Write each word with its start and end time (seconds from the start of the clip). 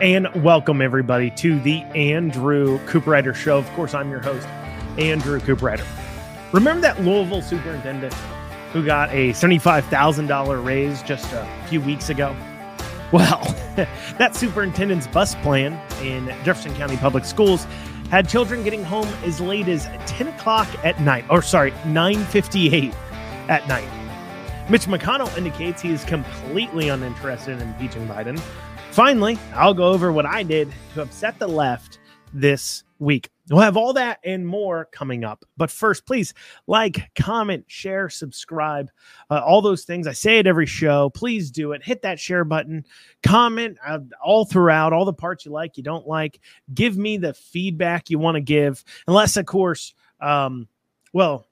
And 0.00 0.26
welcome 0.42 0.82
everybody 0.82 1.30
to 1.30 1.60
the 1.60 1.82
Andrew 1.94 2.80
Cooperrider 2.80 3.32
Show. 3.32 3.58
Of 3.58 3.70
course, 3.70 3.94
I'm 3.94 4.10
your 4.10 4.20
host, 4.20 4.44
Andrew 4.98 5.38
Cooperrider. 5.38 5.86
Remember 6.52 6.80
that 6.80 7.00
Louisville 7.02 7.40
superintendent 7.40 8.12
who 8.72 8.84
got 8.84 9.10
a 9.10 9.30
$75,000 9.30 10.64
raise 10.64 11.00
just 11.04 11.32
a 11.32 11.48
few 11.68 11.80
weeks 11.80 12.10
ago? 12.10 12.34
Well, 13.12 13.40
that 14.18 14.34
superintendent's 14.34 15.06
bus 15.06 15.36
plan 15.36 15.80
in 16.02 16.26
Jefferson 16.44 16.74
County 16.74 16.96
Public 16.96 17.24
Schools 17.24 17.64
had 18.10 18.28
children 18.28 18.64
getting 18.64 18.82
home 18.82 19.06
as 19.22 19.40
late 19.40 19.68
as 19.68 19.84
10 20.06 20.26
o'clock 20.26 20.66
at 20.84 21.00
night, 21.00 21.24
or 21.30 21.40
sorry, 21.40 21.70
9.58 21.84 22.92
at 23.48 23.68
night. 23.68 23.88
Mitch 24.68 24.86
McConnell 24.86 25.34
indicates 25.38 25.80
he 25.80 25.92
is 25.92 26.04
completely 26.04 26.88
uninterested 26.88 27.60
in 27.60 27.68
impeaching 27.68 28.08
Biden. 28.08 28.42
Finally, 28.94 29.36
I'll 29.56 29.74
go 29.74 29.88
over 29.88 30.12
what 30.12 30.24
I 30.24 30.44
did 30.44 30.72
to 30.94 31.02
upset 31.02 31.36
the 31.40 31.48
left 31.48 31.98
this 32.32 32.84
week. 33.00 33.28
We'll 33.50 33.60
have 33.60 33.76
all 33.76 33.92
that 33.94 34.20
and 34.22 34.46
more 34.46 34.84
coming 34.92 35.24
up. 35.24 35.44
But 35.56 35.72
first, 35.72 36.06
please 36.06 36.32
like, 36.68 37.10
comment, 37.16 37.64
share, 37.66 38.08
subscribe, 38.08 38.88
uh, 39.30 39.40
all 39.44 39.60
those 39.60 39.82
things. 39.82 40.06
I 40.06 40.12
say 40.12 40.38
it 40.38 40.46
every 40.46 40.66
show. 40.66 41.10
Please 41.10 41.50
do 41.50 41.72
it. 41.72 41.82
Hit 41.82 42.02
that 42.02 42.20
share 42.20 42.44
button, 42.44 42.86
comment 43.24 43.78
uh, 43.84 43.98
all 44.24 44.44
throughout, 44.44 44.92
all 44.92 45.04
the 45.04 45.12
parts 45.12 45.44
you 45.44 45.50
like, 45.50 45.76
you 45.76 45.82
don't 45.82 46.06
like. 46.06 46.38
Give 46.72 46.96
me 46.96 47.16
the 47.16 47.34
feedback 47.34 48.10
you 48.10 48.20
want 48.20 48.36
to 48.36 48.40
give, 48.40 48.84
unless, 49.08 49.36
of 49.36 49.44
course, 49.44 49.92
um, 50.20 50.68
well, 51.12 51.48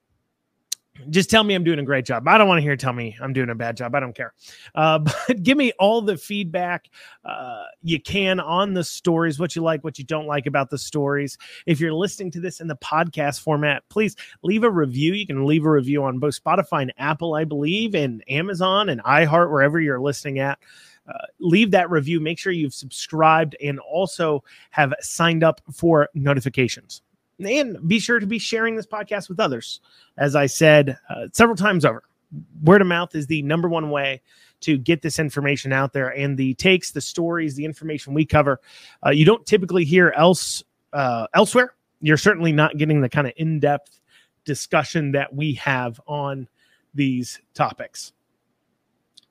just 1.11 1.31
tell 1.31 1.45
me 1.45 1.55
I'm 1.55 1.65
doing 1.65 1.79
a 1.79 1.85
great 1.85 2.05
job. 2.05 2.27
I 2.27 2.39
don't 2.39 2.49
want 2.49 2.59
to 2.59 2.63
hear 2.63 2.77
tell 2.77 2.93
me 2.93 3.17
I'm 3.21 3.33
doing 3.33 3.51
a 3.51 3.55
bad 3.55 3.77
job. 3.77 3.95
I 3.95 4.01
don't 4.01 4.15
care. 4.15 4.35
Uh, 4.75 4.99
but 5.29 5.43
give 5.43 5.57
me 5.57 5.73
all 5.79 6.03
the 6.03 6.17
feedback 6.17 6.89
uh, 7.25 7.65
you 7.83 8.01
can 8.01 8.41
on 8.41 8.75
the 8.75 8.85
stories, 8.85 9.39
what 9.39 9.55
you 9.57 9.63
like, 9.63 9.85
what 9.85 9.99
you 9.99 10.05
don't 10.05 10.27
like 10.27 10.47
about 10.47 10.71
the 10.71 10.79
stories. 10.79 11.39
If 11.67 11.81
you're 11.81 11.93
listening 11.93 12.31
to 12.33 12.41
this 12.41 12.61
in 12.61 12.67
the 12.67 12.77
podcast 12.77 13.41
format, 13.41 13.83
please 13.89 14.17
leave 14.43 14.65
a 14.65 14.71
review. 14.71 15.15
You 15.15 15.27
can 15.27 15.47
leave 15.47 15.65
a 15.65 15.71
review 15.71 16.05
on 16.05 16.19
both 16.19 16.43
Spotify 16.43 16.83
and 16.83 16.95
Apple, 16.99 17.35
I 17.35 17.45
believe, 17.45 17.95
and 17.95 18.23
Amazon 18.29 18.89
and 18.89 19.03
iHeart, 19.05 19.51
wherever 19.51 19.81
you're 19.81 20.01
listening 20.01 20.39
at. 20.39 20.59
Uh, 21.09 21.27
leave 21.41 21.73
that 21.73 21.91
review. 21.91 22.21
Make 22.21 22.39
sure 22.39 22.53
you've 22.53 22.75
subscribed 22.75 23.57
and 23.63 23.81
also 23.81 24.45
have 24.71 24.95
signed 25.01 25.43
up 25.43 25.61
for 25.73 26.09
notifications 26.15 27.03
and 27.47 27.89
be 27.89 27.99
sure 27.99 28.19
to 28.19 28.27
be 28.27 28.39
sharing 28.39 28.77
this 28.77 28.87
podcast 28.87 29.29
with 29.29 29.41
others. 29.41 29.81
As 30.19 30.37
I 30.37 30.47
said 30.47 30.97
uh, 31.09 31.29
several 31.33 31.57
times 31.57 31.85
over, 31.85 32.03
word 32.63 32.81
of 32.81 32.87
mouth 32.87 33.15
is 33.15 33.27
the 33.27 33.43
number 33.43 33.69
one 33.69 33.91
way 33.91 34.21
to 34.61 34.79
get 34.79 35.03
this 35.03 35.19
information 35.19 35.73
out 35.73 35.93
there. 35.93 36.09
And 36.09 36.39
the 36.39 36.55
takes, 36.55 36.93
the 36.93 37.01
stories, 37.01 37.57
the 37.57 37.65
information 37.65 38.15
we 38.15 38.25
cover, 38.25 38.61
uh, 39.05 39.11
you 39.11 39.25
don't 39.25 39.45
typically 39.45 39.85
hear 39.85 40.13
else 40.17 40.63
uh, 40.93 41.27
elsewhere. 41.35 41.75
You're 42.01 42.17
certainly 42.17 42.53
not 42.53 42.77
getting 42.77 43.01
the 43.01 43.09
kind 43.09 43.27
of 43.27 43.33
in 43.37 43.61
depth 43.61 44.01
discussion 44.45 45.13
that 45.13 45.35
we 45.35 45.55
have 45.55 46.01
on 46.07 46.49
these 46.95 47.41
topics. 47.55 48.13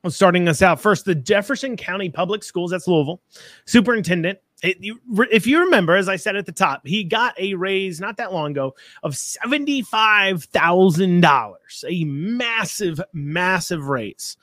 Well, 0.02 0.10
starting 0.10 0.48
us 0.48 0.62
out 0.62 0.80
first, 0.80 1.04
the 1.04 1.14
Jefferson 1.14 1.76
County 1.76 2.10
Public 2.10 2.42
Schools, 2.42 2.72
that's 2.72 2.88
Louisville, 2.88 3.20
superintendent 3.66 4.40
it, 4.62 4.78
you, 4.80 4.98
if 5.30 5.46
you 5.46 5.60
remember, 5.60 5.94
as 5.96 6.08
I 6.08 6.16
said 6.16 6.36
at 6.36 6.46
the 6.46 6.52
top, 6.52 6.86
he 6.86 7.04
got 7.04 7.38
a 7.38 7.52
raise 7.54 8.00
not 8.00 8.16
that 8.18 8.32
long 8.32 8.52
ago 8.52 8.74
of 9.02 9.12
$75,000, 9.12 11.54
a 11.88 12.04
massive, 12.04 13.00
massive 13.12 13.88
raise. 13.88 14.36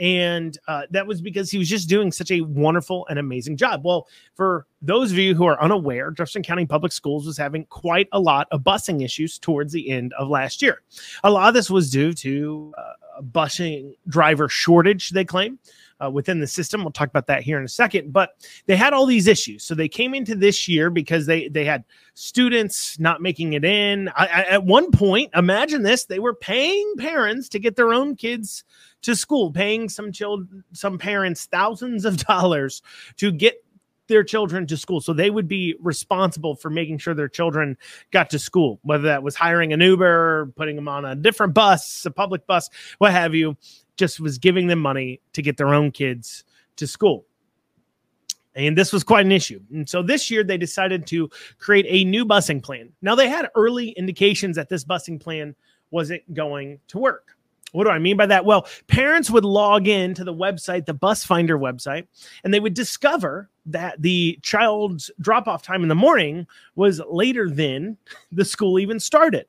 And 0.00 0.58
uh, 0.66 0.82
that 0.90 1.06
was 1.06 1.20
because 1.20 1.50
he 1.50 1.58
was 1.58 1.68
just 1.68 1.88
doing 1.88 2.10
such 2.10 2.30
a 2.30 2.40
wonderful 2.40 3.06
and 3.08 3.18
amazing 3.18 3.58
job. 3.58 3.82
Well, 3.84 4.08
for 4.34 4.66
those 4.80 5.12
of 5.12 5.18
you 5.18 5.34
who 5.34 5.44
are 5.44 5.62
unaware, 5.62 6.10
Jefferson 6.10 6.42
County 6.42 6.64
Public 6.64 6.90
Schools 6.90 7.26
was 7.26 7.36
having 7.36 7.66
quite 7.66 8.08
a 8.12 8.18
lot 8.18 8.48
of 8.50 8.62
busing 8.62 9.04
issues 9.04 9.38
towards 9.38 9.74
the 9.74 9.90
end 9.90 10.14
of 10.18 10.28
last 10.28 10.62
year. 10.62 10.80
A 11.22 11.30
lot 11.30 11.48
of 11.48 11.54
this 11.54 11.70
was 11.70 11.90
due 11.90 12.14
to 12.14 12.72
uh, 12.78 12.92
a 13.18 13.22
busing 13.22 13.94
driver 14.08 14.48
shortage, 14.48 15.10
they 15.10 15.24
claim 15.24 15.58
uh, 16.02 16.10
within 16.10 16.40
the 16.40 16.46
system. 16.46 16.82
We'll 16.82 16.92
talk 16.92 17.08
about 17.08 17.26
that 17.26 17.42
here 17.42 17.58
in 17.58 17.64
a 17.64 17.68
second. 17.68 18.12
But 18.12 18.30
they 18.66 18.76
had 18.76 18.92
all 18.92 19.06
these 19.06 19.26
issues, 19.26 19.64
so 19.64 19.74
they 19.74 19.88
came 19.88 20.14
into 20.14 20.34
this 20.34 20.68
year 20.68 20.90
because 20.90 21.26
they 21.26 21.48
they 21.48 21.64
had 21.64 21.84
students 22.14 22.98
not 22.98 23.20
making 23.20 23.52
it 23.52 23.64
in. 23.64 24.08
I, 24.10 24.26
I, 24.26 24.42
at 24.42 24.64
one 24.64 24.90
point, 24.90 25.30
imagine 25.34 25.82
this: 25.82 26.04
they 26.04 26.18
were 26.18 26.34
paying 26.34 26.94
parents 26.98 27.48
to 27.50 27.58
get 27.58 27.76
their 27.76 27.92
own 27.92 28.16
kids 28.16 28.64
to 29.02 29.16
school, 29.16 29.50
paying 29.50 29.88
some 29.88 30.12
children, 30.12 30.64
some 30.72 30.98
parents 30.98 31.46
thousands 31.46 32.04
of 32.04 32.16
dollars 32.26 32.82
to 33.16 33.32
get 33.32 33.64
their 34.10 34.24
children 34.24 34.66
to 34.66 34.76
school. 34.76 35.00
So 35.00 35.12
they 35.12 35.30
would 35.30 35.48
be 35.48 35.76
responsible 35.80 36.56
for 36.56 36.68
making 36.68 36.98
sure 36.98 37.14
their 37.14 37.28
children 37.28 37.78
got 38.10 38.28
to 38.30 38.38
school, 38.38 38.80
whether 38.82 39.04
that 39.04 39.22
was 39.22 39.36
hiring 39.36 39.72
an 39.72 39.80
Uber, 39.80 40.52
putting 40.56 40.76
them 40.76 40.88
on 40.88 41.04
a 41.04 41.14
different 41.14 41.54
bus, 41.54 42.04
a 42.04 42.10
public 42.10 42.46
bus, 42.46 42.68
what 42.98 43.12
have 43.12 43.34
you 43.34 43.56
just 44.00 44.18
was 44.18 44.38
giving 44.38 44.66
them 44.66 44.80
money 44.80 45.20
to 45.34 45.42
get 45.42 45.58
their 45.58 45.74
own 45.74 45.92
kids 45.92 46.42
to 46.76 46.86
school. 46.86 47.26
And 48.56 48.76
this 48.76 48.92
was 48.92 49.04
quite 49.04 49.26
an 49.26 49.30
issue. 49.30 49.60
And 49.72 49.88
so 49.88 50.02
this 50.02 50.30
year 50.30 50.42
they 50.42 50.56
decided 50.56 51.06
to 51.08 51.30
create 51.58 51.86
a 51.88 52.04
new 52.04 52.24
busing 52.24 52.62
plan. 52.62 52.90
Now 53.02 53.14
they 53.14 53.28
had 53.28 53.48
early 53.54 53.90
indications 53.90 54.56
that 54.56 54.70
this 54.70 54.84
busing 54.84 55.20
plan 55.20 55.54
wasn't 55.90 56.22
going 56.34 56.80
to 56.88 56.98
work. 56.98 57.36
What 57.72 57.84
do 57.84 57.90
I 57.90 58.00
mean 58.00 58.16
by 58.16 58.26
that? 58.26 58.44
Well, 58.44 58.66
parents 58.88 59.30
would 59.30 59.44
log 59.44 59.86
in 59.86 60.14
to 60.14 60.24
the 60.24 60.34
website, 60.34 60.86
the 60.86 60.94
bus 60.94 61.24
finder 61.24 61.56
website, 61.56 62.06
and 62.42 62.52
they 62.52 62.58
would 62.58 62.74
discover 62.74 63.48
that 63.66 64.00
the 64.02 64.38
child's 64.42 65.10
drop 65.20 65.46
off 65.46 65.62
time 65.62 65.82
in 65.82 65.88
the 65.88 65.94
morning 65.94 66.46
was 66.74 67.00
later 67.08 67.48
than 67.48 67.96
the 68.32 68.46
school 68.46 68.78
even 68.78 68.98
started 68.98 69.46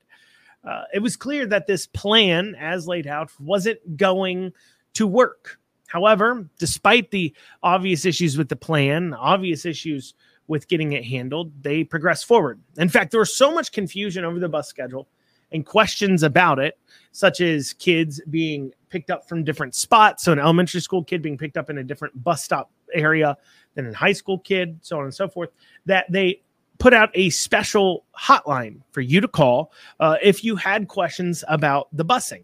uh, 0.64 0.84
it 0.94 1.00
was 1.00 1.16
clear 1.16 1.46
that 1.48 1.68
this 1.68 1.88
plan, 1.88 2.56
as 2.60 2.88
laid 2.88 3.08
out, 3.08 3.32
wasn't 3.40 3.98
going 3.98 4.54
to 4.94 5.08
work. 5.08 5.60
However, 5.88 6.48
despite 6.58 7.12
the 7.12 7.36
obvious 7.64 8.06
issues 8.06 8.38
with 8.38 8.50
the 8.50 8.56
plan, 8.56 9.14
obvious 9.14 9.66
issues 9.66 10.14
with 10.48 10.68
getting 10.68 10.94
it 10.94 11.04
handled, 11.04 11.52
they 11.64 11.84
progressed 11.84 12.26
forward. 12.26 12.62
In 12.78 12.90
fact, 12.90 13.12
there 13.12 13.20
was 13.20 13.36
so 13.36 13.54
much 13.54 13.72
confusion 13.72 14.24
over 14.24 14.40
the 14.40 14.50
bus 14.50 14.68
schedule 14.68 15.08
and 15.52 15.66
questions 15.66 16.24
about 16.24 16.60
it, 16.60 16.78
such 17.12 17.42
as 17.42 17.74
kids 17.74 18.22
being 18.30 18.72
picked 18.90 19.10
up 19.10 19.28
from 19.28 19.44
different 19.44 19.76
spots. 19.76 20.24
So, 20.24 20.32
an 20.32 20.40
elementary 20.40 20.80
school 20.80 21.04
kid 21.04 21.22
being 21.22 21.38
picked 21.38 21.58
up 21.58 21.70
in 21.70 21.78
a 21.78 21.84
different 21.84 22.24
bus 22.24 22.44
stop 22.44 22.72
area 22.94 23.38
than 23.74 23.88
a 23.88 23.94
high 23.94 24.14
school 24.14 24.40
kid, 24.40 24.80
so 24.82 24.98
on 24.98 25.06
and 25.06 25.14
so 25.14 25.28
forth, 25.28 25.50
that 25.86 26.06
they 26.10 26.42
put 26.82 26.96
out 26.96 27.12
a 27.14 27.30
special 27.30 28.04
hotline 28.20 28.82
for 28.90 29.02
you 29.02 29.22
to 29.22 29.28
call 29.28 29.72
uh, 30.00 30.18
if 30.24 30.44
you 30.44 30.56
had 30.56 30.88
questions 30.88 31.44
about 31.48 31.88
the 31.94 32.04
busing. 32.04 32.44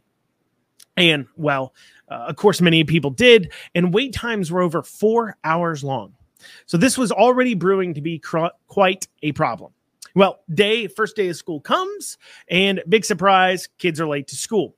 And 0.95 1.25
well, 1.35 1.73
uh, 2.07 2.25
of 2.29 2.35
course, 2.35 2.61
many 2.61 2.83
people 2.83 3.09
did, 3.09 3.51
and 3.73 3.91
wait 3.91 4.13
times 4.13 4.51
were 4.51 4.61
over 4.61 4.83
four 4.83 5.35
hours 5.43 5.83
long. 5.83 6.13
So 6.67 6.77
this 6.77 6.99
was 6.99 7.11
already 7.11 7.55
brewing 7.55 7.95
to 7.95 8.01
be 8.01 8.19
cr- 8.19 8.53
quite 8.67 9.07
a 9.23 9.31
problem. 9.31 9.73
Well, 10.13 10.39
day 10.53 10.85
first 10.85 11.15
day 11.15 11.29
of 11.29 11.35
school 11.35 11.59
comes, 11.59 12.19
and 12.47 12.83
big 12.87 13.05
surprise, 13.05 13.67
kids 13.79 13.99
are 13.99 14.07
late 14.07 14.27
to 14.27 14.35
school. 14.35 14.75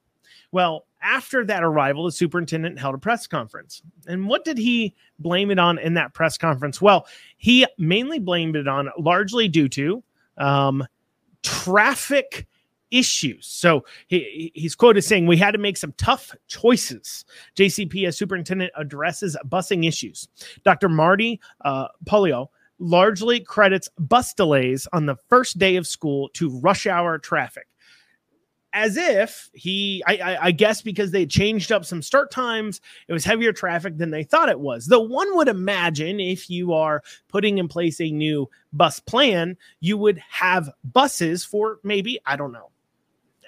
Well, 0.53 0.85
after 1.01 1.45
that 1.45 1.63
arrival, 1.63 2.05
the 2.05 2.11
superintendent 2.11 2.79
held 2.79 2.95
a 2.95 2.97
press 2.97 3.27
conference. 3.27 3.81
And 4.07 4.27
what 4.27 4.43
did 4.43 4.57
he 4.57 4.95
blame 5.19 5.51
it 5.51 5.59
on 5.59 5.79
in 5.79 5.93
that 5.95 6.13
press 6.13 6.37
conference? 6.37 6.81
Well, 6.81 7.07
he 7.37 7.65
mainly 7.77 8.19
blamed 8.19 8.55
it 8.55 8.67
on 8.67 8.89
largely 8.97 9.47
due 9.47 9.69
to 9.69 10.03
um, 10.37 10.85
traffic 11.43 12.47
issues. 12.91 13.45
So 13.45 13.85
he, 14.07 14.51
he's 14.55 14.75
quoted 14.75 15.03
saying, 15.03 15.25
We 15.25 15.37
had 15.37 15.51
to 15.51 15.57
make 15.57 15.77
some 15.77 15.93
tough 15.97 16.35
choices. 16.47 17.25
JCP, 17.55 18.13
superintendent, 18.13 18.71
addresses 18.75 19.37
busing 19.47 19.87
issues. 19.87 20.27
Dr. 20.63 20.89
Marty 20.89 21.39
uh, 21.61 21.87
Pollio 22.05 22.49
largely 22.79 23.41
credits 23.41 23.89
bus 23.99 24.33
delays 24.33 24.87
on 24.93 25.05
the 25.05 25.15
first 25.27 25.57
day 25.57 25.75
of 25.75 25.85
school 25.85 26.29
to 26.29 26.49
rush 26.59 26.87
hour 26.87 27.17
traffic 27.17 27.67
as 28.73 28.97
if 28.97 29.49
he 29.53 30.03
I, 30.05 30.17
I, 30.17 30.45
I, 30.45 30.51
guess 30.51 30.81
because 30.81 31.11
they 31.11 31.25
changed 31.25 31.71
up 31.71 31.85
some 31.85 32.01
start 32.01 32.31
times 32.31 32.81
it 33.07 33.13
was 33.13 33.25
heavier 33.25 33.51
traffic 33.51 33.97
than 33.97 34.11
they 34.11 34.23
thought 34.23 34.49
it 34.49 34.59
was. 34.59 34.85
Though 34.85 34.99
one 35.01 35.35
would 35.35 35.47
imagine 35.47 36.19
if 36.19 36.49
you 36.49 36.73
are 36.73 37.01
putting 37.27 37.57
in 37.57 37.67
place 37.67 37.99
a 37.99 38.11
new 38.11 38.49
bus 38.71 38.99
plan 38.99 39.57
you 39.79 39.97
would 39.97 40.21
have 40.29 40.69
buses 40.83 41.43
for 41.43 41.79
maybe 41.83 42.19
i 42.25 42.35
don't 42.35 42.51
know. 42.51 42.69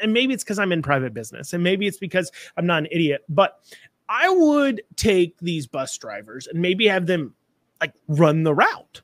And 0.02 0.14
maybe 0.14 0.34
it's 0.34 0.44
because 0.44 0.60
i'm 0.60 0.72
in 0.72 0.82
private 0.82 1.14
business 1.14 1.54
and 1.54 1.64
maybe 1.64 1.88
it's 1.88 2.00
because 2.00 2.32
i'm 2.58 2.66
not 2.66 2.80
an 2.80 2.88
idiot 2.92 3.22
but 3.30 3.60
i 4.10 4.28
would 4.30 4.82
take 4.96 5.38
these 5.40 5.68
bus 5.68 5.96
drivers 5.98 6.48
and 6.48 6.62
maybe 6.62 6.88
have 6.88 7.06
them 7.06 7.36
like 7.82 7.94
run 8.08 8.44
the 8.44 8.54
route. 8.54 9.02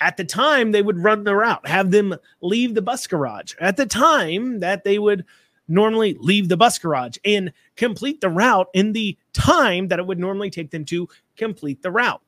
At 0.00 0.16
the 0.16 0.24
time 0.24 0.72
they 0.72 0.82
would 0.82 0.98
run 0.98 1.22
the 1.22 1.36
route 1.36 1.66
have 1.68 1.92
them 1.92 2.16
leave 2.40 2.74
the 2.74 2.82
bus 2.82 3.06
garage. 3.06 3.54
At 3.60 3.76
the 3.76 3.86
time 3.86 4.60
that 4.60 4.82
they 4.82 4.98
would 4.98 5.24
normally 5.68 6.16
leave 6.20 6.48
the 6.48 6.56
bus 6.56 6.78
garage 6.78 7.16
and 7.24 7.52
complete 7.76 8.20
the 8.20 8.28
route 8.28 8.68
in 8.74 8.92
the 8.92 9.16
time 9.32 9.88
that 9.88 9.98
it 9.98 10.06
would 10.06 10.18
normally 10.18 10.50
take 10.50 10.70
them 10.70 10.84
to 10.86 11.08
complete 11.36 11.82
the 11.82 11.90
route. 11.90 12.20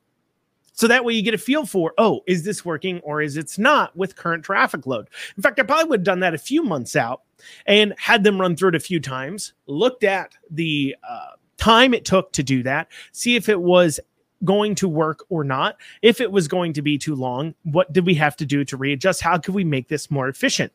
So 0.73 0.89
that 0.89 1.07
way 1.07 1.15
you 1.15 1.23
get 1.23 1.33
a 1.33 1.39
feel 1.39 1.65
for, 1.65 1.95
oh, 1.97 2.21
is 2.27 2.45
this 2.45 2.63
working 2.63 3.01
or 3.01 3.23
is 3.23 3.39
it's 3.39 3.59
not 3.59 3.97
with 3.97 4.15
current 4.15 4.45
traffic 4.45 4.87
load? 4.87 5.09
In 5.35 5.43
fact, 5.43 5.59
I 5.59 5.63
probably 5.63 5.89
would 5.89 6.01
have 6.01 6.05
done 6.05 6.21
that 6.21 6.35
a 6.35 6.39
few 6.39 6.63
months 6.63 6.95
out 6.95 7.23
and 7.65 7.95
had 7.97 8.25
them 8.25 8.39
run 8.39 8.57
through 8.57 8.71
it 8.71 8.75
a 8.75 8.81
few 8.81 9.01
times, 9.01 9.55
looked 9.67 10.05
at 10.05 10.35
the 10.51 10.95
uh, 11.09 11.31
time 11.57 11.95
it 11.95 12.05
took 12.05 12.31
to 12.33 12.43
do 12.43 12.63
that, 12.65 12.89
see 13.13 13.37
if 13.37 13.49
it 13.49 13.61
was 13.61 13.99
going 14.45 14.75
to 14.75 14.87
work 14.87 15.25
or 15.31 15.45
not. 15.45 15.79
If 16.03 16.21
it 16.21 16.31
was 16.31 16.47
going 16.47 16.75
to 16.75 16.83
be 16.83 16.99
too 16.99 17.15
long, 17.15 17.55
what 17.63 17.91
did 17.95 18.05
we 18.05 18.15
have 18.17 18.37
to 18.37 18.45
do 18.45 18.63
to 18.67 18.77
readjust? 18.77 19.23
How 19.23 19.39
could 19.39 19.55
we 19.55 19.65
make 19.65 19.89
this 19.89 20.11
more 20.11 20.29
efficient? 20.29 20.73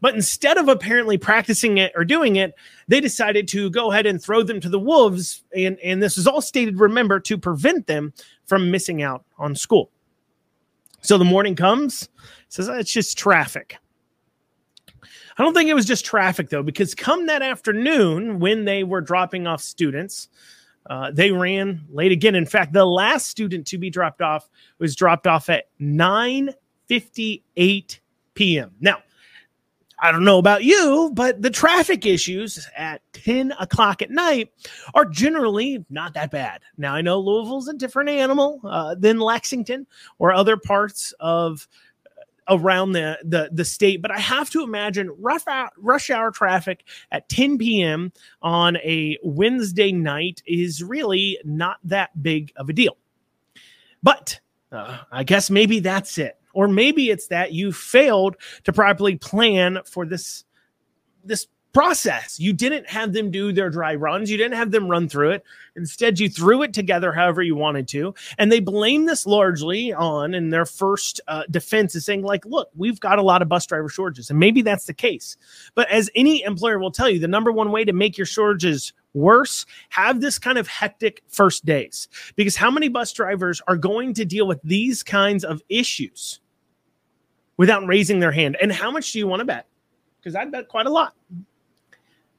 But 0.00 0.14
instead 0.14 0.56
of 0.56 0.68
apparently 0.68 1.18
practicing 1.18 1.78
it 1.78 1.92
or 1.94 2.04
doing 2.04 2.36
it, 2.36 2.54
they 2.86 3.00
decided 3.00 3.48
to 3.48 3.70
go 3.70 3.92
ahead 3.92 4.06
and 4.06 4.22
throw 4.22 4.42
them 4.42 4.60
to 4.60 4.68
the 4.68 4.78
wolves. 4.78 5.44
And, 5.54 5.78
and 5.80 6.02
this 6.02 6.16
is 6.18 6.26
all 6.26 6.40
stated, 6.40 6.80
remember, 6.80 7.20
to 7.20 7.38
prevent 7.38 7.86
them 7.86 8.12
from 8.46 8.70
missing 8.70 9.02
out 9.02 9.24
on 9.38 9.54
school. 9.54 9.90
So 11.00 11.18
the 11.18 11.24
morning 11.24 11.54
comes, 11.54 12.08
says 12.48 12.68
it's 12.68 12.92
just 12.92 13.16
traffic. 13.16 13.76
I 15.38 15.44
don't 15.44 15.54
think 15.54 15.70
it 15.70 15.74
was 15.74 15.86
just 15.86 16.04
traffic 16.04 16.50
though, 16.50 16.64
because 16.64 16.94
come 16.94 17.26
that 17.26 17.42
afternoon 17.42 18.40
when 18.40 18.64
they 18.64 18.82
were 18.82 19.00
dropping 19.00 19.46
off 19.46 19.60
students, 19.62 20.28
uh, 20.90 21.12
they 21.12 21.30
ran 21.30 21.84
late 21.90 22.10
again. 22.10 22.34
In 22.34 22.46
fact, 22.46 22.72
the 22.72 22.84
last 22.84 23.26
student 23.28 23.66
to 23.68 23.78
be 23.78 23.90
dropped 23.90 24.20
off 24.20 24.48
was 24.78 24.96
dropped 24.96 25.26
off 25.26 25.48
at 25.48 25.66
9 25.78 26.50
58 26.88 28.00
p.m. 28.34 28.70
Now, 28.80 28.98
I 30.00 30.12
don't 30.12 30.24
know 30.24 30.38
about 30.38 30.62
you, 30.62 31.10
but 31.12 31.42
the 31.42 31.50
traffic 31.50 32.06
issues 32.06 32.68
at 32.76 33.02
10 33.14 33.52
o'clock 33.58 34.00
at 34.00 34.10
night 34.10 34.52
are 34.94 35.04
generally 35.04 35.84
not 35.90 36.14
that 36.14 36.30
bad. 36.30 36.62
Now, 36.76 36.94
I 36.94 37.00
know 37.00 37.18
Louisville's 37.18 37.68
a 37.68 37.74
different 37.74 38.08
animal 38.10 38.60
uh, 38.64 38.94
than 38.94 39.18
Lexington 39.18 39.86
or 40.18 40.32
other 40.32 40.56
parts 40.56 41.12
of 41.18 41.66
uh, 42.06 42.56
around 42.56 42.92
the, 42.92 43.18
the 43.24 43.50
the 43.52 43.64
state 43.64 44.00
but 44.00 44.10
i 44.10 44.18
have 44.18 44.48
to 44.48 44.62
imagine 44.62 45.14
rush 45.18 45.46
hour, 45.46 45.68
rush 45.76 46.08
hour 46.08 46.30
traffic 46.30 46.82
at 47.12 47.28
10 47.28 47.58
p.m 47.58 48.10
on 48.40 48.78
a 48.78 49.18
wednesday 49.22 49.92
night 49.92 50.42
is 50.46 50.82
really 50.82 51.38
not 51.44 51.76
that 51.84 52.22
big 52.22 52.50
of 52.56 52.70
a 52.70 52.72
deal 52.72 52.96
but 54.02 54.40
uh, 54.72 54.96
i 55.12 55.22
guess 55.22 55.50
maybe 55.50 55.78
that's 55.78 56.16
it 56.16 56.38
or 56.58 56.66
maybe 56.66 57.08
it's 57.08 57.28
that 57.28 57.52
you 57.52 57.70
failed 57.70 58.34
to 58.64 58.72
properly 58.72 59.14
plan 59.14 59.78
for 59.84 60.04
this 60.04 60.44
this 61.22 61.46
process. 61.72 62.40
You 62.40 62.52
didn't 62.52 62.88
have 62.88 63.12
them 63.12 63.30
do 63.30 63.52
their 63.52 63.70
dry 63.70 63.94
runs. 63.94 64.28
You 64.28 64.36
didn't 64.36 64.56
have 64.56 64.72
them 64.72 64.88
run 64.88 65.08
through 65.08 65.30
it. 65.30 65.44
Instead, 65.76 66.18
you 66.18 66.28
threw 66.28 66.62
it 66.62 66.72
together 66.74 67.12
however 67.12 67.42
you 67.42 67.54
wanted 67.54 67.86
to. 67.88 68.12
And 68.38 68.50
they 68.50 68.58
blame 68.58 69.06
this 69.06 69.24
largely 69.24 69.92
on, 69.92 70.34
in 70.34 70.48
their 70.50 70.66
first 70.66 71.20
uh, 71.28 71.44
defense, 71.48 71.94
is 71.94 72.04
saying, 72.04 72.22
like, 72.22 72.44
look, 72.44 72.70
we've 72.74 72.98
got 72.98 73.20
a 73.20 73.22
lot 73.22 73.42
of 73.42 73.48
bus 73.48 73.64
driver 73.64 73.88
shortages. 73.88 74.28
And 74.28 74.40
maybe 74.40 74.62
that's 74.62 74.86
the 74.86 74.94
case. 74.94 75.36
But 75.76 75.88
as 75.90 76.10
any 76.16 76.42
employer 76.42 76.80
will 76.80 76.90
tell 76.90 77.08
you, 77.08 77.20
the 77.20 77.28
number 77.28 77.52
one 77.52 77.70
way 77.70 77.84
to 77.84 77.92
make 77.92 78.18
your 78.18 78.26
shortages 78.26 78.92
worse, 79.14 79.64
have 79.90 80.20
this 80.20 80.38
kind 80.40 80.58
of 80.58 80.66
hectic 80.66 81.22
first 81.28 81.64
days. 81.64 82.08
Because 82.34 82.56
how 82.56 82.70
many 82.72 82.88
bus 82.88 83.12
drivers 83.12 83.62
are 83.68 83.76
going 83.76 84.14
to 84.14 84.24
deal 84.24 84.48
with 84.48 84.60
these 84.64 85.04
kinds 85.04 85.44
of 85.44 85.62
issues? 85.68 86.40
Without 87.58 87.86
raising 87.86 88.20
their 88.20 88.32
hand. 88.32 88.56
And 88.62 88.72
how 88.72 88.90
much 88.90 89.12
do 89.12 89.18
you 89.18 89.26
want 89.26 89.40
to 89.40 89.44
bet? 89.44 89.66
Because 90.18 90.34
I 90.34 90.46
bet 90.46 90.68
quite 90.68 90.86
a 90.86 90.90
lot. 90.90 91.14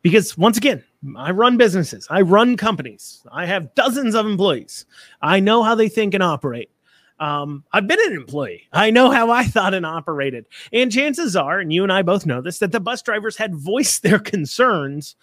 Because 0.01 0.37
once 0.37 0.57
again, 0.57 0.83
I 1.15 1.31
run 1.31 1.57
businesses, 1.57 2.07
I 2.09 2.21
run 2.21 2.57
companies, 2.57 3.21
I 3.31 3.45
have 3.45 3.75
dozens 3.75 4.15
of 4.15 4.25
employees. 4.25 4.85
I 5.21 5.39
know 5.39 5.61
how 5.61 5.75
they 5.75 5.89
think 5.89 6.13
and 6.13 6.23
operate. 6.23 6.71
Um, 7.19 7.65
I've 7.73 7.87
been 7.87 7.99
an 8.07 8.13
employee. 8.13 8.67
I 8.71 8.91
know 8.91 9.11
how 9.11 9.29
I 9.29 9.43
thought 9.43 9.73
and 9.73 9.85
operated. 9.85 10.45
And 10.71 10.91
chances 10.91 11.35
are, 11.35 11.59
and 11.59 11.71
you 11.71 11.83
and 11.83 11.91
I 11.91 12.01
both 12.01 12.25
know 12.25 12.41
this, 12.41 12.59
that 12.59 12.71
the 12.71 12.79
bus 12.79 13.01
drivers 13.01 13.35
had 13.35 13.55
voiced 13.55 14.03
their 14.03 14.19
concerns 14.19 15.15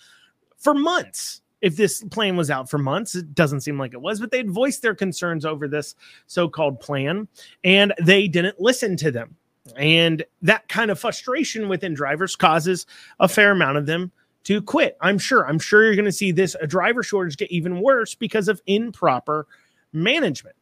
for 0.58 0.74
months. 0.74 1.40
If 1.62 1.76
this 1.76 2.04
plan 2.04 2.36
was 2.36 2.50
out 2.50 2.68
for 2.68 2.76
months, 2.76 3.14
it 3.14 3.34
doesn't 3.34 3.62
seem 3.62 3.78
like 3.78 3.94
it 3.94 4.00
was, 4.00 4.20
but 4.20 4.30
they'd 4.30 4.50
voiced 4.50 4.82
their 4.82 4.94
concerns 4.94 5.46
over 5.46 5.66
this 5.66 5.94
so 6.26 6.48
called 6.48 6.80
plan 6.80 7.28
and 7.64 7.94
they 8.02 8.28
didn't 8.28 8.60
listen 8.60 8.94
to 8.98 9.10
them. 9.10 9.34
And 9.76 10.24
that 10.42 10.68
kind 10.68 10.90
of 10.90 10.98
frustration 10.98 11.68
within 11.68 11.94
drivers 11.94 12.36
causes 12.36 12.86
a 13.18 13.28
fair 13.28 13.52
amount 13.52 13.78
of 13.78 13.86
them 13.86 14.12
to 14.44 14.62
quit. 14.62 14.96
I'm 15.00 15.18
sure. 15.18 15.46
I'm 15.46 15.58
sure 15.58 15.84
you're 15.84 15.96
going 15.96 16.04
to 16.04 16.12
see 16.12 16.30
this 16.30 16.54
a 16.60 16.66
driver 16.66 17.02
shortage 17.02 17.36
get 17.36 17.50
even 17.50 17.80
worse 17.80 18.14
because 18.14 18.48
of 18.48 18.62
improper 18.66 19.46
management. 19.92 20.56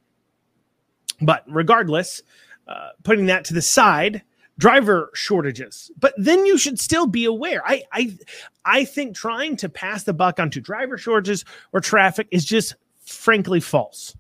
But 1.21 1.45
regardless, 1.47 2.23
uh, 2.67 2.91
putting 3.03 3.27
that 3.27 3.45
to 3.47 3.55
the 3.55 3.63
side, 3.63 4.23
driver 4.59 5.11
shortages. 5.15 5.91
But 5.99 6.15
then 6.17 6.47
you 6.47 6.57
should 6.57 6.79
still 6.79 7.07
be 7.07 7.25
aware. 7.25 7.63
I 7.67 7.83
I 7.93 8.17
I 8.65 8.85
think 8.85 9.15
trying 9.15 9.57
to 9.59 9.69
pass 9.69 10.05
the 10.05 10.15
buck 10.15 10.41
onto 10.41 10.61
driver 10.61 10.97
shortages 10.97 11.45
or 11.73 11.81
traffic 11.81 12.29
is 12.31 12.45
just 12.45 12.75
frankly 13.05 13.61
false. 13.61 14.17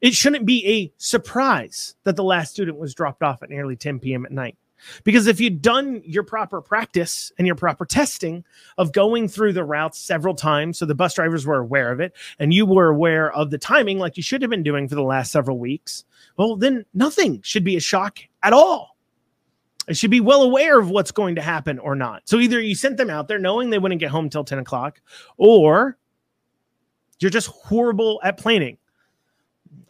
It 0.00 0.14
shouldn't 0.14 0.46
be 0.46 0.66
a 0.66 0.92
surprise 0.98 1.96
that 2.04 2.16
the 2.16 2.24
last 2.24 2.52
student 2.52 2.78
was 2.78 2.94
dropped 2.94 3.22
off 3.22 3.42
at 3.42 3.50
nearly 3.50 3.76
10 3.76 4.00
p.m. 4.00 4.24
at 4.24 4.32
night. 4.32 4.56
Because 5.02 5.26
if 5.26 5.40
you'd 5.40 5.60
done 5.60 6.02
your 6.04 6.22
proper 6.22 6.60
practice 6.60 7.32
and 7.36 7.46
your 7.46 7.56
proper 7.56 7.84
testing 7.84 8.44
of 8.76 8.92
going 8.92 9.28
through 9.28 9.52
the 9.52 9.64
routes 9.64 9.98
several 9.98 10.34
times, 10.34 10.78
so 10.78 10.86
the 10.86 10.94
bus 10.94 11.14
drivers 11.14 11.46
were 11.46 11.58
aware 11.58 11.90
of 11.90 12.00
it, 12.00 12.14
and 12.38 12.54
you 12.54 12.64
were 12.64 12.88
aware 12.88 13.32
of 13.32 13.50
the 13.50 13.58
timing 13.58 13.98
like 13.98 14.16
you 14.16 14.22
should 14.22 14.42
have 14.42 14.50
been 14.50 14.62
doing 14.62 14.88
for 14.88 14.94
the 14.94 15.02
last 15.02 15.32
several 15.32 15.58
weeks, 15.58 16.04
well, 16.36 16.56
then 16.56 16.84
nothing 16.94 17.42
should 17.42 17.64
be 17.64 17.76
a 17.76 17.80
shock 17.80 18.20
at 18.42 18.52
all. 18.52 18.96
It 19.88 19.96
should 19.96 20.10
be 20.10 20.20
well 20.20 20.42
aware 20.42 20.78
of 20.78 20.90
what's 20.90 21.10
going 21.10 21.34
to 21.36 21.42
happen 21.42 21.78
or 21.78 21.94
not. 21.94 22.28
So 22.28 22.38
either 22.38 22.60
you 22.60 22.74
sent 22.74 22.98
them 22.98 23.10
out 23.10 23.26
there 23.26 23.38
knowing 23.38 23.70
they 23.70 23.78
wouldn't 23.78 24.00
get 24.00 24.10
home 24.10 24.28
till 24.28 24.44
10 24.44 24.58
o'clock, 24.58 25.00
or 25.38 25.96
you're 27.20 27.30
just 27.30 27.48
horrible 27.48 28.20
at 28.22 28.36
planning 28.36 28.76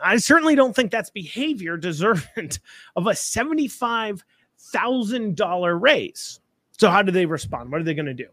I 0.03 0.19
certainly 0.19 0.55
don't 0.55 0.77
think 0.77 0.91
that's 0.91 1.11
behavior 1.11 1.77
deserving 1.77 2.53
of 2.97 3.07
a 3.07 3.13
$75,000 3.13 5.81
raise. 5.81 6.41
So, 6.79 6.91
how 6.91 7.03
do 7.03 7.13
they 7.13 7.27
respond? 7.27 7.71
What 7.73 7.81
are 7.81 7.85
they 7.85 7.95
going 7.95 8.07
to 8.07 8.15
do? 8.15 8.29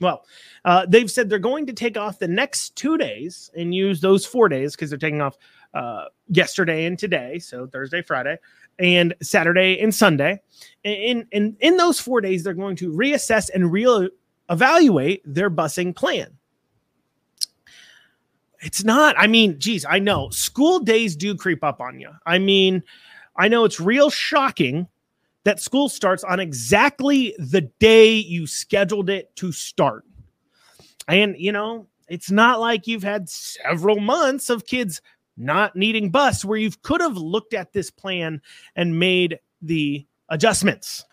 Well, 0.00 0.24
uh, 0.64 0.86
they've 0.86 1.10
said 1.10 1.30
they're 1.30 1.38
going 1.38 1.66
to 1.66 1.72
take 1.72 1.96
off 1.96 2.18
the 2.18 2.28
next 2.28 2.76
two 2.76 2.98
days 2.98 3.50
and 3.56 3.74
use 3.74 4.00
those 4.00 4.26
four 4.26 4.48
days 4.48 4.74
because 4.74 4.90
they're 4.90 4.98
taking 4.98 5.22
off 5.22 5.36
uh, 5.72 6.06
yesterday 6.28 6.84
and 6.84 6.98
today, 6.98 7.38
so 7.38 7.66
Thursday, 7.66 8.02
Friday, 8.02 8.38
and 8.78 9.14
Saturday 9.22 9.80
and 9.80 9.94
Sunday. 9.94 10.40
And 10.84 11.26
in, 11.32 11.56
in 11.60 11.76
those 11.76 12.00
four 12.00 12.20
days, 12.20 12.44
they're 12.44 12.54
going 12.54 12.76
to 12.76 12.92
reassess 12.92 13.50
and 13.54 13.72
re 13.72 14.10
evaluate 14.50 15.22
their 15.24 15.50
busing 15.50 15.96
plan. 15.96 16.35
It's 18.60 18.84
not. 18.84 19.14
I 19.18 19.26
mean, 19.26 19.58
geez, 19.58 19.84
I 19.88 19.98
know 19.98 20.30
school 20.30 20.80
days 20.80 21.16
do 21.16 21.34
creep 21.34 21.62
up 21.62 21.80
on 21.80 22.00
you. 22.00 22.10
I 22.24 22.38
mean, 22.38 22.82
I 23.36 23.48
know 23.48 23.64
it's 23.64 23.80
real 23.80 24.10
shocking 24.10 24.88
that 25.44 25.60
school 25.60 25.88
starts 25.88 26.24
on 26.24 26.40
exactly 26.40 27.34
the 27.38 27.62
day 27.78 28.14
you 28.14 28.46
scheduled 28.46 29.10
it 29.10 29.34
to 29.36 29.52
start. 29.52 30.04
And, 31.06 31.36
you 31.38 31.52
know, 31.52 31.86
it's 32.08 32.30
not 32.30 32.60
like 32.60 32.86
you've 32.86 33.02
had 33.02 33.28
several 33.28 34.00
months 34.00 34.50
of 34.50 34.66
kids 34.66 35.00
not 35.36 35.76
needing 35.76 36.10
bus 36.10 36.44
where 36.44 36.58
you 36.58 36.70
could 36.82 37.00
have 37.00 37.16
looked 37.16 37.54
at 37.54 37.72
this 37.72 37.90
plan 37.90 38.40
and 38.74 38.98
made 38.98 39.38
the 39.62 40.06
adjustments. 40.28 41.04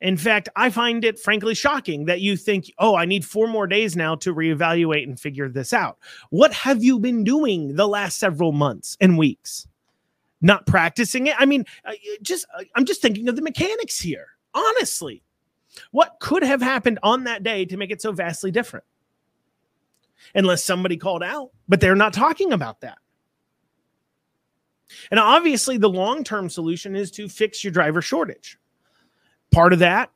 In 0.00 0.16
fact, 0.16 0.48
I 0.56 0.70
find 0.70 1.04
it 1.04 1.18
frankly 1.18 1.54
shocking 1.54 2.06
that 2.06 2.20
you 2.20 2.36
think, 2.36 2.72
oh, 2.78 2.96
I 2.96 3.04
need 3.04 3.24
four 3.24 3.46
more 3.46 3.66
days 3.66 3.96
now 3.96 4.14
to 4.16 4.34
reevaluate 4.34 5.04
and 5.04 5.20
figure 5.20 5.48
this 5.48 5.72
out. 5.72 5.98
What 6.30 6.52
have 6.54 6.82
you 6.82 6.98
been 6.98 7.22
doing 7.22 7.76
the 7.76 7.86
last 7.86 8.18
several 8.18 8.52
months 8.52 8.96
and 9.00 9.18
weeks? 9.18 9.68
Not 10.40 10.66
practicing 10.66 11.26
it? 11.26 11.36
I 11.38 11.44
mean, 11.44 11.66
uh, 11.84 11.92
just 12.22 12.46
uh, 12.56 12.64
I'm 12.74 12.86
just 12.86 13.02
thinking 13.02 13.28
of 13.28 13.36
the 13.36 13.42
mechanics 13.42 14.00
here. 14.00 14.26
Honestly, 14.54 15.22
what 15.90 16.16
could 16.18 16.42
have 16.42 16.62
happened 16.62 16.98
on 17.02 17.24
that 17.24 17.42
day 17.42 17.66
to 17.66 17.76
make 17.76 17.90
it 17.90 18.00
so 18.00 18.10
vastly 18.10 18.50
different? 18.50 18.86
Unless 20.34 20.64
somebody 20.64 20.96
called 20.96 21.22
out, 21.22 21.50
but 21.68 21.80
they're 21.80 21.94
not 21.94 22.14
talking 22.14 22.52
about 22.52 22.80
that. 22.80 22.98
And 25.10 25.20
obviously, 25.20 25.76
the 25.76 25.90
long 25.90 26.24
term 26.24 26.48
solution 26.48 26.96
is 26.96 27.10
to 27.12 27.28
fix 27.28 27.62
your 27.62 27.72
driver 27.72 28.00
shortage. 28.00 28.58
Part 29.50 29.72
of 29.72 29.80
that, 29.80 30.10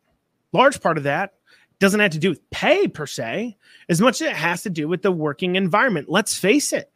large 0.53 0.81
part 0.81 0.97
of 0.97 1.05
that, 1.05 1.35
doesn't 1.81 2.01
have 2.01 2.13
to 2.13 2.19
do 2.19 2.31
with 2.31 2.51
pay 2.51 2.89
per 2.89 3.07
se, 3.07 3.57
as 3.89 4.01
much 4.01 4.23
as 4.23 4.29
it 4.29 4.37
has 4.37 4.63
to 4.63 4.71
do 4.71 4.89
with 4.89 5.03
the 5.03 5.13
working 5.13 5.57
environment. 5.57 6.09
Let's 6.09 6.39
face 6.39 6.73
it. 6.73 6.91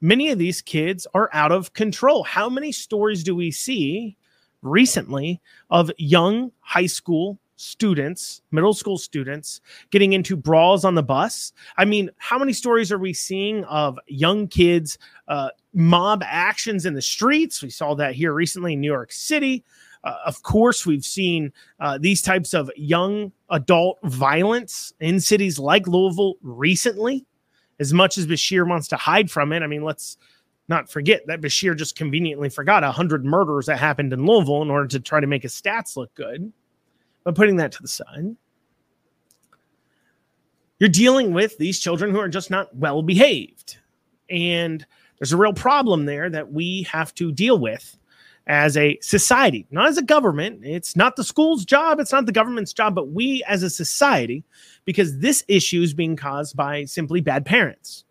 Many 0.00 0.30
of 0.30 0.38
these 0.38 0.62
kids 0.62 1.06
are 1.14 1.30
out 1.32 1.50
of 1.50 1.72
control. 1.72 2.22
How 2.22 2.48
many 2.48 2.70
stories 2.70 3.24
do 3.24 3.34
we 3.34 3.50
see 3.50 4.16
recently 4.62 5.40
of 5.70 5.90
young 5.98 6.52
high 6.60 6.86
school 6.86 7.38
students, 7.58 8.40
middle 8.50 8.72
school 8.72 8.96
students, 8.96 9.60
getting 9.90 10.12
into 10.12 10.36
brawls 10.36 10.84
on 10.84 10.94
the 10.94 11.02
bus. 11.02 11.52
I 11.76 11.84
mean, 11.84 12.10
how 12.16 12.38
many 12.38 12.52
stories 12.52 12.92
are 12.92 12.98
we 12.98 13.12
seeing 13.12 13.64
of 13.64 13.98
young 14.06 14.46
kids, 14.46 14.96
uh, 15.26 15.50
mob 15.74 16.22
actions 16.24 16.86
in 16.86 16.94
the 16.94 17.02
streets? 17.02 17.62
We 17.62 17.70
saw 17.70 17.94
that 17.96 18.14
here 18.14 18.32
recently 18.32 18.74
in 18.74 18.80
New 18.80 18.90
York 18.90 19.12
City. 19.12 19.64
Uh, 20.04 20.14
of 20.24 20.42
course, 20.42 20.86
we've 20.86 21.04
seen 21.04 21.52
uh, 21.80 21.98
these 21.98 22.22
types 22.22 22.54
of 22.54 22.70
young 22.76 23.32
adult 23.50 23.98
violence 24.04 24.92
in 25.00 25.20
cities 25.20 25.58
like 25.58 25.86
Louisville 25.86 26.36
recently. 26.42 27.24
As 27.80 27.92
much 27.92 28.18
as 28.18 28.26
Beshear 28.26 28.68
wants 28.68 28.88
to 28.88 28.96
hide 28.96 29.30
from 29.30 29.52
it, 29.52 29.62
I 29.62 29.66
mean, 29.66 29.82
let's 29.82 30.16
not 30.68 30.90
forget 30.90 31.26
that 31.26 31.40
Beshear 31.40 31.76
just 31.76 31.96
conveniently 31.96 32.48
forgot 32.48 32.82
100 32.82 33.24
murders 33.24 33.66
that 33.66 33.78
happened 33.78 34.12
in 34.12 34.26
Louisville 34.26 34.62
in 34.62 34.70
order 34.70 34.88
to 34.88 35.00
try 35.00 35.20
to 35.20 35.26
make 35.26 35.42
his 35.42 35.54
stats 35.54 35.96
look 35.96 36.14
good. 36.14 36.52
But 37.24 37.34
putting 37.34 37.56
that 37.56 37.72
to 37.72 37.82
the 37.82 37.88
side, 37.88 38.36
you're 40.78 40.88
dealing 40.88 41.32
with 41.32 41.58
these 41.58 41.80
children 41.80 42.10
who 42.10 42.20
are 42.20 42.28
just 42.28 42.50
not 42.50 42.74
well 42.76 43.02
behaved. 43.02 43.78
And 44.30 44.86
there's 45.18 45.32
a 45.32 45.36
real 45.36 45.52
problem 45.52 46.04
there 46.04 46.30
that 46.30 46.52
we 46.52 46.84
have 46.84 47.14
to 47.14 47.32
deal 47.32 47.58
with 47.58 47.97
as 48.48 48.78
a 48.78 48.98
society, 49.02 49.66
not 49.70 49.88
as 49.88 49.98
a 49.98 50.02
government. 50.02 50.60
It's 50.64 50.96
not 50.96 51.16
the 51.16 51.24
school's 51.24 51.64
job, 51.64 52.00
it's 52.00 52.12
not 52.12 52.26
the 52.26 52.32
government's 52.32 52.72
job, 52.72 52.94
but 52.94 53.10
we 53.10 53.44
as 53.46 53.62
a 53.62 53.70
society, 53.70 54.42
because 54.86 55.18
this 55.18 55.44
issue 55.48 55.82
is 55.82 55.92
being 55.92 56.16
caused 56.16 56.56
by 56.56 56.86
simply 56.86 57.20
bad 57.20 57.44
parents. 57.44 58.04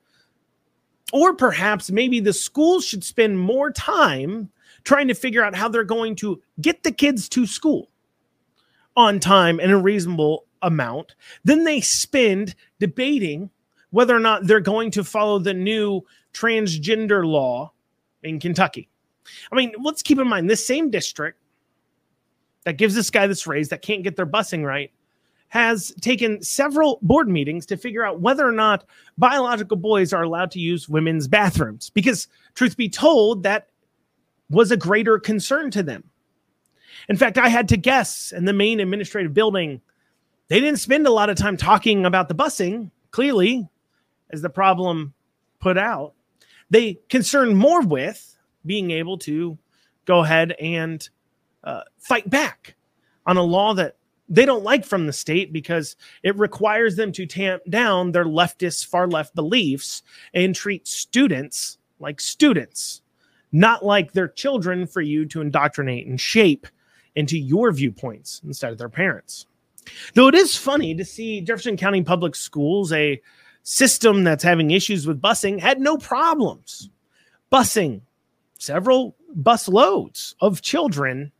Or 1.11 1.33
perhaps 1.33 1.89
maybe 1.89 2.19
the 2.19 2.33
schools 2.33 2.85
should 2.85 3.03
spend 3.03 3.39
more 3.39 3.71
time 3.71 4.51
trying 4.83 5.07
to 5.07 5.15
figure 5.15 5.43
out 5.43 5.55
how 5.55 5.67
they're 5.67 5.83
going 5.83 6.15
to 6.17 6.41
get 6.61 6.83
the 6.83 6.91
kids 6.91 7.27
to 7.29 7.47
school 7.47 7.89
on 8.95 9.19
time 9.19 9.59
and 9.59 9.71
a 9.71 9.77
reasonable 9.77 10.45
amount. 10.61 11.15
Then 11.43 11.63
they 11.63 11.81
spend 11.81 12.55
debating 12.79 13.49
whether 13.89 14.15
or 14.15 14.19
not 14.19 14.45
they're 14.45 14.59
going 14.59 14.91
to 14.91 15.03
follow 15.03 15.39
the 15.39 15.53
new 15.53 16.01
transgender 16.33 17.25
law 17.25 17.71
in 18.21 18.39
Kentucky. 18.39 18.89
I 19.51 19.55
mean, 19.55 19.73
let's 19.81 20.01
keep 20.01 20.19
in 20.19 20.27
mind 20.27 20.49
this 20.49 20.65
same 20.65 20.89
district 20.89 21.39
that 22.65 22.77
gives 22.77 22.95
this 22.95 23.09
guy 23.09 23.27
this 23.27 23.47
raise 23.47 23.69
that 23.69 23.81
can't 23.81 24.03
get 24.03 24.15
their 24.15 24.25
busing 24.25 24.65
right 24.65 24.91
has 25.49 25.93
taken 26.01 26.41
several 26.41 26.99
board 27.01 27.29
meetings 27.29 27.65
to 27.65 27.77
figure 27.77 28.05
out 28.05 28.19
whether 28.19 28.45
or 28.45 28.51
not 28.51 28.83
biological 29.17 29.77
boys 29.77 30.11
are 30.11 30.23
allowed 30.23 30.51
to 30.51 30.59
use 30.59 30.89
women's 30.89 31.27
bathrooms. 31.27 31.89
Because 31.89 32.27
truth 32.53 32.75
be 32.75 32.89
told 32.89 33.43
that 33.43 33.69
was 34.49 34.71
a 34.71 34.77
greater 34.77 35.17
concern 35.19 35.71
to 35.71 35.83
them. 35.83 36.03
In 37.09 37.15
fact 37.15 37.37
i 37.37 37.47
had 37.47 37.69
to 37.69 37.77
guess 37.77 38.33
in 38.33 38.45
the 38.45 38.53
main 38.53 38.79
administrative 38.79 39.33
building 39.33 39.81
they 40.49 40.59
didn't 40.59 40.79
spend 40.79 41.07
a 41.07 41.11
lot 41.11 41.29
of 41.29 41.37
time 41.37 41.57
talking 41.57 42.05
about 42.05 42.27
the 42.27 42.35
busing 42.35 42.91
clearly 43.11 43.67
as 44.29 44.41
the 44.41 44.49
problem 44.49 45.13
put 45.59 45.77
out. 45.77 46.13
They 46.69 46.99
concerned 47.09 47.57
more 47.57 47.81
with 47.81 48.36
being 48.67 48.91
able 48.91 49.17
to 49.19 49.57
go 50.05 50.19
ahead 50.19 50.53
and 50.59 51.09
uh, 51.63 51.81
fight 51.97 52.29
back 52.29 52.75
on 53.25 53.37
a 53.37 53.43
law 53.43 53.73
that 53.73 53.95
they 54.29 54.45
don't 54.45 54.63
like 54.63 54.85
from 54.85 55.07
the 55.07 55.13
state 55.13 55.53
because 55.53 55.95
it 56.23 56.37
requires 56.37 56.95
them 56.95 57.11
to 57.13 57.25
tamp 57.25 57.63
down 57.69 58.11
their 58.11 58.25
leftist, 58.25 58.85
far 58.85 59.07
left 59.07 59.35
beliefs 59.35 60.03
and 60.33 60.53
treat 60.53 60.87
students 60.87 61.77
like 61.99 62.19
students, 62.19 63.01
not 63.51 63.85
like 63.85 64.11
their 64.11 64.27
children 64.27 64.85
for 64.85 65.01
you 65.01 65.25
to 65.25 65.41
indoctrinate 65.41 66.07
and 66.07 66.19
shape 66.19 66.67
into 67.15 67.37
your 67.37 67.71
viewpoints 67.71 68.41
instead 68.45 68.71
of 68.71 68.77
their 68.77 68.89
parents. 68.89 69.47
Though 70.13 70.27
it 70.27 70.35
is 70.35 70.55
funny 70.55 70.93
to 70.95 71.05
see 71.05 71.41
Jefferson 71.41 71.77
County 71.77 72.03
Public 72.03 72.35
Schools, 72.35 72.91
a 72.91 73.21
system 73.63 74.23
that's 74.23 74.43
having 74.43 74.71
issues 74.71 75.07
with 75.07 75.21
busing, 75.21 75.59
had 75.59 75.79
no 75.79 75.97
problems 75.97 76.89
busing 77.51 78.01
several 78.59 79.15
bus 79.35 79.67
loads 79.67 80.35
of 80.41 80.61
children 80.61 81.31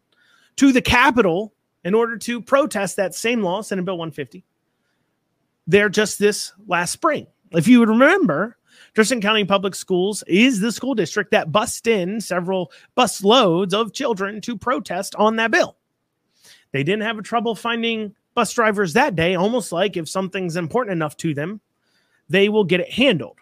to 0.58 0.72
the 0.72 0.82
Capitol 0.82 1.54
in 1.84 1.94
order 1.94 2.18
to 2.18 2.42
protest 2.42 2.96
that 2.96 3.16
same 3.16 3.42
law, 3.42 3.62
Senate 3.62 3.86
Bill 3.86 3.98
150. 3.98 4.44
There 5.68 5.90
just 5.90 6.20
this 6.20 6.54
last 6.68 6.92
spring. 6.92 7.28
If 7.52 7.68
you 7.68 7.80
would 7.80 7.90
remember, 7.90 8.58
Jefferson 8.96 9.22
County 9.22 9.46
Public 9.46 9.76
Schools 9.76 10.24
is 10.28 10.60
the 10.60 10.72
school 10.72 10.96
district 10.96 11.32
that 11.32 11.52
bussed 11.52 11.88
in 11.88 12.20
several 12.20 12.72
bus 12.96 13.24
loads 13.24 13.74
of 13.74 13.94
children 13.94 14.42
to 14.42 14.58
protest 14.58 15.16
on 15.16 15.36
that 15.36 15.52
bill. 15.52 15.78
They 16.72 16.84
didn't 16.84 17.04
have 17.04 17.18
a 17.18 17.24
trouble 17.24 17.56
finding 17.56 18.16
bus 18.34 18.52
drivers 18.54 18.94
that 18.94 19.16
day, 19.16 19.36
almost 19.36 19.72
like 19.72 19.98
if 19.98 20.10
something's 20.10 20.56
important 20.56 20.94
enough 20.94 21.16
to 21.18 21.34
them, 21.34 21.62
they 22.30 22.50
will 22.50 22.64
get 22.64 22.80
it 22.80 22.92
handled. 22.92 23.38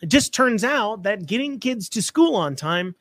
It 0.00 0.08
just 0.08 0.32
turns 0.32 0.64
out 0.64 1.02
that 1.02 1.26
getting 1.26 1.58
kids 1.58 1.88
to 1.90 2.02
school 2.02 2.34
on 2.34 2.56
time 2.56 2.94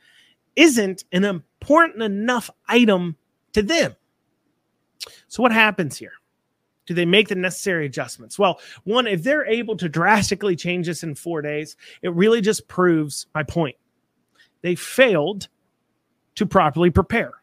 isn't 0.56 1.06
an 1.12 1.24
important 1.24 2.04
enough 2.04 2.50
item 2.68 3.16
to 3.54 3.62
them. 3.62 3.96
So, 5.28 5.42
what 5.42 5.52
happens 5.52 5.98
here? 5.98 6.14
Do 6.86 6.94
they 6.94 7.06
make 7.06 7.28
the 7.28 7.36
necessary 7.36 7.86
adjustments? 7.86 8.40
Well, 8.40 8.60
one, 8.84 9.08
if 9.08 9.24
they're 9.24 9.46
able 9.46 9.78
to 9.78 9.88
drastically 9.88 10.56
change 10.56 10.88
this 10.88 11.04
in 11.04 11.16
four 11.16 11.42
days, 11.42 11.78
it 12.02 12.14
really 12.14 12.42
just 12.42 12.68
proves 12.68 13.28
my 13.34 13.44
point. 13.44 13.76
They 14.62 14.76
failed 14.76 15.48
to 16.36 16.46
properly 16.46 16.90
prepare. 16.90 17.34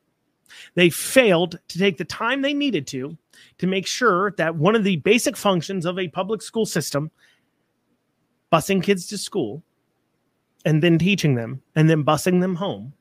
They 0.74 0.90
failed 0.90 1.58
to 1.68 1.78
take 1.78 1.96
the 1.96 2.04
time 2.04 2.42
they 2.42 2.54
needed 2.54 2.86
to 2.88 3.16
to 3.58 3.66
make 3.66 3.86
sure 3.86 4.32
that 4.32 4.56
one 4.56 4.74
of 4.74 4.84
the 4.84 4.96
basic 4.96 5.36
functions 5.36 5.86
of 5.86 5.98
a 5.98 6.08
public 6.08 6.42
school 6.42 6.66
system 6.66 7.10
busing 8.52 8.82
kids 8.82 9.06
to 9.08 9.18
school 9.18 9.62
and 10.64 10.82
then 10.82 10.98
teaching 10.98 11.34
them 11.34 11.62
and 11.74 11.88
then 11.88 12.04
busing 12.04 12.40
them 12.40 12.54
home 12.54 12.92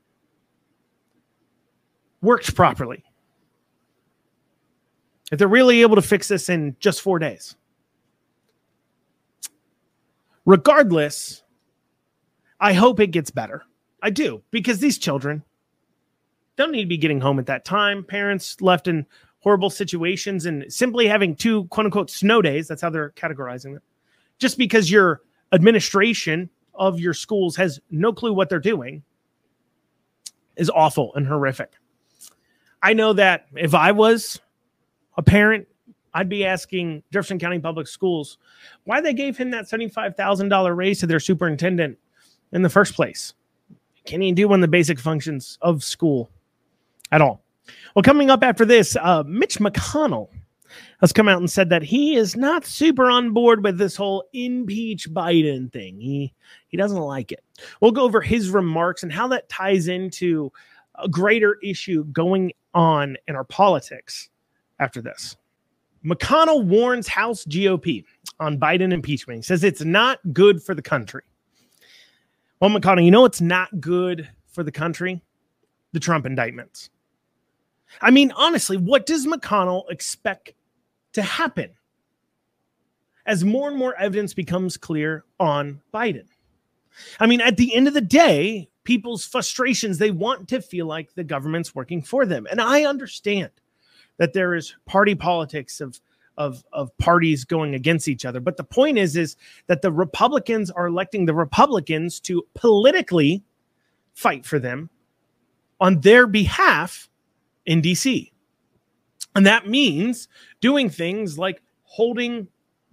worked 2.21 2.55
properly. 2.55 3.03
If 5.31 5.39
they're 5.39 5.47
really 5.47 5.81
able 5.81 5.95
to 5.95 6.01
fix 6.01 6.27
this 6.27 6.49
in 6.49 6.75
just 6.79 7.01
four 7.01 7.19
days. 7.19 7.55
Regardless, 10.45 11.43
I 12.59 12.73
hope 12.73 12.99
it 12.99 13.07
gets 13.07 13.31
better. 13.31 13.63
I 14.01 14.11
do, 14.11 14.43
because 14.51 14.79
these 14.79 14.99
children 14.99 15.43
don't 16.57 16.71
need 16.71 16.83
to 16.83 16.87
be 16.87 16.97
getting 16.97 17.19
home 17.19 17.39
at 17.39 17.47
that 17.47 17.65
time. 17.65 18.03
Parents 18.03 18.61
left 18.61 18.87
in 18.87 19.05
horrible 19.39 19.69
situations 19.69 20.45
and 20.45 20.71
simply 20.71 21.07
having 21.07 21.35
two 21.35 21.65
quote 21.65 21.85
unquote 21.85 22.09
snow 22.09 22.41
days, 22.41 22.67
that's 22.67 22.81
how 22.81 22.89
they're 22.89 23.11
categorizing 23.11 23.75
it, 23.75 23.81
just 24.37 24.57
because 24.57 24.91
you're 24.91 25.21
administration 25.51 26.49
of 26.73 26.99
your 26.99 27.13
schools 27.13 27.55
has 27.55 27.79
no 27.89 28.11
clue 28.11 28.33
what 28.33 28.49
they're 28.49 28.59
doing 28.59 29.03
is 30.55 30.69
awful 30.69 31.13
and 31.15 31.25
horrific. 31.25 31.73
I 32.81 32.93
know 32.93 33.13
that 33.13 33.47
if 33.55 33.73
I 33.73 33.91
was 33.91 34.39
a 35.17 35.23
parent, 35.23 35.67
I'd 36.13 36.29
be 36.29 36.45
asking 36.45 37.03
Jefferson 37.11 37.39
County 37.39 37.59
Public 37.59 37.87
Schools 37.87 38.37
why 38.85 39.01
they 39.01 39.13
gave 39.13 39.37
him 39.37 39.51
that 39.51 39.65
$75,000 39.65 40.75
raise 40.75 40.99
to 40.99 41.07
their 41.07 41.19
superintendent 41.19 41.97
in 42.51 42.61
the 42.61 42.69
first 42.69 42.93
place. 42.93 43.33
Can 44.05 44.21
he 44.21 44.31
do 44.31 44.47
one 44.47 44.59
of 44.59 44.61
the 44.61 44.67
basic 44.67 44.99
functions 44.99 45.57
of 45.61 45.83
school 45.83 46.29
at 47.11 47.21
all. 47.21 47.43
Well, 47.95 48.03
coming 48.03 48.29
up 48.29 48.43
after 48.43 48.65
this, 48.65 48.95
uh, 48.97 49.23
Mitch 49.25 49.57
McConnell 49.59 50.29
has 51.01 51.13
come 51.13 51.27
out 51.27 51.39
and 51.39 51.49
said 51.49 51.69
that 51.69 51.83
he 51.83 52.15
is 52.15 52.35
not 52.35 52.65
super 52.65 53.09
on 53.09 53.31
board 53.31 53.63
with 53.63 53.77
this 53.77 53.95
whole 53.95 54.23
impeach 54.33 55.09
Biden 55.11 55.71
thing. 55.71 55.99
He 55.99 56.33
he 56.67 56.77
doesn't 56.77 56.97
like 56.97 57.31
it. 57.31 57.43
We'll 57.81 57.91
go 57.91 58.03
over 58.03 58.21
his 58.21 58.49
remarks 58.49 59.03
and 59.03 59.11
how 59.11 59.27
that 59.29 59.49
ties 59.49 59.87
into 59.87 60.51
a 60.95 61.09
greater 61.09 61.57
issue 61.63 62.05
going 62.05 62.53
on 62.73 63.17
in 63.27 63.35
our 63.35 63.43
politics 63.43 64.29
after 64.79 65.01
this. 65.01 65.35
McConnell 66.05 66.63
warns 66.63 67.07
House 67.07 67.45
GOP 67.45 68.03
on 68.39 68.59
Biden 68.59 68.93
impeachment. 68.93 69.39
He 69.39 69.43
says 69.43 69.63
it's 69.63 69.83
not 69.83 70.19
good 70.33 70.61
for 70.61 70.75
the 70.75 70.81
country. 70.81 71.23
Well, 72.59 72.69
McConnell, 72.69 73.03
you 73.03 73.11
know 73.11 73.25
it's 73.25 73.41
not 73.41 73.81
good 73.81 74.29
for 74.47 74.63
the 74.63 74.71
country? 74.71 75.21
The 75.93 75.99
Trump 75.99 76.25
indictments. 76.25 76.89
I 78.01 78.11
mean, 78.11 78.31
honestly, 78.35 78.77
what 78.77 79.05
does 79.05 79.25
McConnell 79.25 79.89
expect 79.89 80.51
to 81.15 81.21
happen 81.21 81.71
as 83.25 83.43
more 83.43 83.69
and 83.69 83.77
more 83.77 83.95
evidence 83.95 84.33
becomes 84.33 84.77
clear 84.77 85.25
on 85.39 85.81
Biden. 85.93 86.27
I 87.19 87.27
mean, 87.27 87.41
at 87.41 87.57
the 87.57 87.73
end 87.73 87.87
of 87.87 87.93
the 87.93 88.01
day, 88.01 88.69
people's 88.83 89.25
frustrations, 89.25 89.97
they 89.97 90.11
want 90.11 90.47
to 90.49 90.61
feel 90.61 90.85
like 90.85 91.13
the 91.13 91.23
government's 91.23 91.73
working 91.75 92.01
for 92.01 92.25
them. 92.25 92.47
And 92.49 92.61
I 92.61 92.83
understand 92.83 93.51
that 94.17 94.33
there 94.33 94.55
is 94.55 94.75
party 94.85 95.15
politics 95.15 95.81
of 95.81 95.99
of 96.37 96.65
of 96.73 96.95
parties 96.97 97.45
going 97.45 97.73
against 97.73 98.09
each 98.09 98.25
other. 98.25 98.41
But 98.41 98.57
the 98.57 98.63
point 98.63 98.97
is 98.97 99.15
is 99.15 99.37
that 99.67 99.81
the 99.81 99.91
Republicans 99.91 100.69
are 100.69 100.87
electing 100.87 101.25
the 101.25 101.33
Republicans 101.33 102.19
to 102.21 102.45
politically 102.53 103.43
fight 104.13 104.45
for 104.45 104.59
them 104.59 104.89
on 105.79 106.01
their 106.01 106.27
behalf 106.27 107.09
in 107.65 107.81
DC. 107.81 108.31
And 109.35 109.45
that 109.45 109.67
means 109.67 110.27
doing 110.61 110.89
things 110.89 111.37
like 111.37 111.61
holding 111.83 112.47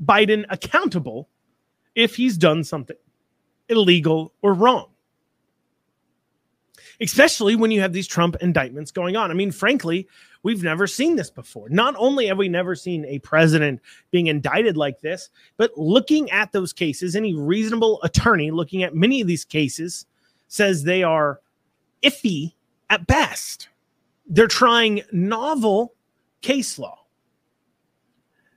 Biden 0.05 0.45
accountable 0.51 1.29
if 1.95 2.17
he's 2.17 2.37
done 2.37 2.65
something 2.65 2.97
illegal 3.69 4.33
or 4.43 4.55
wrong. 4.55 4.89
Especially 7.01 7.57
when 7.57 7.71
you 7.71 7.81
have 7.81 7.93
these 7.93 8.07
Trump 8.07 8.37
indictments 8.41 8.91
going 8.91 9.17
on. 9.17 9.31
I 9.31 9.35
mean, 9.35 9.51
frankly, 9.51 10.07
we've 10.43 10.63
never 10.63 10.87
seen 10.87 11.17
this 11.17 11.31
before. 11.31 11.69
Not 11.69 11.95
only 11.97 12.27
have 12.27 12.39
we 12.39 12.49
never 12.49 12.75
seen 12.75 13.05
a 13.07 13.19
president 13.21 13.81
being 14.11 14.27
indicted 14.27 14.77
like 14.77 15.01
this, 15.01 15.31
but 15.57 15.77
looking 15.77 16.31
at 16.31 16.53
those 16.53 16.73
cases, 16.73 17.17
any 17.17 17.35
reasonable 17.35 18.01
attorney 18.03 18.51
looking 18.51 18.83
at 18.83 18.95
many 18.95 19.21
of 19.21 19.27
these 19.27 19.45
cases 19.45 20.07
says 20.49 20.83
they 20.83 21.03
are 21.03 21.41
iffy 22.03 22.53
at 22.91 23.07
best. 23.07 23.69
They're 24.27 24.47
trying 24.47 25.03
novel 25.13 25.95
case 26.43 26.79
law 26.79 27.03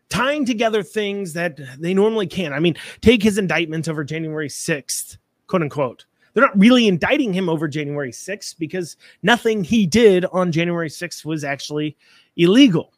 tying 0.10 0.46
together 0.46 0.84
things 0.84 1.34
that 1.34 1.60
they 1.80 1.94
normally 1.94 2.28
can't. 2.28 2.54
I 2.54 2.60
mean, 2.60 2.76
take 3.02 3.22
his 3.22 3.38
indictment 3.38 3.90
over 3.90 4.04
January 4.04 4.50
6th, 4.50 5.18
quote 5.48 5.62
unquote. 5.62 6.06
They're 6.34 6.46
not 6.46 6.58
really 6.60 6.88
indicting 6.88 7.34
him 7.34 7.50
over 7.50 7.68
January 7.68 8.12
6th 8.12 8.58
because 8.58 8.98
nothing 9.24 9.64
he 9.64 9.86
did 9.86 10.26
on 10.26 10.52
January 10.52 10.90
6th 10.90 11.24
was 11.26 11.44
actually 11.44 11.96
illegal. 12.36 12.94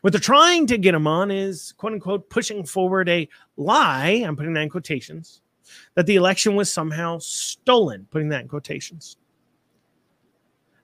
What 0.00 0.12
they're 0.12 0.20
trying 0.20 0.66
to 0.68 0.78
get 0.78 0.94
him 0.94 1.06
on 1.06 1.30
is, 1.30 1.72
quote 1.76 1.92
unquote, 1.92 2.28
pushing 2.30 2.64
forward 2.64 3.08
a 3.08 3.28
lie, 3.56 4.22
I'm 4.26 4.36
putting 4.36 4.54
that 4.54 4.62
in 4.62 4.70
quotations, 4.70 5.42
that 5.94 6.06
the 6.06 6.16
election 6.16 6.56
was 6.56 6.72
somehow 6.72 7.18
stolen, 7.18 8.06
putting 8.10 8.28
that 8.30 8.42
in 8.42 8.48
quotations. 8.48 9.18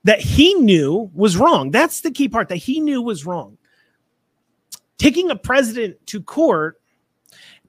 That 0.05 0.21
he 0.21 0.55
knew 0.55 1.11
was 1.15 1.37
wrong. 1.37 1.71
That's 1.71 2.03
the 2.03 2.11
key 2.11 2.29
part 2.29 2.49
that 2.49 2.57
he 2.57 2.79
knew 2.81 3.01
was 3.03 3.25
wrong 3.25 3.57
taking 4.99 5.31
a 5.31 5.37
president 5.37 6.07
to 6.07 6.23
court 6.23 6.81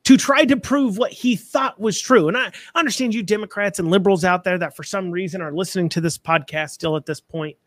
to 0.04 0.18
try 0.18 0.46
to 0.46 0.56
prove 0.56 0.98
what 0.98 1.12
he 1.12 1.36
thought 1.36 1.80
was 1.80 2.00
true. 2.00 2.28
And 2.28 2.38
I 2.38 2.52
understand 2.76 3.16
you 3.16 3.24
Democrats 3.24 3.80
and 3.80 3.90
liberals 3.90 4.24
out 4.24 4.44
there 4.44 4.58
that 4.60 4.76
for 4.76 4.84
some 4.84 5.10
reason 5.10 5.42
are 5.42 5.52
listening 5.52 5.90
to 5.90 6.02
this 6.02 6.18
podcast 6.18 6.70
still 6.72 6.96
at 6.96 7.08
this 7.08 7.20
point. 7.20 7.58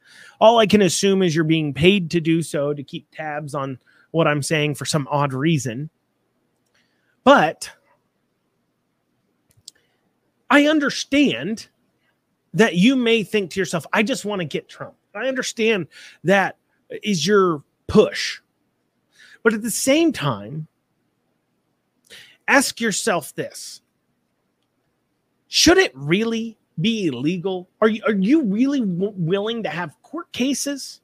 All 0.40 0.58
I 0.58 0.66
can 0.66 0.82
assume 0.82 1.22
is 1.22 1.34
you're 1.34 1.44
being 1.44 1.74
paid 1.74 2.10
to 2.12 2.20
do 2.20 2.42
so 2.42 2.72
to 2.72 2.82
keep 2.82 3.08
tabs 3.10 3.54
on 3.54 3.78
what 4.12 4.28
I'm 4.28 4.42
saying 4.42 4.76
for 4.76 4.84
some 4.84 5.08
odd 5.10 5.32
reason. 5.32 5.90
But 7.24 7.70
I 10.48 10.66
understand 10.66 11.68
that 12.58 12.74
you 12.74 12.96
may 12.96 13.22
think 13.22 13.52
to 13.52 13.60
yourself, 13.60 13.86
I 13.92 14.02
just 14.02 14.24
want 14.24 14.40
to 14.40 14.44
get 14.44 14.68
Trump. 14.68 14.94
I 15.14 15.28
understand 15.28 15.86
that 16.24 16.56
is 17.02 17.26
your 17.26 17.62
push. 17.86 18.40
But 19.44 19.54
at 19.54 19.62
the 19.62 19.70
same 19.70 20.12
time, 20.12 20.66
ask 22.48 22.80
yourself 22.80 23.34
this 23.34 23.80
should 25.46 25.78
it 25.78 25.92
really 25.94 26.58
be 26.80 27.06
illegal? 27.06 27.68
Are 27.80 27.88
you, 27.88 28.02
are 28.06 28.12
you 28.12 28.42
really 28.42 28.80
w- 28.80 29.14
willing 29.16 29.62
to 29.62 29.68
have 29.68 30.00
court 30.02 30.30
cases 30.32 31.00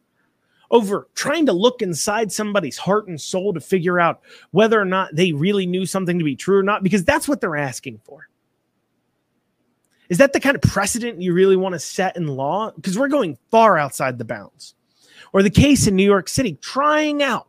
over 0.71 1.09
trying 1.15 1.47
to 1.47 1.53
look 1.53 1.83
inside 1.83 2.33
somebody's 2.33 2.77
heart 2.77 3.07
and 3.07 3.19
soul 3.19 3.55
to 3.55 3.61
figure 3.61 4.01
out 4.01 4.21
whether 4.51 4.79
or 4.79 4.85
not 4.85 5.15
they 5.15 5.33
really 5.33 5.67
knew 5.67 5.87
something 5.87 6.19
to 6.19 6.25
be 6.25 6.37
true 6.37 6.59
or 6.59 6.63
not? 6.65 6.83
Because 6.83 7.05
that's 7.05 7.29
what 7.29 7.41
they're 7.41 7.57
asking 7.57 8.01
for. 8.05 8.29
Is 10.09 10.19
that 10.19 10.33
the 10.33 10.41
kind 10.41 10.55
of 10.55 10.63
precedent 10.63 11.23
you 11.23 11.33
really 11.33 11.57
want 11.57 11.75
to 11.75 11.79
set 11.79 12.17
in 12.17 12.27
law? 12.27 12.71
Because 12.73 12.99
we're 12.99 13.09
going 13.09 13.39
far 13.51 13.79
outside 13.79 14.19
the 14.19 14.25
bounds. 14.25 14.75
Or 15.33 15.43
the 15.43 15.51
case 15.51 15.87
in 15.87 15.97
New 15.97 16.05
York 16.05 16.29
City, 16.29 16.59
trying 16.61 17.23
out 17.23 17.49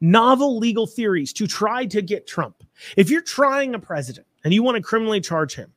novel 0.00 0.58
legal 0.58 0.86
theories 0.86 1.32
to 1.34 1.46
try 1.46 1.84
to 1.86 2.00
get 2.00 2.26
Trump. 2.26 2.62
If 2.96 3.10
you're 3.10 3.20
trying 3.20 3.74
a 3.74 3.78
president 3.78 4.26
and 4.44 4.54
you 4.54 4.62
want 4.62 4.76
to 4.76 4.82
criminally 4.82 5.20
charge 5.20 5.54
him, 5.54 5.72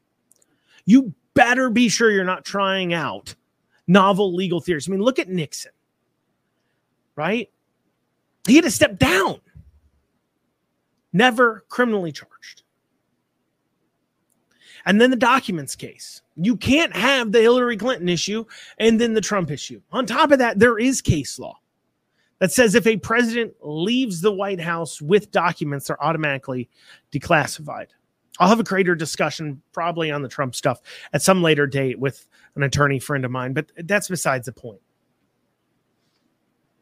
you 0.86 1.14
better 1.34 1.70
be 1.70 1.90
sure 1.90 2.12
you're 2.12 2.24
not 2.24 2.46
trying 2.46 2.94
out 2.94 3.36
novel 3.88 4.34
legal 4.34 4.62
theories. 4.62 4.88
I 4.88 4.92
mean, 4.92 5.02
look 5.02 5.20
at 5.20 5.30
Nixon, 5.30 5.72
right? 7.16 7.50
He 8.48 8.56
had 8.56 8.64
to 8.64 8.72
step 8.72 8.98
down, 8.98 9.42
never 11.14 11.66
criminally 11.70 12.12
charged. 12.12 12.61
And 14.86 15.00
then 15.00 15.12
the 15.12 15.16
documents 15.16 15.76
case. 15.76 16.22
You 16.36 16.58
can't 16.58 16.96
have 16.96 17.32
the 17.32 17.42
Hillary 17.42 17.78
Clinton 17.78 18.10
issue 18.10 18.46
and 18.78 19.00
then 19.00 19.14
the 19.14 19.22
Trump 19.22 19.52
issue. 19.52 19.82
On 19.92 20.06
top 20.06 20.32
of 20.32 20.40
that, 20.40 20.60
there 20.60 20.78
is 20.78 21.02
case 21.02 21.38
law 21.38 21.60
that 22.40 22.52
says 22.52 22.74
if 22.74 22.88
a 22.88 22.98
president 22.98 23.54
leaves 23.62 24.22
the 24.22 24.32
White 24.32 24.60
House 24.60 25.00
with 25.00 25.32
documents, 25.32 25.88
they're 25.88 26.04
automatically 26.04 26.70
declassified. 27.12 27.88
I'll 28.40 28.50
have 28.50 28.60
a 28.60 28.64
greater 28.64 28.96
discussion 28.96 29.62
probably 29.74 30.10
on 30.10 30.24
the 30.24 30.28
Trump 30.28 30.56
stuff 30.56 30.82
at 31.14 31.22
some 31.22 31.44
later 31.44 31.68
date 31.68 32.00
with 32.00 32.28
an 32.56 32.64
attorney 32.64 32.98
friend 32.98 33.24
of 33.24 33.30
mine, 33.30 33.54
but 33.54 33.72
that's 33.78 34.08
besides 34.08 34.48
the 34.48 34.52
point. 34.52 34.82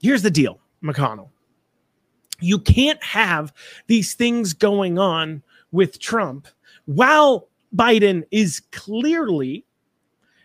Here's 0.01 0.21
the 0.21 0.31
deal, 0.31 0.61
McConnell. 0.81 1.29
You 2.39 2.59
can't 2.59 3.03
have 3.03 3.53
these 3.87 4.13
things 4.13 4.53
going 4.53 4.97
on 4.97 5.43
with 5.73 5.99
Trump 5.99 6.47
while 6.85 7.48
Biden 7.75 8.23
is 8.31 8.61
clearly 8.71 9.65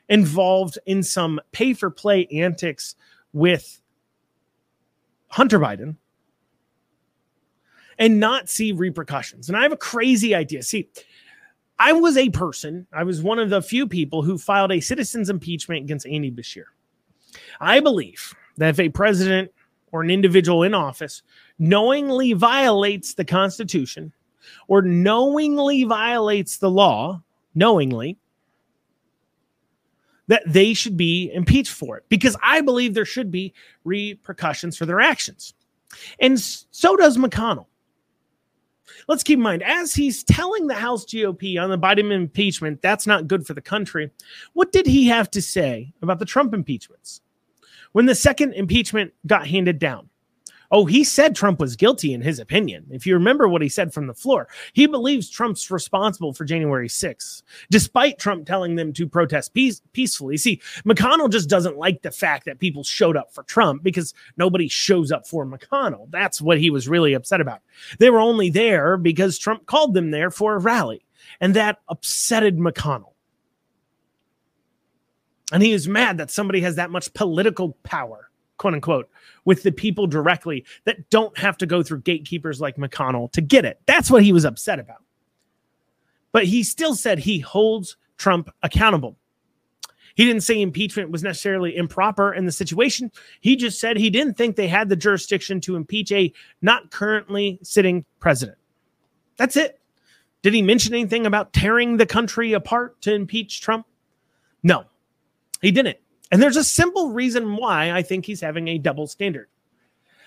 involved 0.09 0.79
in 0.87 1.03
some 1.03 1.41
pay 1.53 1.73
for 1.73 1.91
play 1.91 2.27
antics 2.27 2.95
with 3.33 3.81
Hunter 5.29 5.59
Biden 5.59 5.97
and 7.99 8.21
not 8.21 8.49
see 8.49 8.73
repercussions. 8.73 9.49
And 9.49 9.57
I 9.57 9.63
have 9.63 9.73
a 9.73 9.77
crazy 9.77 10.35
idea. 10.35 10.63
See, 10.63 10.89
I 11.79 11.93
was 11.93 12.17
a 12.17 12.31
person, 12.31 12.87
I 12.93 13.03
was 13.03 13.23
one 13.23 13.39
of 13.39 13.51
the 13.51 13.63
few 13.63 13.89
people 13.89 14.23
who 14.23 14.39
filed 14.39 14.73
a 14.73 14.81
citizen's 14.81 15.31
impeachment 15.31 15.83
against 15.83 16.07
Andy 16.07 16.31
Beshear. 16.31 16.65
I 17.61 17.81
believe 17.81 18.35
that 18.59 18.71
if 18.71 18.81
a 18.81 18.89
president 18.91 19.51
or 19.91 20.03
an 20.03 20.11
individual 20.11 20.63
in 20.63 20.75
office 20.75 21.23
knowingly 21.59 22.33
violates 22.33 23.15
the 23.15 23.25
Constitution 23.25 24.13
or 24.69 24.83
knowingly 24.83 25.85
violates 25.85 26.59
the 26.59 26.71
law, 26.71 27.23
knowingly, 27.55 28.19
that 30.27 30.43
they 30.47 30.73
should 30.75 30.97
be 30.97 31.31
impeached 31.33 31.73
for 31.73 31.97
it 31.97 32.05
because 32.09 32.37
I 32.43 32.61
believe 32.61 32.95
there 32.95 33.05
should 33.05 33.31
be 33.31 33.53
repercussions 33.85 34.77
for 34.77 34.87
their 34.87 35.01
actions. 35.01 35.55
And 36.19 36.41
so 36.41 36.97
does 36.97 37.17
McConnell. 37.17 37.67
Let's 39.07 39.23
keep 39.23 39.39
in 39.39 39.43
mind, 39.43 39.63
as 39.63 39.95
he's 39.95 40.25
telling 40.25 40.67
the 40.67 40.75
House 40.75 41.05
GOP 41.05 41.61
on 41.61 41.69
the 41.69 41.79
Biden 41.79 42.11
impeachment, 42.11 42.81
that's 42.81 43.07
not 43.07 43.29
good 43.29 43.47
for 43.47 43.53
the 43.53 43.61
country. 43.61 44.11
What 44.55 44.73
did 44.73 44.87
he 44.87 45.07
have 45.09 45.31
to 45.33 45.43
say 45.43 45.93
about 46.01 46.19
the 46.19 46.25
Trump 46.25 46.55
impeachments? 46.55 47.21
When 47.93 48.07
the 48.07 48.15
second 48.15 48.55
impeachment 48.55 49.13
got 49.27 49.47
handed 49.47 49.79
down, 49.79 50.09
Oh, 50.71 50.85
he 50.87 51.05
said 51.05 51.35
Trump 51.35 51.61
was 51.61 51.77
guilty 51.77 52.15
in 52.15 52.21
his 52.21 52.39
opinion. 52.39 52.87
If 52.91 53.07
you 53.07 53.15
remember 53.15 53.49
what 53.49 53.63
he 53.63 53.69
said 53.69 53.93
from 53.93 54.07
the 54.07 54.15
floor, 54.15 54.49
he 54.73 54.87
believes 54.87 55.29
Trump's 55.29 55.71
responsible 55.71 56.33
for 56.33 56.45
January 56.45 56.89
6th, 56.89 57.43
despite 57.71 58.19
Trump 58.19 58.47
telling 58.47 58.75
them 58.75 58.93
to 58.95 59.09
protest 59.09 59.55
peace- 59.55 59.83
peacefully. 59.93 60.37
See, 60.37 60.61
McConnell 60.85 61.31
just 61.31 61.49
doesn't 61.49 61.77
like 61.77 62.03
the 62.03 62.11
fact 62.11 62.45
that 62.47 62.59
people 62.59 62.85
showed 62.85 63.17
up 63.17 63.33
for 63.33 63.43
Trump 63.45 63.83
because 63.83 64.15
nobody 64.37 64.69
shows 64.69 65.13
up 65.13 65.27
for 65.27 65.47
McConnell. 65.47 66.11
That's 66.11 66.41
what 66.41 66.59
he 66.59 66.71
was 66.71 66.89
really 66.89 67.15
upset 67.15 67.41
about. 67.41 67.61
They 67.99 68.11
were 68.11 68.21
only 68.21 68.51
there 68.51 68.97
because 68.97 69.39
Trump 69.39 69.67
called 69.67 69.95
them 69.95 70.11
there 70.11 70.31
for 70.31 70.55
a 70.55 70.59
rally, 70.59 71.05
and 71.41 71.55
that 71.55 71.79
upsetted 71.91 72.57
McConnell. 72.57 73.13
And 75.53 75.63
he 75.63 75.73
is 75.73 75.87
mad 75.87 76.19
that 76.19 76.31
somebody 76.31 76.63
has 76.63 76.77
that 76.77 76.91
much 76.91 77.13
political 77.13 77.73
power 77.83 78.31
quote 78.57 78.75
unquote, 78.75 79.09
with 79.45 79.63
the 79.63 79.73
people 79.73 80.07
directly 80.07 80.65
that 80.85 81.09
don't 81.11 81.37
have 81.39 81.57
to 81.59 81.67
go 81.67 81.83
through 81.83 82.01
gatekeepers 82.03 82.61
like 82.61 82.77
McConnell 82.77 83.31
to 83.33 83.41
get 83.41 83.65
it. 83.65 83.81
That's 83.87 84.11
what 84.11 84.23
he 84.23 84.33
was 84.33 84.45
upset 84.45 84.79
about. 84.79 85.03
But 86.33 86.45
he 86.45 86.63
still 86.63 86.95
said 86.95 87.19
he 87.19 87.39
holds 87.39 87.97
Trump 88.17 88.51
accountable. 88.63 89.17
He 90.15 90.25
didn't 90.25 90.43
say 90.43 90.61
impeachment 90.61 91.11
was 91.11 91.25
necessarily 91.25 91.77
improper 91.77 92.33
in 92.33 92.47
the 92.47 92.53
situation. 92.53 93.11
He 93.41 93.57
just 93.57 93.81
said 93.81 93.97
he 93.97 94.11
didn't 94.11 94.35
think 94.35 94.55
they 94.55 94.69
had 94.69 94.89
the 94.89 94.97
jurisdiction 94.97 95.61
to 95.63 95.77
impeach 95.77 96.13
a 96.13 96.33
not 96.63 96.91
currently 96.91 97.59
sitting 97.63 98.05
president. 98.21 98.59
That's 99.37 99.57
it. 99.57 99.81
Did 100.43 100.55
he 100.55 100.63
mention 100.63 100.95
anything 100.95 101.27
about 101.27 101.53
tearing 101.53 101.97
the 101.97 102.07
country 102.07 102.53
apart 102.53 103.01
to 103.03 103.15
impeach 103.15 103.61
Trump? 103.61 103.87
No, 104.63 104.85
he 105.63 105.73
didn't. 105.73 105.99
And 106.35 106.43
there's 106.43 106.57
a 106.57 106.65
simple 106.65 107.13
reason 107.13 107.55
why 107.55 107.93
I 107.93 108.03
think 108.03 108.27
he's 108.27 108.41
having 108.41 108.67
a 108.67 108.77
double 108.77 109.07
standard. 109.07 109.47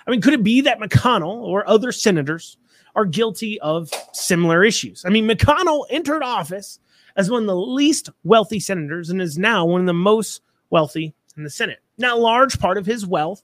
I 0.07 0.11
mean, 0.11 0.21
could 0.21 0.35
it 0.35 0.41
be 0.41 0.61
that 0.61 0.79
McConnell 0.79 1.43
or 1.43 1.67
other 1.67 1.91
senators 1.91 2.55
are 2.95 3.03
guilty 3.03 3.59
of 3.59 3.91
similar 4.13 4.63
issues? 4.63 5.03
I 5.05 5.09
mean, 5.09 5.27
McConnell 5.27 5.85
entered 5.89 6.23
office 6.23 6.79
as 7.17 7.29
one 7.29 7.43
of 7.43 7.47
the 7.47 7.57
least 7.57 8.09
wealthy 8.23 8.61
senators 8.61 9.09
and 9.09 9.21
is 9.21 9.37
now 9.37 9.65
one 9.65 9.81
of 9.81 9.87
the 9.87 9.91
most 9.91 10.43
wealthy 10.69 11.13
in 11.35 11.43
the 11.43 11.49
Senate. 11.49 11.79
Now, 11.97 12.15
a 12.15 12.17
large 12.17 12.57
part 12.57 12.77
of 12.77 12.85
his 12.85 13.05
wealth 13.05 13.43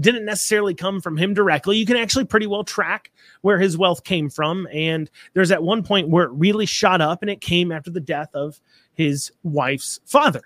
didn't 0.00 0.24
necessarily 0.24 0.72
come 0.72 1.00
from 1.00 1.16
him 1.16 1.34
directly. 1.34 1.78
You 1.78 1.86
can 1.86 1.96
actually 1.96 2.26
pretty 2.26 2.46
well 2.46 2.62
track 2.62 3.10
where 3.40 3.58
his 3.58 3.76
wealth 3.76 4.04
came 4.04 4.30
from. 4.30 4.68
And 4.72 5.10
there's 5.32 5.50
at 5.50 5.64
one 5.64 5.82
point 5.82 6.10
where 6.10 6.26
it 6.26 6.32
really 6.32 6.66
shot 6.66 7.00
up, 7.00 7.22
and 7.22 7.30
it 7.30 7.40
came 7.40 7.72
after 7.72 7.90
the 7.90 7.98
death 7.98 8.32
of 8.34 8.60
his 8.92 9.32
wife's 9.42 9.98
father. 10.04 10.42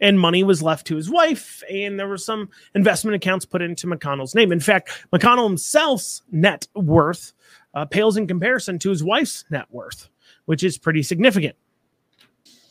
And 0.00 0.18
money 0.18 0.42
was 0.42 0.62
left 0.62 0.86
to 0.86 0.96
his 0.96 1.10
wife, 1.10 1.62
and 1.70 1.98
there 1.98 2.08
were 2.08 2.16
some 2.16 2.48
investment 2.74 3.14
accounts 3.16 3.44
put 3.44 3.60
into 3.60 3.86
McConnell's 3.86 4.34
name. 4.34 4.50
In 4.50 4.60
fact, 4.60 5.06
McConnell 5.12 5.46
himself's 5.46 6.22
net 6.32 6.66
worth 6.74 7.32
uh, 7.74 7.84
pales 7.84 8.16
in 8.16 8.26
comparison 8.26 8.78
to 8.80 8.90
his 8.90 9.04
wife's 9.04 9.44
net 9.50 9.66
worth, 9.70 10.08
which 10.46 10.62
is 10.62 10.78
pretty 10.78 11.02
significant. 11.02 11.56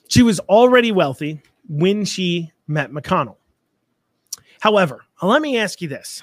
She 0.08 0.24
was 0.24 0.40
already 0.42 0.92
wealthy 0.92 1.42
when 1.68 2.06
she 2.06 2.52
met 2.68 2.92
McConnell. 2.92 3.38
However, 4.60 5.04
let 5.22 5.42
me 5.42 5.58
ask 5.58 5.82
you 5.82 5.88
this 5.88 6.22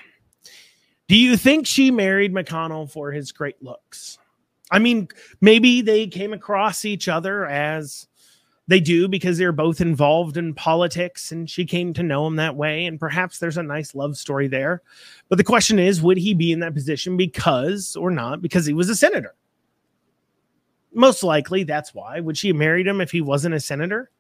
Do 1.08 1.16
you 1.16 1.36
think 1.36 1.66
she 1.66 1.90
married 1.90 2.32
McConnell 2.32 2.90
for 2.90 3.12
his 3.12 3.32
great 3.32 3.62
looks? 3.62 4.18
I 4.70 4.78
mean, 4.78 5.08
maybe 5.40 5.82
they 5.82 6.06
came 6.06 6.32
across 6.32 6.84
each 6.84 7.08
other 7.08 7.44
as 7.46 8.06
they 8.68 8.80
do 8.80 9.08
because 9.08 9.36
they're 9.36 9.52
both 9.52 9.80
involved 9.80 10.36
in 10.36 10.54
politics 10.54 11.32
and 11.32 11.50
she 11.50 11.64
came 11.64 11.92
to 11.94 12.02
know 12.02 12.26
him 12.26 12.36
that 12.36 12.56
way. 12.56 12.86
And 12.86 13.00
perhaps 13.00 13.38
there's 13.38 13.56
a 13.56 13.62
nice 13.62 13.94
love 13.94 14.16
story 14.16 14.46
there. 14.46 14.82
But 15.28 15.38
the 15.38 15.44
question 15.44 15.78
is 15.78 16.02
would 16.02 16.18
he 16.18 16.34
be 16.34 16.52
in 16.52 16.60
that 16.60 16.74
position 16.74 17.16
because 17.16 17.96
or 17.96 18.10
not? 18.10 18.42
Because 18.42 18.66
he 18.66 18.72
was 18.72 18.88
a 18.88 18.96
senator. 18.96 19.34
Most 20.92 21.22
likely 21.22 21.64
that's 21.64 21.94
why. 21.94 22.20
Would 22.20 22.38
she 22.38 22.48
have 22.48 22.56
married 22.56 22.86
him 22.86 23.00
if 23.00 23.10
he 23.10 23.20
wasn't 23.20 23.54
a 23.54 23.60
senator? 23.60 24.10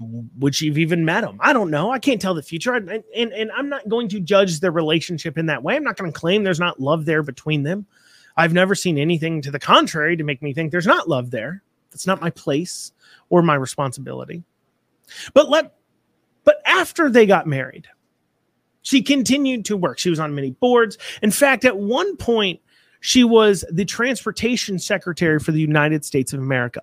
would 0.00 0.54
she 0.54 0.68
have 0.68 0.78
even 0.78 1.04
met 1.04 1.24
him? 1.24 1.38
I 1.40 1.52
don't 1.52 1.70
know. 1.70 1.90
I 1.90 1.98
can't 1.98 2.20
tell 2.20 2.34
the 2.34 2.42
future. 2.42 2.74
And, 2.74 2.90
and, 2.90 3.32
and 3.32 3.52
I'm 3.52 3.68
not 3.68 3.88
going 3.88 4.08
to 4.08 4.20
judge 4.20 4.60
their 4.60 4.72
relationship 4.72 5.38
in 5.38 5.46
that 5.46 5.62
way. 5.62 5.76
I'm 5.76 5.84
not 5.84 5.96
going 5.96 6.12
to 6.12 6.18
claim 6.18 6.42
there's 6.42 6.60
not 6.60 6.80
love 6.80 7.04
there 7.04 7.22
between 7.22 7.62
them. 7.62 7.86
I've 8.36 8.52
never 8.52 8.74
seen 8.74 8.98
anything 8.98 9.40
to 9.42 9.50
the 9.50 9.60
contrary 9.60 10.16
to 10.16 10.24
make 10.24 10.42
me 10.42 10.52
think 10.52 10.72
there's 10.72 10.86
not 10.86 11.08
love 11.08 11.30
there. 11.30 11.62
It's 11.94 12.06
not 12.06 12.20
my 12.20 12.30
place 12.30 12.92
or 13.30 13.42
my 13.42 13.54
responsibility. 13.54 14.42
But 15.32 15.48
let 15.48 15.74
but 16.44 16.56
after 16.66 17.08
they 17.08 17.26
got 17.26 17.46
married, 17.46 17.86
she 18.82 19.02
continued 19.02 19.64
to 19.66 19.76
work. 19.76 19.98
She 19.98 20.10
was 20.10 20.20
on 20.20 20.34
many 20.34 20.50
boards. 20.50 20.98
In 21.22 21.30
fact, 21.30 21.64
at 21.64 21.78
one 21.78 22.16
point, 22.16 22.60
she 23.00 23.24
was 23.24 23.64
the 23.70 23.84
transportation 23.84 24.78
secretary 24.78 25.38
for 25.38 25.52
the 25.52 25.60
United 25.60 26.04
States 26.04 26.32
of 26.32 26.40
America. 26.40 26.82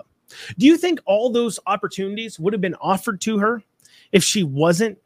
Do 0.58 0.66
you 0.66 0.78
think 0.78 1.00
all 1.06 1.30
those 1.30 1.60
opportunities 1.68 2.40
would 2.40 2.54
have 2.54 2.62
been 2.62 2.76
offered 2.76 3.22
to 3.22 3.38
her 3.40 3.64
if 4.12 4.24
she 4.24 4.44
wasn't 4.44 4.98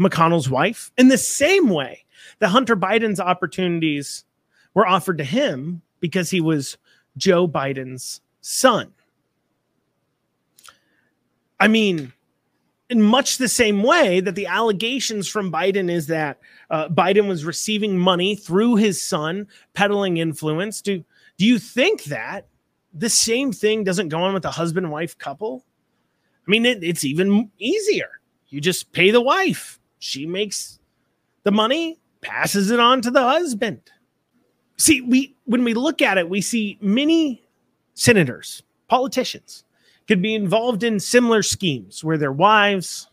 McConnell's 0.00 0.50
wife? 0.50 0.90
In 0.98 1.08
the 1.08 1.18
same 1.18 1.68
way 1.68 2.04
that 2.38 2.48
Hunter 2.48 2.76
Biden's 2.76 3.20
opportunities 3.20 4.24
were 4.74 4.86
offered 4.86 5.18
to 5.18 5.24
him 5.24 5.82
because 6.00 6.30
he 6.30 6.40
was 6.40 6.76
Joe 7.16 7.48
Biden's 7.48 8.20
son. 8.40 8.92
I 11.58 11.68
mean, 11.68 12.12
in 12.88 13.02
much 13.02 13.38
the 13.38 13.48
same 13.48 13.82
way 13.82 14.20
that 14.20 14.34
the 14.34 14.46
allegations 14.46 15.26
from 15.26 15.50
Biden 15.50 15.90
is 15.90 16.06
that 16.06 16.38
uh, 16.70 16.88
Biden 16.88 17.28
was 17.28 17.44
receiving 17.44 17.98
money 17.98 18.36
through 18.36 18.76
his 18.76 19.02
son, 19.02 19.48
peddling 19.74 20.18
influence. 20.18 20.80
Do 20.80 21.04
do 21.38 21.44
you 21.44 21.58
think 21.58 22.04
that 22.04 22.46
the 22.94 23.10
same 23.10 23.52
thing 23.52 23.84
doesn't 23.84 24.08
go 24.08 24.22
on 24.22 24.32
with 24.32 24.44
a 24.44 24.50
husband 24.50 24.90
wife 24.90 25.18
couple. 25.18 25.64
I 26.46 26.50
mean, 26.50 26.64
it, 26.64 26.82
it's 26.82 27.04
even 27.04 27.50
easier. 27.58 28.08
You 28.48 28.60
just 28.60 28.92
pay 28.92 29.10
the 29.10 29.20
wife, 29.20 29.78
she 29.98 30.24
makes 30.24 30.78
the 31.42 31.50
money, 31.50 31.98
passes 32.22 32.70
it 32.70 32.80
on 32.80 33.02
to 33.02 33.10
the 33.10 33.22
husband. 33.22 33.82
See, 34.78 35.00
we 35.00 35.34
when 35.44 35.64
we 35.64 35.74
look 35.74 36.00
at 36.00 36.18
it, 36.18 36.28
we 36.28 36.40
see 36.40 36.78
many 36.80 37.42
senators, 37.94 38.62
politicians 38.88 39.64
could 40.08 40.22
be 40.22 40.34
involved 40.34 40.82
in 40.82 41.00
similar 41.00 41.42
schemes 41.42 42.04
where 42.04 42.18
their 42.18 42.32
wives, 42.32 43.08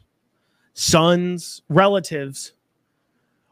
sons, 0.74 1.62
relatives 1.70 2.54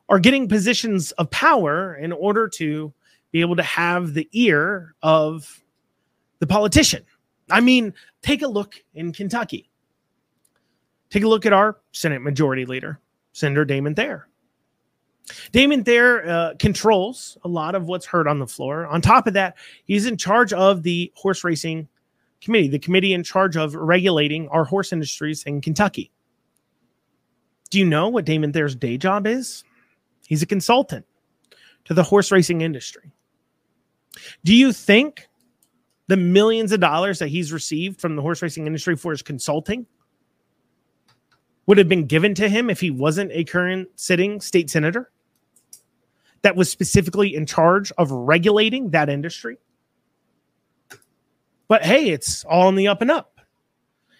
are 0.09 0.19
getting 0.19 0.47
positions 0.47 1.11
of 1.13 1.29
power 1.31 1.95
in 1.95 2.11
order 2.11 2.47
to 2.47 2.93
be 3.31 3.41
able 3.41 3.55
to 3.55 3.63
have 3.63 4.13
the 4.13 4.27
ear 4.33 4.93
of 5.01 5.63
the 6.39 6.47
politician. 6.47 7.03
I 7.49 7.61
mean, 7.61 7.93
take 8.21 8.41
a 8.41 8.47
look 8.47 8.75
in 8.93 9.13
Kentucky. 9.13 9.69
Take 11.09 11.23
a 11.23 11.27
look 11.27 11.45
at 11.45 11.53
our 11.53 11.77
Senate 11.91 12.21
Majority 12.21 12.65
Leader, 12.65 12.99
Senator 13.33 13.65
Damon 13.65 13.95
Thayer. 13.95 14.27
Damon 15.51 15.83
Thayer 15.83 16.27
uh, 16.27 16.53
controls 16.57 17.37
a 17.43 17.47
lot 17.47 17.75
of 17.75 17.87
what's 17.87 18.05
heard 18.05 18.27
on 18.27 18.39
the 18.39 18.47
floor. 18.47 18.87
On 18.87 19.01
top 19.01 19.27
of 19.27 19.33
that, 19.33 19.57
he's 19.85 20.05
in 20.05 20.17
charge 20.17 20.51
of 20.53 20.83
the 20.83 21.11
horse 21.15 21.43
racing 21.43 21.87
committee, 22.41 22.67
the 22.67 22.79
committee 22.79 23.13
in 23.13 23.23
charge 23.23 23.55
of 23.55 23.75
regulating 23.75 24.47
our 24.49 24.65
horse 24.65 24.91
industries 24.91 25.43
in 25.43 25.61
Kentucky. 25.61 26.11
Do 27.69 27.79
you 27.79 27.85
know 27.85 28.09
what 28.09 28.25
Damon 28.25 28.51
Thayer's 28.51 28.75
day 28.75 28.97
job 28.97 29.25
is? 29.25 29.63
He's 30.27 30.41
a 30.41 30.47
consultant 30.47 31.05
to 31.85 31.93
the 31.93 32.03
horse 32.03 32.31
racing 32.31 32.61
industry. 32.61 33.11
Do 34.43 34.53
you 34.53 34.73
think 34.73 35.27
the 36.07 36.17
millions 36.17 36.71
of 36.71 36.79
dollars 36.81 37.19
that 37.19 37.29
he's 37.29 37.53
received 37.53 38.01
from 38.01 38.15
the 38.15 38.21
horse 38.21 38.41
racing 38.41 38.67
industry 38.67 38.97
for 38.97 39.11
his 39.11 39.21
consulting 39.21 39.85
would 41.65 41.77
have 41.77 41.87
been 41.87 42.05
given 42.05 42.33
to 42.35 42.49
him 42.49 42.69
if 42.69 42.81
he 42.81 42.91
wasn't 42.91 43.31
a 43.31 43.45
current 43.45 43.87
sitting 43.95 44.41
state 44.41 44.69
senator 44.69 45.11
that 46.41 46.55
was 46.55 46.69
specifically 46.69 47.33
in 47.33 47.45
charge 47.45 47.91
of 47.97 48.11
regulating 48.11 48.89
that 48.89 49.09
industry. 49.09 49.57
But 51.71 51.85
hey, 51.85 52.09
it's 52.09 52.43
all 52.43 52.67
in 52.67 52.75
the 52.75 52.89
up 52.89 53.01
and 53.01 53.09
up. 53.09 53.39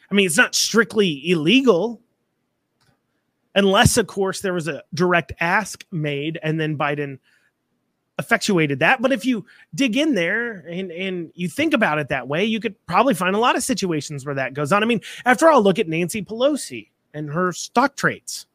I 0.09 0.13
mean, 0.13 0.25
it's 0.25 0.37
not 0.37 0.55
strictly 0.55 1.29
illegal 1.29 2.01
unless, 3.55 3.97
of 3.97 4.07
course, 4.07 4.39
there 4.39 4.53
was 4.53 4.69
a 4.69 4.83
direct 4.93 5.33
ask 5.41 5.85
made 5.91 6.39
and 6.41 6.57
then 6.57 6.77
Biden 6.77 7.19
effectuated 8.17 8.79
that. 8.79 9.01
But 9.01 9.11
if 9.11 9.25
you 9.25 9.45
dig 9.75 9.97
in 9.97 10.15
there 10.15 10.59
and, 10.65 10.93
and 10.93 11.29
you 11.35 11.49
think 11.49 11.73
about 11.73 11.99
it 11.99 12.07
that 12.07 12.29
way, 12.29 12.45
you 12.45 12.61
could 12.61 12.73
probably 12.85 13.15
find 13.15 13.35
a 13.35 13.39
lot 13.39 13.57
of 13.57 13.63
situations 13.63 14.25
where 14.25 14.35
that 14.35 14.53
goes 14.53 14.71
on. 14.71 14.81
I 14.81 14.85
mean, 14.85 15.01
after 15.25 15.49
all, 15.49 15.61
look 15.61 15.77
at 15.77 15.89
Nancy 15.89 16.23
Pelosi 16.23 16.87
and 17.13 17.29
her 17.29 17.51
stock 17.51 17.97
trades, 17.97 18.45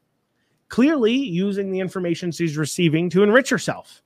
clearly 0.69 1.13
using 1.13 1.71
the 1.71 1.81
information 1.81 2.33
she's 2.33 2.57
receiving 2.57 3.11
to 3.11 3.23
enrich 3.23 3.51
herself. 3.51 4.03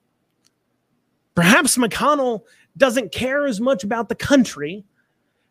Perhaps 1.36 1.76
McConnell 1.76 2.42
doesn't 2.76 3.12
care 3.12 3.46
as 3.46 3.60
much 3.60 3.84
about 3.84 4.08
the 4.08 4.14
country 4.14 4.84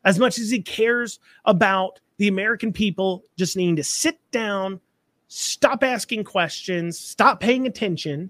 as 0.06 0.18
much 0.18 0.40
as 0.40 0.50
he 0.50 0.62
cares 0.62 1.20
about 1.46 2.00
the 2.18 2.28
American 2.28 2.72
people 2.72 3.24
just 3.38 3.58
needing 3.58 3.76
to 3.76 3.84
sit 3.84 4.18
down, 4.32 4.80
stop 5.28 5.84
asking 5.84 6.24
questions, 6.24 6.98
stop 6.98 7.40
paying 7.40 7.68
attention 7.68 8.30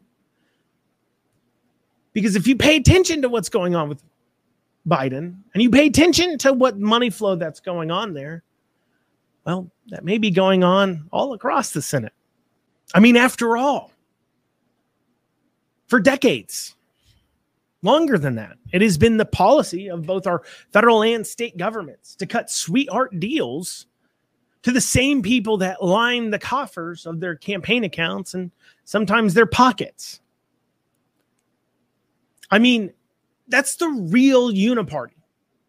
because 2.14 2.36
if 2.36 2.48
you 2.48 2.56
pay 2.56 2.76
attention 2.76 3.22
to 3.22 3.30
what's 3.30 3.50
going 3.50 3.76
on 3.76 3.90
with 3.90 4.04
Biden 4.88 5.36
and 5.54 5.64
you 5.64 5.70
pay 5.70 5.88
attention 5.88 6.38
to 6.40 6.54
what 6.54 6.80
money 6.80 7.10
flow 7.10 7.36
that's 7.36 7.60
going 7.60 7.92
on 7.92 8.14
there, 8.14 8.44
well, 9.46 9.70
that 9.90 10.04
may 10.04 10.18
be 10.18 10.32
going 10.32 10.64
on 10.64 11.08
all 11.12 11.34
across 11.34 11.72
the 11.72 11.82
Senate. 11.82 12.14
I 12.94 13.00
mean, 13.00 13.16
after 13.16 13.56
all, 13.56 13.92
for 15.88 16.00
decades, 16.00 16.76
longer 17.82 18.18
than 18.18 18.36
that, 18.36 18.58
it 18.72 18.82
has 18.82 18.98
been 18.98 19.18
the 19.18 19.26
policy 19.26 19.90
of 19.90 20.06
both 20.06 20.28
our 20.28 20.44
federal 20.74 21.04
and 21.04 21.26
state 21.26 21.58
governments 21.58 22.16
to 22.16 22.26
cut 22.26 22.50
sweetheart 22.50 23.20
deals 23.20 23.88
to 24.64 24.72
the 24.72 24.82
same 24.82 25.22
people 25.22 25.58
that 25.58 25.84
line 25.84 26.30
the 26.30 26.40
coffers 26.40 27.06
of 27.06 27.20
their 27.20 27.36
campaign 27.36 27.84
accounts 27.84 28.34
and 28.34 28.52
sometimes 28.84 29.34
their 29.34 29.46
pockets. 29.46 30.20
I 32.52 32.60
mean, 32.60 32.92
that's 33.48 33.76
the 33.76 33.88
real 33.88 34.52
uniparty 34.52 35.14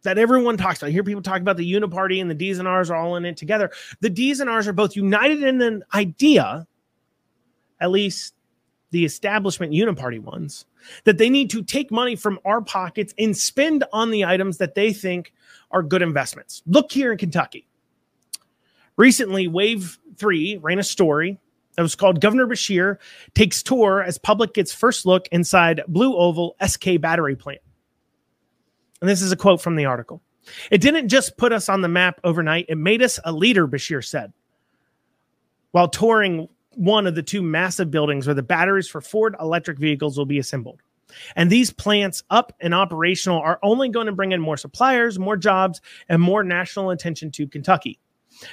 that 0.03 0.19
everyone 0.19 0.57
talks 0.57 0.79
about. 0.79 0.89
I 0.89 0.91
hear 0.91 1.05
people 1.05 1.23
talk 1.23 1.41
about 1.41 1.57
the 1.57 1.73
uniparty 1.73 2.21
and 2.21 2.31
the 2.31 2.35
D's 2.35 2.59
and 2.59 2.67
R's 2.67 2.91
are 2.91 2.97
all 2.97 3.17
in 3.17 3.25
it 3.25 3.37
together. 3.37 3.71
The 4.01 4.11
D's 4.11 4.41
and 4.41 4.49
R's 4.51 4.67
are 4.67 4.73
both 4.73 4.97
united 4.97 5.43
in 5.43 5.61
an 5.61 5.85
idea, 5.95 6.67
at 7.81 7.91
least 7.91 8.35
the 8.91 9.05
establishment 9.05 9.73
uniparty 9.73 10.21
ones, 10.21 10.67
that 11.05 11.19
they 11.19 11.31
need 11.31 11.51
to 11.51 11.63
take 11.63 11.91
money 11.91 12.17
from 12.17 12.39
our 12.45 12.61
pockets 12.61 13.15
and 13.19 13.37
spend 13.37 13.85
on 13.93 14.11
the 14.11 14.25
items 14.25 14.59
that 14.59 14.75
they 14.75 14.93
think 14.93 15.33
are 15.71 15.83
good 15.83 16.03
investments. 16.03 16.63
Look 16.67 16.91
here 16.91 17.13
in 17.13 17.19
Kentucky. 17.19 17.67
Recently, 18.97 19.49
Wave 19.49 19.99
3 20.17 20.59
ran 20.59 20.79
a 20.79 20.83
story 20.83 21.39
that 21.77 21.83
was 21.83 21.95
called 21.95 22.21
Governor 22.21 22.47
Beshear 22.47 22.99
Takes 23.35 23.63
Tour 23.63 24.03
as 24.03 24.19
Public 24.19 24.53
Gets 24.55 24.73
First 24.75 25.07
Look 25.07 25.29
Inside 25.31 25.83
Blue 25.89 26.17
Oval 26.17 26.57
SK 26.67 27.01
Battery 27.01 27.37
Plant. 27.37 27.61
And 29.01 29.09
this 29.09 29.23
is 29.23 29.33
a 29.33 29.37
quote 29.37 29.63
from 29.63 29.77
the 29.77 29.87
article. 29.87 30.21
It 30.71 30.81
didn't 30.81 31.09
just 31.09 31.37
put 31.37 31.53
us 31.53 31.69
on 31.69 31.81
the 31.81 31.89
map 31.89 32.21
overnight, 32.25 32.67
it 32.69 32.77
made 32.77 33.03
us 33.03 33.21
a 33.25 33.33
leader, 33.33 33.69
Beshear 33.69 34.05
said. 34.05 34.33
while 35.73 35.89
touring 35.89 36.49
one 36.81 37.07
of 37.07 37.15
the 37.15 37.23
two 37.23 37.43
massive 37.43 37.91
buildings 37.91 38.27
where 38.27 38.33
the 38.33 38.43
batteries 38.43 38.89
for 38.89 39.03
Ford 39.03 39.37
electric 39.39 39.79
vehicles 39.79 40.17
will 40.17 40.25
be 40.25 40.39
assembled. 40.39 40.81
And 41.37 41.51
these 41.51 41.71
plants 41.71 42.23
up 42.31 42.55
and 42.59 42.75
operational 42.75 43.39
are 43.39 43.59
only 43.63 43.91
going 43.91 44.07
to 44.07 44.13
bring 44.13 44.33
in 44.33 44.41
more 44.41 44.57
suppliers, 44.57 45.19
more 45.19 45.37
jobs, 45.37 45.83
and 46.09 46.23
more 46.23 46.43
national 46.43 46.89
attention 46.89 47.31
to 47.33 47.47
Kentucky. 47.47 47.99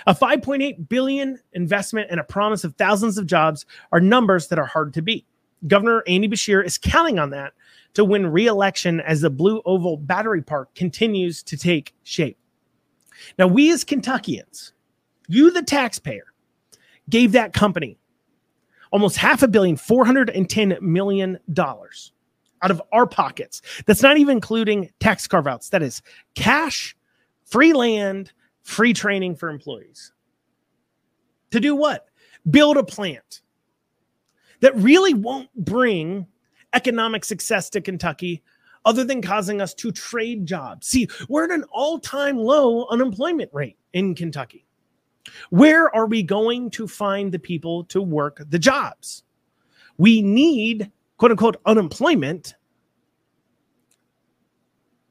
A 0.07 0.13
5.8 0.13 0.89
billion 0.89 1.39
investment 1.53 2.09
and 2.11 2.19
a 2.19 2.23
promise 2.25 2.65
of 2.65 2.75
thousands 2.75 3.17
of 3.17 3.27
jobs 3.27 3.65
are 3.93 4.01
numbers 4.01 4.49
that 4.49 4.59
are 4.59 4.65
hard 4.65 4.93
to 4.95 5.01
beat. 5.01 5.25
Governor 5.65 6.03
Andy 6.05 6.27
Beshear 6.27 6.65
is 6.65 6.77
counting 6.77 7.19
on 7.19 7.29
that 7.29 7.53
to 7.93 8.03
win 8.03 8.27
re-election 8.27 8.99
as 8.99 9.21
the 9.21 9.29
Blue 9.29 9.61
Oval 9.65 9.95
Battery 9.95 10.41
Park 10.41 10.75
continues 10.75 11.43
to 11.43 11.55
take 11.55 11.95
shape. 12.03 12.37
Now, 13.39 13.47
we 13.47 13.71
as 13.71 13.85
Kentuckians, 13.85 14.73
you 15.29 15.49
the 15.49 15.61
taxpayer, 15.61 16.33
gave 17.09 17.31
that 17.31 17.53
company 17.53 17.97
almost 18.91 19.17
half 19.17 19.43
a 19.43 19.47
billion, 19.47 19.75
$410 19.75 20.81
million 20.81 21.37
out 21.57 22.71
of 22.71 22.81
our 22.91 23.07
pockets. 23.07 23.61
That's 23.85 24.01
not 24.01 24.17
even 24.17 24.37
including 24.37 24.89
tax 24.99 25.27
carve 25.27 25.47
outs. 25.47 25.69
That 25.69 25.83
is 25.83 26.01
cash, 26.35 26.95
free 27.45 27.73
land, 27.73 28.31
free 28.63 28.93
training 28.93 29.35
for 29.35 29.49
employees. 29.49 30.11
To 31.51 31.59
do 31.59 31.75
what? 31.75 32.05
Build 32.49 32.77
a 32.77 32.83
plant 32.83 33.41
that 34.59 34.75
really 34.75 35.13
won't 35.13 35.53
bring 35.55 36.27
economic 36.73 37.23
success 37.23 37.69
to 37.71 37.81
Kentucky 37.81 38.43
other 38.85 39.03
than 39.03 39.21
causing 39.21 39.61
us 39.61 39.73
to 39.75 39.91
trade 39.91 40.45
jobs. 40.45 40.87
See, 40.87 41.07
we're 41.27 41.45
at 41.45 41.51
an 41.51 41.65
all 41.71 41.99
time 41.99 42.37
low 42.37 42.85
unemployment 42.87 43.53
rate 43.53 43.77
in 43.93 44.15
Kentucky. 44.15 44.66
Where 45.49 45.93
are 45.95 46.05
we 46.05 46.23
going 46.23 46.69
to 46.71 46.87
find 46.87 47.31
the 47.31 47.39
people 47.39 47.83
to 47.85 48.01
work 48.01 48.41
the 48.49 48.59
jobs? 48.59 49.23
We 49.97 50.21
need 50.21 50.91
quote 51.17 51.31
unquote 51.31 51.57
unemployment 51.65 52.55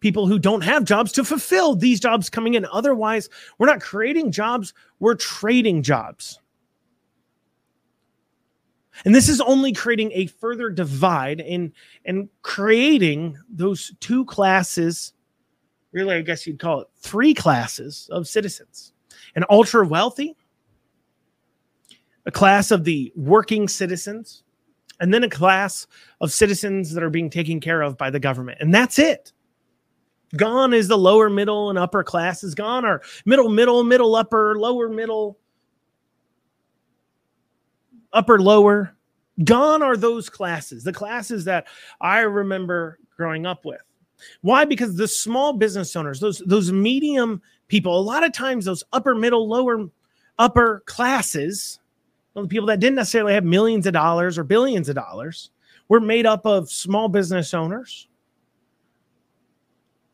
people 0.01 0.27
who 0.27 0.39
don't 0.39 0.63
have 0.63 0.85
jobs 0.85 1.11
to 1.13 1.25
fulfill 1.25 1.75
these 1.75 1.99
jobs 1.99 2.31
coming 2.31 2.55
in. 2.55 2.67
Otherwise, 2.67 3.29
we're 3.59 3.67
not 3.67 3.81
creating 3.81 4.31
jobs, 4.31 4.73
we're 5.01 5.15
trading 5.15 5.83
jobs. 5.83 6.41
And 9.05 9.15
this 9.15 9.29
is 9.29 9.41
only 9.43 9.73
creating 9.73 10.13
a 10.13 10.27
further 10.27 10.71
divide 10.71 11.41
in 11.41 11.73
and 12.05 12.29
creating 12.43 13.37
those 13.49 13.93
two 14.01 14.25
classes, 14.25 15.13
really, 15.93 16.15
I 16.15 16.23
guess 16.23 16.47
you'd 16.47 16.59
call 16.59 16.81
it 16.81 16.89
three 17.01 17.35
classes 17.35 18.09
of 18.11 18.27
citizens 18.27 18.93
an 19.37 19.45
ultra 19.49 19.87
wealthy, 19.87 20.35
a 22.25 22.31
class 22.33 22.71
of 22.71 22.83
the 22.85 23.13
working 23.15 23.69
citizens, 23.69 24.43
and 24.99 25.13
then 25.15 25.23
a 25.23 25.29
class 25.29 25.87
of 26.21 26.33
citizens 26.33 26.93
that 26.93 27.03
are 27.03 27.11
being 27.11 27.31
taken 27.31 27.61
care 27.61 27.83
of 27.83 27.97
by 27.97 28.11
the 28.11 28.19
government. 28.19 28.59
And 28.61 28.75
that's 28.75 28.99
it. 28.99 29.33
Gone 30.37 30.73
is 30.75 30.89
the 30.89 30.99
lower 30.99 31.31
middle 31.31 31.71
and 31.71 31.79
upper 31.79 32.03
classes. 32.03 32.55
Gone 32.55 32.85
are 32.85 33.03
middle, 33.27 33.49
middle, 33.49 33.85
middle, 33.85 34.17
upper, 34.17 34.59
lower, 34.59 34.89
middle, 34.89 35.39
upper, 38.13 38.41
lower. 38.41 38.97
Gone 39.45 39.83
are 39.83 39.97
those 39.97 40.29
classes, 40.31 40.83
the 40.83 40.93
classes 40.93 41.45
that 41.45 41.67
I 42.01 42.21
remember 42.21 42.99
growing 43.17 43.47
up 43.47 43.65
with. 43.65 43.83
Why? 44.41 44.65
Because 44.65 44.97
the 44.97 45.07
small 45.07 45.53
business 45.53 45.95
owners, 45.95 46.21
those 46.21 46.39
those 46.47 46.73
medium 46.73 47.43
people, 47.69 47.99
a 47.99 48.01
lot 48.01 48.25
of 48.25 48.33
times 48.33 48.65
those 48.65 48.85
upper, 48.93 49.15
middle, 49.15 49.49
lower, 49.49 49.89
upper 50.39 50.83
classes, 50.87 51.81
well, 52.35 52.45
the 52.45 52.49
people 52.49 52.67
that 52.67 52.81
didn't 52.81 52.97
necessarily 52.97 53.35
have 53.35 53.45
millions 53.45 53.87
of 53.87 53.93
dollars 53.93 54.39
or 54.39 54.45
billions 54.45 54.89
of 54.89 54.95
dollars, 54.95 55.51
were 55.89 56.01
made 56.01 56.27
up 56.27 56.45
of 56.45 56.71
small 56.71 57.09
business 57.09 57.55
owners 57.55 58.09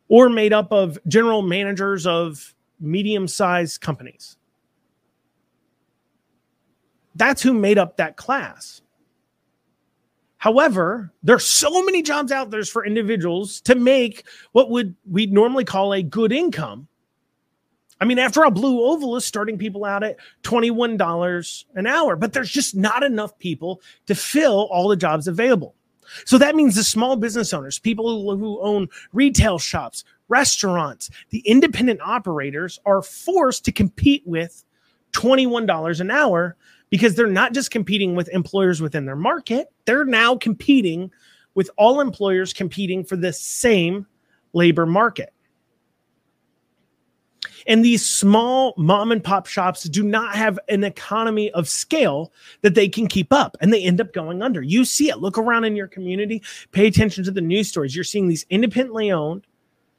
or 0.09 0.29
made 0.29 0.53
up 0.53 0.71
of 0.73 0.99
general 1.09 1.43
managers 1.43 2.07
of 2.07 2.55
medium-sized 2.81 3.81
companies. 3.81 4.37
That's 7.15 7.43
who 7.43 7.55
made 7.55 7.79
up 7.79 7.97
that 7.97 8.17
class. 8.17 8.83
However, 10.37 11.13
there's 11.23 11.45
so 11.45 11.85
many 11.85 12.03
jobs 12.03 12.33
out 12.33 12.51
there 12.51 12.65
for 12.65 12.85
individuals 12.85 13.61
to 13.63 13.75
make 13.75 14.25
what 14.53 14.71
would 14.71 14.95
we 15.09 15.27
normally 15.27 15.65
call 15.65 15.95
a 15.95 16.03
good 16.03 16.33
income. 16.33 16.89
I 18.03 18.05
mean, 18.05 18.19
after 18.19 18.45
all, 18.45 18.51
Blue 18.51 18.83
Oval 18.83 19.15
is 19.15 19.25
starting 19.25 19.57
people 19.57 19.85
out 19.85 20.03
at 20.03 20.17
$21 20.43 21.65
an 21.77 21.87
hour, 21.87 22.17
but 22.17 22.33
there's 22.33 22.51
just 22.51 22.75
not 22.75 23.05
enough 23.05 23.39
people 23.39 23.81
to 24.07 24.17
fill 24.17 24.67
all 24.73 24.89
the 24.89 24.97
jobs 24.97 25.29
available. 25.29 25.77
So 26.25 26.37
that 26.39 26.57
means 26.57 26.75
the 26.75 26.83
small 26.83 27.15
business 27.15 27.53
owners, 27.53 27.79
people 27.79 28.37
who, 28.37 28.61
own 28.61 28.89
retail 29.13 29.57
shops, 29.61 30.03
restaurants, 30.27 31.11
the 31.31 31.45
independent 31.47 32.01
operators 32.01 32.81
are 32.85 33.03
forced 33.03 33.65
to 33.67 33.73
compete 33.73 34.25
with 34.27 34.65
$21 35.13 36.01
an 36.01 36.11
hour 36.11 36.57
because 36.91 37.15
they're 37.15 37.29
not 37.29 37.55
just 37.55 37.71
competing 37.71 38.17
with 38.17 38.29
employers 38.31 38.83
within 38.83 39.07
their 39.07 39.15
market, 39.15 39.69
they're 39.85 40.05
now 40.05 40.35
competing 40.35 41.09
with 41.55 41.71
all 41.79 42.01
employers 42.01 42.53
competing 42.53 43.05
for 43.05 43.15
the 43.15 43.33
same 43.33 44.09
labor 44.55 44.87
market. 44.87 45.33
And 47.67 47.85
these 47.85 48.05
small 48.05 48.75
mom 48.77 49.13
and 49.13 49.23
pop 49.23 49.47
shops 49.47 49.85
do 49.85 50.03
not 50.03 50.35
have 50.35 50.59
an 50.69 50.85
economy 50.85 51.51
of 51.53 51.69
scale 51.69 52.33
that 52.63 52.75
they 52.75 52.89
can 52.89 53.07
keep 53.07 53.33
up 53.33 53.57
and 53.61 53.73
they 53.73 53.83
end 53.83 54.01
up 54.01 54.13
going 54.13 54.43
under. 54.43 54.63
You 54.63 54.85
see 54.85 55.09
it. 55.09 55.19
Look 55.19 55.39
around 55.39 55.65
in 55.65 55.77
your 55.77 55.89
community, 55.89 56.43
pay 56.73 56.87
attention 56.87 57.25
to 57.25 57.31
the 57.31 57.41
news 57.41 57.69
stories. 57.69 57.95
You're 57.95 58.05
seeing 58.05 58.29
these 58.29 58.47
independently 58.51 59.11
owned 59.11 59.47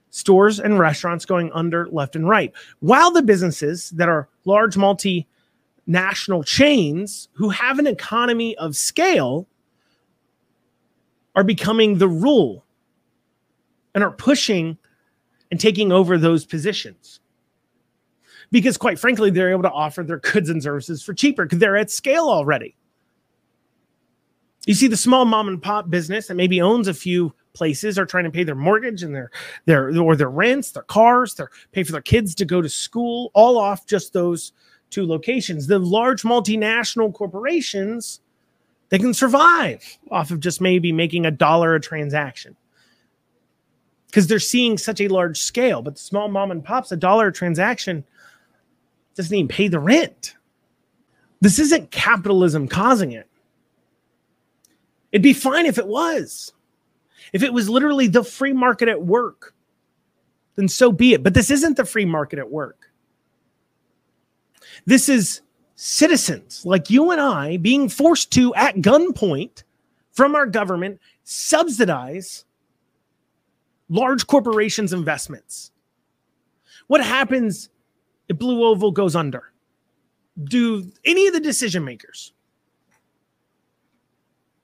stores 0.09 0.59
and 0.59 0.77
restaurants 0.77 1.25
going 1.25 1.51
under 1.53 1.87
left 1.87 2.15
and 2.15 2.29
right, 2.29 2.53
while 2.81 3.09
the 3.09 3.23
businesses 3.23 3.89
that 3.91 4.09
are 4.09 4.29
large 4.45 4.75
multinational 4.75 5.25
chains 6.45 7.29
who 7.33 7.49
have 7.49 7.79
an 7.79 7.87
economy 7.87 8.55
of 8.57 8.75
scale 8.75 9.47
are 11.35 11.43
becoming 11.43 11.97
the 11.97 12.07
rule 12.07 12.63
and 13.95 14.03
are 14.03 14.11
pushing 14.11 14.77
and 15.49 15.59
taking 15.59 15.91
over 15.91 16.17
those 16.17 16.45
positions. 16.45 17.19
Because, 18.53 18.77
quite 18.77 18.99
frankly, 18.99 19.31
they're 19.31 19.49
able 19.49 19.63
to 19.63 19.71
offer 19.71 20.03
their 20.03 20.19
goods 20.19 20.47
and 20.47 20.61
services 20.61 21.01
for 21.01 21.15
cheaper 21.15 21.43
because 21.43 21.57
they're 21.57 21.75
at 21.75 21.89
scale 21.89 22.25
already. 22.29 22.75
You 24.67 24.75
see, 24.75 24.87
the 24.87 24.95
small 24.95 25.25
mom 25.25 25.47
and 25.47 25.59
pop 25.59 25.89
business 25.89 26.27
that 26.27 26.35
maybe 26.35 26.61
owns 26.61 26.87
a 26.87 26.93
few 26.93 27.33
places 27.53 27.97
are 27.97 28.05
trying 28.05 28.25
to 28.25 28.31
pay 28.31 28.43
their 28.43 28.53
mortgage 28.53 29.01
and 29.01 29.13
their 29.13 29.31
their 29.65 29.99
or 29.99 30.15
their 30.15 30.29
rents, 30.29 30.71
their 30.71 30.83
cars, 30.83 31.33
their 31.33 31.49
pay 31.71 31.81
for 31.81 31.93
their 31.93 32.01
kids 32.01 32.35
to 32.35 32.45
go 32.45 32.61
to 32.61 32.69
school, 32.69 33.31
all 33.33 33.57
off 33.57 33.87
just 33.87 34.13
those 34.13 34.53
two 34.91 35.07
locations. 35.07 35.65
The 35.65 35.79
large 35.79 36.21
multinational 36.21 37.11
corporations, 37.11 38.21
they 38.89 38.99
can 38.99 39.15
survive 39.15 39.83
off 40.11 40.29
of 40.29 40.39
just 40.39 40.61
maybe 40.61 40.91
making 40.91 41.25
a 41.25 41.31
dollar 41.31 41.73
a 41.73 41.81
transaction 41.81 42.55
because 44.05 44.27
they're 44.27 44.37
seeing 44.37 44.77
such 44.77 45.01
a 45.01 45.07
large 45.07 45.39
scale. 45.39 45.81
But 45.81 45.95
the 45.95 46.01
small 46.01 46.27
mom 46.27 46.51
and 46.51 46.63
pops, 46.63 46.91
a 46.91 46.95
dollar 46.95 47.29
a 47.29 47.33
transaction 47.33 48.05
doesn't 49.15 49.35
even 49.35 49.47
pay 49.47 49.67
the 49.67 49.79
rent. 49.79 50.35
This 51.41 51.59
isn't 51.59 51.91
capitalism 51.91 52.67
causing 52.67 53.11
it. 53.11 53.27
It'd 55.11 55.21
be 55.21 55.33
fine 55.33 55.65
if 55.65 55.77
it 55.77 55.87
was. 55.87 56.53
If 57.33 57.43
it 57.43 57.53
was 57.53 57.69
literally 57.69 58.07
the 58.07 58.23
free 58.23 58.53
market 58.53 58.87
at 58.87 59.03
work, 59.03 59.53
then 60.55 60.67
so 60.67 60.91
be 60.91 61.13
it. 61.13 61.23
But 61.23 61.33
this 61.33 61.49
isn't 61.49 61.77
the 61.77 61.85
free 61.85 62.05
market 62.05 62.39
at 62.39 62.49
work. 62.49 62.91
This 64.85 65.09
is 65.09 65.41
citizens 65.75 66.65
like 66.65 66.89
you 66.89 67.11
and 67.11 67.19
I 67.19 67.57
being 67.57 67.89
forced 67.89 68.31
to, 68.31 68.53
at 68.55 68.75
gunpoint 68.77 69.63
from 70.11 70.35
our 70.35 70.45
government, 70.45 70.99
subsidize 71.23 72.45
large 73.89 74.27
corporations' 74.27 74.93
investments. 74.93 75.71
What 76.87 77.03
happens 77.03 77.69
if 78.29 78.37
Blue 78.37 78.63
Oval 78.63 78.91
goes 78.91 79.15
under? 79.15 79.51
Do 80.43 80.91
any 81.05 81.27
of 81.27 81.33
the 81.33 81.39
decision 81.39 81.83
makers, 81.85 82.33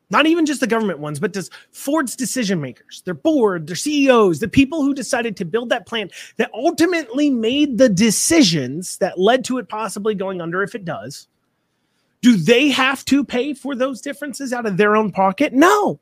not 0.10 0.26
even 0.26 0.46
just 0.46 0.60
the 0.60 0.68
government 0.68 1.00
ones, 1.00 1.20
but 1.20 1.34
does 1.34 1.52
Ford's 1.72 2.16
decision 2.16 2.60
makers, 2.60 3.04
their 3.06 3.14
board, 3.14 3.68
their 3.68 3.76
CEOs, 3.76 4.40
the 4.40 4.48
people 4.48 4.82
who 4.82 4.94
decided 4.94 5.38
to 5.38 5.46
build 5.46 5.70
that 5.70 5.86
plant 5.86 6.12
that 6.38 6.50
ultimately 6.54 7.30
made 7.30 7.78
the 7.78 7.90
decisions 7.90 8.98
that 8.98 9.20
led 9.20 9.46
to 9.46 9.60
it 9.60 9.70
possibly 9.70 10.16
going 10.16 10.42
under 10.42 10.64
if 10.64 10.74
it 10.74 10.86
does, 10.86 11.28
do 12.22 12.36
they 12.36 12.70
have 12.70 13.06
to 13.06 13.24
pay 13.24 13.54
for 13.54 13.76
those 13.76 14.02
differences 14.02 14.52
out 14.52 14.66
of 14.66 14.78
their 14.78 14.96
own 14.96 15.12
pocket? 15.12 15.54
No. 15.54 16.00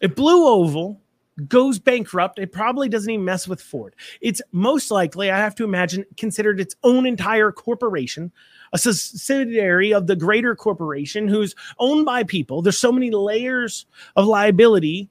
If 0.00 0.14
Blue 0.14 0.46
Oval 0.46 1.00
goes 1.48 1.78
bankrupt, 1.78 2.38
it 2.38 2.52
probably 2.52 2.88
doesn't 2.88 3.10
even 3.10 3.24
mess 3.24 3.48
with 3.48 3.60
Ford. 3.60 3.94
It's 4.20 4.40
most 4.52 4.90
likely, 4.90 5.30
I 5.30 5.38
have 5.38 5.54
to 5.56 5.64
imagine, 5.64 6.04
considered 6.16 6.60
its 6.60 6.76
own 6.84 7.06
entire 7.06 7.50
corporation, 7.50 8.32
a 8.72 8.78
subsidiary 8.78 9.92
of 9.92 10.06
the 10.06 10.16
greater 10.16 10.54
corporation 10.54 11.28
who's 11.28 11.54
owned 11.78 12.04
by 12.04 12.24
people. 12.24 12.62
There's 12.62 12.78
so 12.78 12.92
many 12.92 13.10
layers 13.10 13.86
of 14.16 14.26
liability 14.26 15.10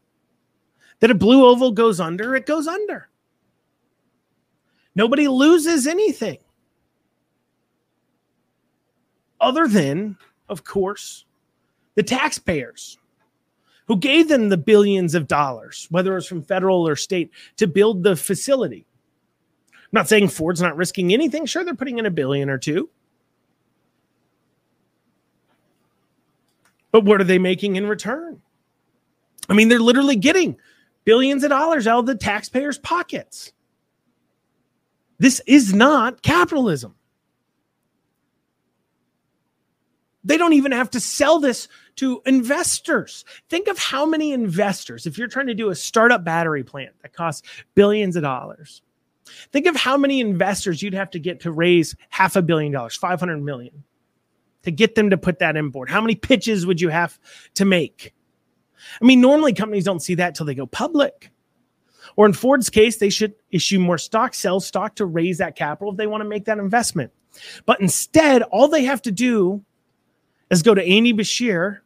that 0.99 1.11
a 1.11 1.15
blue 1.15 1.45
oval 1.45 1.71
goes 1.71 1.99
under, 1.99 2.35
it 2.35 2.45
goes 2.45 2.67
under. 2.67 3.09
Nobody 4.95 5.27
loses 5.27 5.87
anything 5.87 6.37
other 9.41 9.67
than, 9.67 10.17
of 10.47 10.63
course, 10.63 11.25
the 11.95 12.03
taxpayers 12.03 12.97
who 13.87 13.97
gave 13.97 14.29
them 14.29 14.49
the 14.49 14.57
billions 14.57 15.15
of 15.15 15.27
dollars, 15.27 15.87
whether 15.89 16.15
it's 16.17 16.27
from 16.27 16.41
federal 16.41 16.87
or 16.87 16.95
state, 16.95 17.31
to 17.57 17.67
build 17.67 18.03
the 18.03 18.15
facility. 18.15 18.85
I'm 19.73 19.89
not 19.91 20.09
saying 20.09 20.29
Ford's 20.29 20.61
not 20.61 20.77
risking 20.77 21.13
anything. 21.13 21.45
Sure, 21.45 21.63
they're 21.63 21.75
putting 21.75 21.99
in 21.99 22.05
a 22.05 22.11
billion 22.11 22.49
or 22.49 22.57
two. 22.57 22.89
But 26.91 27.05
what 27.05 27.19
are 27.19 27.25
they 27.25 27.39
making 27.39 27.75
in 27.75 27.87
return? 27.87 28.41
I 29.49 29.53
mean, 29.53 29.67
they're 29.67 29.79
literally 29.79 30.15
getting 30.15 30.57
billions 31.05 31.43
of 31.43 31.49
dollars 31.49 31.87
out 31.87 31.99
of 31.99 32.05
the 32.05 32.15
taxpayers' 32.15 32.77
pockets. 32.77 33.51
This 35.19 35.41
is 35.45 35.73
not 35.73 36.21
capitalism. 36.21 36.95
They 40.23 40.37
don't 40.37 40.53
even 40.53 40.71
have 40.71 40.89
to 40.91 40.99
sell 40.99 41.39
this 41.39 41.67
to 41.97 42.21
investors. 42.25 43.25
Think 43.49 43.67
of 43.67 43.77
how 43.77 44.05
many 44.05 44.31
investors, 44.31 45.05
if 45.05 45.17
you're 45.17 45.27
trying 45.27 45.47
to 45.47 45.53
do 45.53 45.69
a 45.69 45.75
startup 45.75 46.23
battery 46.23 46.63
plant 46.63 46.93
that 47.01 47.13
costs 47.13 47.47
billions 47.75 48.15
of 48.15 48.23
dollars, 48.23 48.81
think 49.51 49.65
of 49.65 49.75
how 49.75 49.97
many 49.97 50.21
investors 50.21 50.81
you'd 50.81 50.93
have 50.93 51.09
to 51.11 51.19
get 51.19 51.41
to 51.41 51.51
raise 51.51 51.95
half 52.09 52.35
a 52.35 52.41
billion 52.41 52.71
dollars, 52.71 52.95
500 52.95 53.37
million, 53.41 53.83
to 54.63 54.71
get 54.71 54.95
them 54.95 55.09
to 55.09 55.17
put 55.17 55.39
that 55.39 55.57
in 55.57 55.69
board. 55.69 55.89
How 55.89 56.01
many 56.01 56.15
pitches 56.15 56.65
would 56.65 56.79
you 56.79 56.89
have 56.89 57.19
to 57.55 57.65
make? 57.65 58.13
I 59.01 59.05
mean, 59.05 59.21
normally 59.21 59.53
companies 59.53 59.83
don't 59.83 60.01
see 60.01 60.15
that 60.15 60.35
till 60.35 60.45
they 60.45 60.55
go 60.55 60.65
public. 60.65 61.31
Or 62.15 62.25
in 62.25 62.33
Ford's 62.33 62.69
case, 62.69 62.97
they 62.97 63.09
should 63.09 63.33
issue 63.51 63.79
more 63.79 63.97
stock, 63.97 64.33
sell 64.33 64.59
stock 64.59 64.95
to 64.95 65.05
raise 65.05 65.39
that 65.39 65.55
capital 65.55 65.91
if 65.91 65.97
they 65.97 66.07
want 66.07 66.21
to 66.21 66.29
make 66.29 66.45
that 66.45 66.59
investment. 66.59 67.11
But 67.65 67.81
instead, 67.81 68.43
all 68.43 68.67
they 68.67 68.83
have 68.83 69.01
to 69.03 69.11
do 69.11 69.63
is 70.53 70.63
go 70.63 70.73
to 70.73 70.83
Andy 70.83 71.13
Beshear 71.13 71.79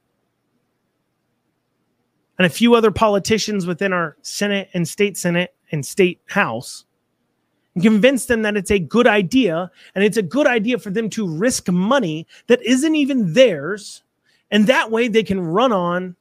and 2.37 2.45
a 2.45 2.49
few 2.49 2.75
other 2.75 2.91
politicians 2.91 3.65
within 3.65 3.93
our 3.93 4.17
Senate 4.21 4.69
and 4.73 4.87
state 4.87 5.17
Senate 5.17 5.55
and 5.71 5.85
state 5.85 6.21
House 6.27 6.85
and 7.73 7.83
convince 7.83 8.25
them 8.25 8.41
that 8.41 8.57
it's 8.57 8.71
a 8.71 8.79
good 8.79 9.05
idea 9.05 9.69
and 9.93 10.03
it's 10.03 10.17
a 10.17 10.23
good 10.23 10.47
idea 10.47 10.79
for 10.79 10.89
them 10.89 11.09
to 11.11 11.27
risk 11.27 11.69
money 11.69 12.25
that 12.47 12.61
isn't 12.63 12.95
even 12.95 13.33
theirs. 13.33 14.03
And 14.49 14.65
that 14.67 14.89
way 14.89 15.07
they 15.07 15.23
can 15.23 15.39
run 15.39 15.71
on 15.71 16.15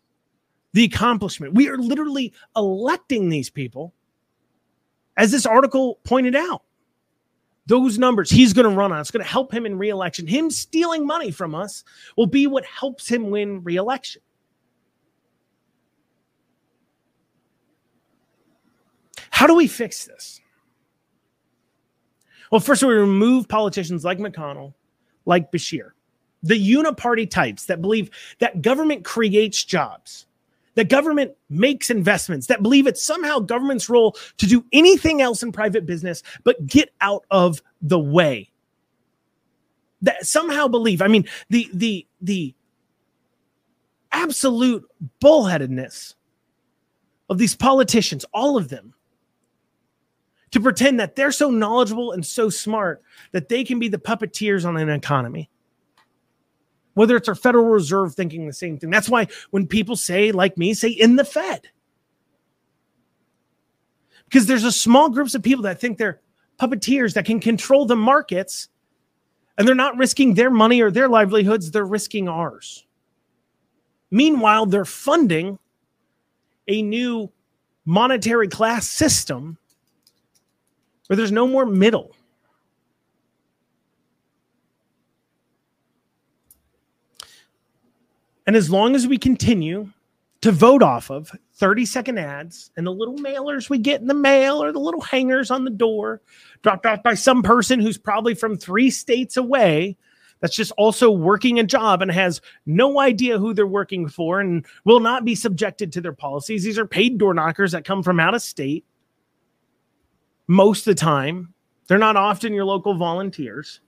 the 0.74 0.84
accomplishment. 0.84 1.54
We 1.54 1.68
are 1.70 1.78
literally 1.78 2.34
electing 2.54 3.30
these 3.30 3.48
people, 3.48 3.94
as 5.16 5.32
this 5.32 5.46
article 5.46 5.98
pointed 6.04 6.36
out. 6.36 6.62
Those 7.66 7.98
numbers 7.98 8.30
he's 8.30 8.52
going 8.52 8.68
to 8.68 8.76
run 8.76 8.92
on, 8.92 9.00
it's 9.00 9.10
going 9.10 9.24
to 9.24 9.30
help 9.30 9.52
him 9.52 9.66
in 9.66 9.76
reelection. 9.76 10.26
Him 10.26 10.50
stealing 10.50 11.06
money 11.06 11.30
from 11.30 11.54
us 11.54 11.82
will 12.16 12.26
be 12.26 12.46
what 12.46 12.64
helps 12.64 13.08
him 13.08 13.30
win 13.30 13.62
reelection. 13.64 14.22
How 19.30 19.46
do 19.46 19.54
we 19.54 19.66
fix 19.66 20.04
this? 20.04 20.40
Well, 22.50 22.60
first, 22.60 22.82
we 22.82 22.94
remove 22.94 23.48
politicians 23.48 24.04
like 24.04 24.18
McConnell, 24.18 24.72
like 25.24 25.50
Beshear, 25.50 25.90
the 26.42 26.54
uniparty 26.54 27.28
types 27.28 27.66
that 27.66 27.82
believe 27.82 28.10
that 28.38 28.62
government 28.62 29.04
creates 29.04 29.64
jobs, 29.64 30.25
that 30.76 30.88
government 30.88 31.32
makes 31.50 31.90
investments, 31.90 32.46
that 32.46 32.62
believe 32.62 32.86
it's 32.86 33.02
somehow 33.02 33.40
government's 33.40 33.90
role 33.90 34.16
to 34.36 34.46
do 34.46 34.64
anything 34.72 35.20
else 35.20 35.42
in 35.42 35.50
private 35.50 35.84
business 35.84 36.22
but 36.44 36.64
get 36.66 36.90
out 37.00 37.24
of 37.30 37.60
the 37.82 37.98
way. 37.98 38.50
That 40.02 40.24
somehow 40.26 40.68
believe, 40.68 41.02
I 41.02 41.08
mean, 41.08 41.26
the 41.50 41.68
the 41.72 42.06
the 42.20 42.54
absolute 44.12 44.84
bullheadedness 45.20 46.14
of 47.28 47.38
these 47.38 47.56
politicians, 47.56 48.24
all 48.32 48.56
of 48.56 48.68
them, 48.68 48.94
to 50.52 50.60
pretend 50.60 51.00
that 51.00 51.16
they're 51.16 51.32
so 51.32 51.50
knowledgeable 51.50 52.12
and 52.12 52.24
so 52.24 52.48
smart 52.50 53.02
that 53.32 53.48
they 53.48 53.64
can 53.64 53.78
be 53.78 53.88
the 53.88 53.98
puppeteers 53.98 54.66
on 54.66 54.76
an 54.76 54.90
economy. 54.90 55.50
Whether 56.96 57.14
it's 57.14 57.28
our 57.28 57.34
Federal 57.34 57.66
Reserve 57.66 58.14
thinking 58.14 58.46
the 58.46 58.54
same 58.54 58.78
thing. 58.78 58.88
That's 58.88 59.10
why 59.10 59.26
when 59.50 59.66
people 59.66 59.96
say, 59.96 60.32
like 60.32 60.56
me, 60.56 60.72
say 60.72 60.88
in 60.88 61.16
the 61.16 61.26
Fed. 61.26 61.68
Because 64.24 64.46
there's 64.46 64.64
a 64.64 64.72
small 64.72 65.10
groups 65.10 65.34
of 65.34 65.42
people 65.42 65.64
that 65.64 65.78
think 65.78 65.98
they're 65.98 66.22
puppeteers 66.58 67.12
that 67.12 67.26
can 67.26 67.38
control 67.38 67.84
the 67.84 67.96
markets 67.96 68.70
and 69.58 69.68
they're 69.68 69.74
not 69.74 69.98
risking 69.98 70.32
their 70.32 70.48
money 70.48 70.80
or 70.80 70.90
their 70.90 71.06
livelihoods, 71.06 71.70
they're 71.70 71.84
risking 71.84 72.30
ours. 72.30 72.86
Meanwhile, 74.10 74.64
they're 74.64 74.86
funding 74.86 75.58
a 76.68 76.80
new 76.80 77.30
monetary 77.84 78.48
class 78.48 78.88
system 78.88 79.58
where 81.08 81.16
there's 81.18 81.30
no 81.30 81.46
more 81.46 81.66
middle. 81.66 82.16
And 88.46 88.56
as 88.56 88.70
long 88.70 88.94
as 88.94 89.06
we 89.06 89.18
continue 89.18 89.90
to 90.42 90.52
vote 90.52 90.82
off 90.82 91.10
of 91.10 91.30
30 91.54 91.84
second 91.86 92.18
ads 92.18 92.70
and 92.76 92.86
the 92.86 92.92
little 92.92 93.16
mailers 93.16 93.68
we 93.68 93.78
get 93.78 94.00
in 94.00 94.06
the 94.06 94.14
mail 94.14 94.62
or 94.62 94.70
the 94.70 94.78
little 94.78 95.00
hangers 95.00 95.50
on 95.50 95.64
the 95.64 95.70
door 95.70 96.20
dropped 96.62 96.86
off 96.86 97.02
by 97.02 97.14
some 97.14 97.42
person 97.42 97.80
who's 97.80 97.98
probably 97.98 98.34
from 98.34 98.56
three 98.56 98.90
states 98.90 99.36
away 99.36 99.96
that's 100.40 100.54
just 100.54 100.72
also 100.72 101.10
working 101.10 101.58
a 101.58 101.64
job 101.64 102.02
and 102.02 102.10
has 102.10 102.40
no 102.66 103.00
idea 103.00 103.38
who 103.38 103.54
they're 103.54 103.66
working 103.66 104.08
for 104.08 104.40
and 104.40 104.66
will 104.84 105.00
not 105.00 105.24
be 105.24 105.34
subjected 105.34 105.92
to 105.92 106.00
their 106.00 106.12
policies. 106.12 106.62
These 106.62 106.78
are 106.78 106.86
paid 106.86 107.18
door 107.18 107.34
knockers 107.34 107.72
that 107.72 107.84
come 107.84 108.02
from 108.02 108.20
out 108.20 108.34
of 108.34 108.42
state 108.42 108.84
most 110.46 110.86
of 110.86 110.94
the 110.94 111.00
time. 111.00 111.54
They're 111.88 111.98
not 111.98 112.16
often 112.16 112.52
your 112.52 112.64
local 112.64 112.96
volunteers 112.96 113.80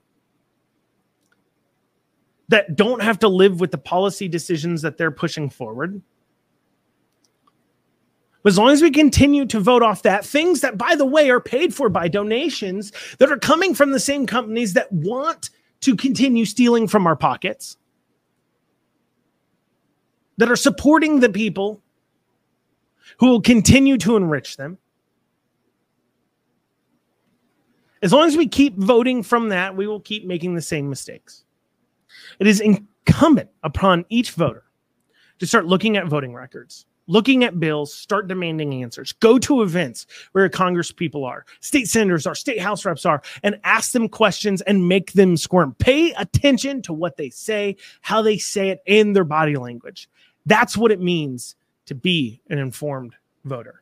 that 2.49 2.75
don't 2.75 3.01
have 3.01 3.19
to 3.19 3.27
live 3.27 3.59
with 3.59 3.71
the 3.71 3.77
policy 3.77 4.27
decisions 4.27 4.81
that 4.81 4.97
they're 4.97 5.11
pushing 5.11 5.49
forward. 5.49 6.01
But 8.41 8.53
as 8.53 8.57
long 8.57 8.69
as 8.69 8.81
we 8.81 8.91
continue 8.91 9.45
to 9.47 9.59
vote 9.59 9.83
off 9.83 10.03
that, 10.03 10.25
things 10.25 10.61
that, 10.61 10.77
by 10.77 10.95
the 10.95 11.05
way, 11.05 11.29
are 11.29 11.41
paid 11.41 11.73
for 11.73 11.89
by 11.89 12.07
donations 12.07 12.91
that 13.19 13.31
are 13.31 13.37
coming 13.37 13.75
from 13.75 13.91
the 13.91 13.99
same 13.99 14.25
companies 14.25 14.73
that 14.73 14.91
want 14.91 15.49
to 15.81 15.95
continue 15.95 16.45
stealing 16.45 16.87
from 16.87 17.05
our 17.05 17.15
pockets, 17.15 17.77
that 20.37 20.49
are 20.49 20.55
supporting 20.55 21.19
the 21.19 21.29
people 21.29 21.81
who 23.19 23.27
will 23.27 23.41
continue 23.41 23.97
to 23.97 24.15
enrich 24.15 24.57
them. 24.57 24.77
As 28.01 28.13
long 28.13 28.27
as 28.27 28.37
we 28.37 28.47
keep 28.47 28.77
voting 28.77 29.23
from 29.23 29.49
that, 29.49 29.75
we 29.75 29.85
will 29.85 29.99
keep 29.99 30.25
making 30.25 30.55
the 30.55 30.61
same 30.61 30.89
mistakes. 30.89 31.43
It 32.39 32.47
is 32.47 32.61
incumbent 32.61 33.49
upon 33.63 34.05
each 34.09 34.31
voter 34.31 34.63
to 35.39 35.47
start 35.47 35.65
looking 35.65 35.97
at 35.97 36.07
voting 36.07 36.33
records, 36.33 36.85
looking 37.07 37.43
at 37.43 37.59
bills, 37.59 37.93
start 37.93 38.27
demanding 38.27 38.81
answers, 38.81 39.11
go 39.11 39.37
to 39.39 39.61
events 39.61 40.05
where 40.31 40.47
Congress 40.47 40.91
people 40.91 41.25
are, 41.25 41.45
state 41.59 41.87
senators 41.87 42.25
are, 42.25 42.35
state 42.35 42.59
house 42.59 42.85
reps 42.85 43.05
are, 43.05 43.21
and 43.43 43.59
ask 43.63 43.91
them 43.91 44.07
questions 44.07 44.61
and 44.61 44.87
make 44.87 45.13
them 45.13 45.35
squirm. 45.35 45.75
Pay 45.79 46.11
attention 46.13 46.81
to 46.83 46.93
what 46.93 47.17
they 47.17 47.29
say, 47.29 47.75
how 48.01 48.21
they 48.21 48.37
say 48.37 48.69
it, 48.69 48.81
and 48.87 49.15
their 49.15 49.23
body 49.23 49.55
language. 49.55 50.09
That's 50.45 50.77
what 50.77 50.91
it 50.91 51.01
means 51.01 51.55
to 51.87 51.95
be 51.95 52.41
an 52.49 52.57
informed 52.57 53.15
voter. 53.43 53.81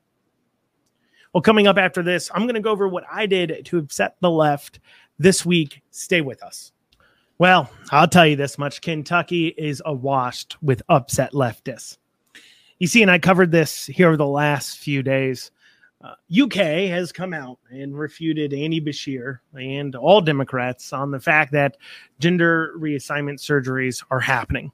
Well, 1.34 1.42
coming 1.42 1.68
up 1.68 1.78
after 1.78 2.02
this, 2.02 2.32
I'm 2.34 2.44
going 2.44 2.56
to 2.56 2.62
go 2.62 2.72
over 2.72 2.88
what 2.88 3.04
I 3.12 3.26
did 3.26 3.66
to 3.66 3.78
upset 3.78 4.16
the 4.22 4.32
left 4.32 4.80
this 5.20 5.46
week. 5.46 5.84
Stay 5.92 6.22
with 6.22 6.42
us. 6.42 6.72
Well, 7.40 7.70
I'll 7.92 8.08
tell 8.08 8.26
you 8.26 8.36
this 8.36 8.58
much 8.58 8.82
Kentucky 8.82 9.48
is 9.50 9.82
awash 9.86 10.46
with 10.62 10.82
upset 10.90 11.34
leftists. 11.34 11.98
You 12.80 12.88
see, 12.88 13.04
and 13.04 13.12
I 13.12 13.20
covered 13.20 13.52
this 13.52 13.86
here 13.86 14.08
over 14.08 14.18
the 14.18 14.26
last 14.26 14.80
few 14.80 15.04
days. 15.04 15.52
Uh, 16.04 16.14
UK 16.32 16.90
has 16.90 17.12
come 17.12 17.34
out 17.34 17.60
and 17.70 17.98
refuted 17.98 18.54
Andy 18.54 18.82
Beshear 18.82 19.40
and 19.54 19.96
all 19.96 20.22
Democrats 20.22 20.94
on 20.94 21.12
the 21.12 21.20
fact 21.20 21.52
that 21.52 21.78
gender 22.20 22.74
reassignment 22.78 23.40
surgeries 23.40 24.04
are 24.10 24.20
happening. 24.20 24.72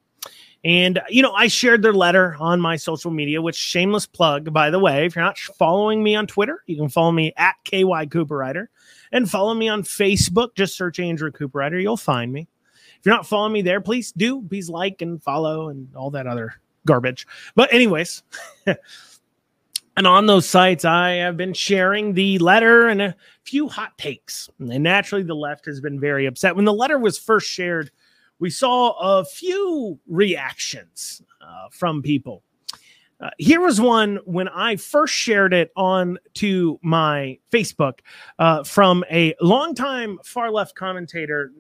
And, 0.66 1.02
you 1.10 1.22
know, 1.22 1.34
I 1.34 1.48
shared 1.48 1.82
their 1.82 1.94
letter 1.94 2.38
on 2.40 2.62
my 2.62 2.78
social 2.78 3.12
media, 3.12 3.42
which 3.42 3.58
shameless 3.58 4.06
plug, 4.06 4.54
by 4.54 4.70
the 4.70 4.80
way. 4.80 5.06
If 5.06 5.16
you're 5.16 5.26
not 5.26 5.38
following 5.38 6.02
me 6.02 6.16
on 6.16 6.28
Twitter, 6.28 6.64
you 6.68 6.78
can 6.78 6.88
follow 6.88 7.12
me 7.12 7.34
at 7.36 7.56
KY 7.66 8.08
Cooperrider 8.08 8.68
and 9.12 9.30
follow 9.30 9.54
me 9.54 9.68
on 9.68 9.84
Facebook. 9.84 10.56
Just 10.56 10.78
search 10.78 11.00
Andrew 11.00 11.32
Cooperrider. 11.32 11.82
You'll 11.82 11.98
find 11.98 12.32
me. 12.32 12.48
If 13.04 13.08
you're 13.08 13.16
not 13.16 13.28
following 13.28 13.52
me 13.52 13.62
there, 13.62 13.82
please 13.82 14.14
do. 14.14 14.42
Please 14.44 14.70
like 14.70 15.02
and 15.02 15.22
follow 15.22 15.68
and 15.68 15.94
all 15.94 16.10
that 16.12 16.26
other 16.26 16.54
garbage. 16.86 17.28
But, 17.54 17.74
anyways, 17.74 18.24
and 18.66 20.08
on 20.08 20.26
those 20.26 20.48
sites, 20.48 20.86
I 20.86 21.16
have 21.16 21.36
been 21.36 21.54
sharing 21.54 22.14
the 22.14 22.40
letter 22.40 22.88
and 22.88 23.02
a 23.02 23.16
few 23.44 23.68
hot 23.68 23.98
takes. 23.98 24.50
And 24.58 24.84
naturally, 24.84 25.24
the 25.24 25.36
left 25.36 25.66
has 25.66 25.82
been 25.82 26.00
very 26.00 26.28
upset. 26.28 26.56
When 26.56 26.64
the 26.64 26.72
letter 26.72 26.98
was 26.98 27.20
first 27.20 27.50
shared, 27.50 27.92
we 28.40 28.50
saw 28.50 28.94
a 28.94 29.26
few 29.26 30.00
reactions 30.08 31.22
uh, 31.42 31.68
from 31.72 32.02
people. 32.04 32.42
Uh, 33.20 33.32
here 33.38 33.60
was 33.60 33.82
one 33.82 34.18
when 34.24 34.48
I 34.48 34.78
first 34.78 35.14
shared 35.14 35.54
it 35.54 35.72
on 35.76 36.20
to 36.36 36.80
my 36.82 37.38
Facebook 37.52 38.00
uh, 38.40 38.64
from 38.64 39.04
a 39.12 39.36
longtime 39.42 40.20
far 40.24 40.52
left 40.52 40.74
commentator, 40.76 41.52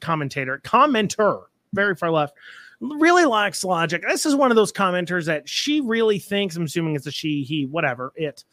commentator, 0.00 0.60
commenter, 0.64 1.44
very 1.72 1.94
far 1.94 2.10
left, 2.10 2.34
really 2.80 3.24
lacks 3.24 3.64
logic. 3.64 4.02
This 4.06 4.26
is 4.26 4.34
one 4.34 4.50
of 4.50 4.56
those 4.56 4.72
commenters 4.72 5.26
that 5.26 5.48
she 5.48 5.80
really 5.80 6.18
thinks. 6.18 6.56
I'm 6.56 6.64
assuming 6.64 6.96
it's 6.96 7.06
a 7.06 7.10
she, 7.10 7.42
he, 7.42 7.66
whatever. 7.66 8.12
It 8.16 8.44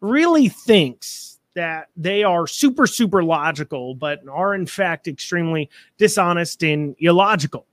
really 0.00 0.48
thinks 0.48 1.38
that 1.54 1.88
they 1.96 2.22
are 2.22 2.46
super, 2.46 2.86
super 2.86 3.24
logical, 3.24 3.94
but 3.94 4.20
are 4.30 4.54
in 4.54 4.66
fact 4.66 5.08
extremely 5.08 5.68
dishonest 5.98 6.62
and 6.62 6.94
illogical. 6.98 7.66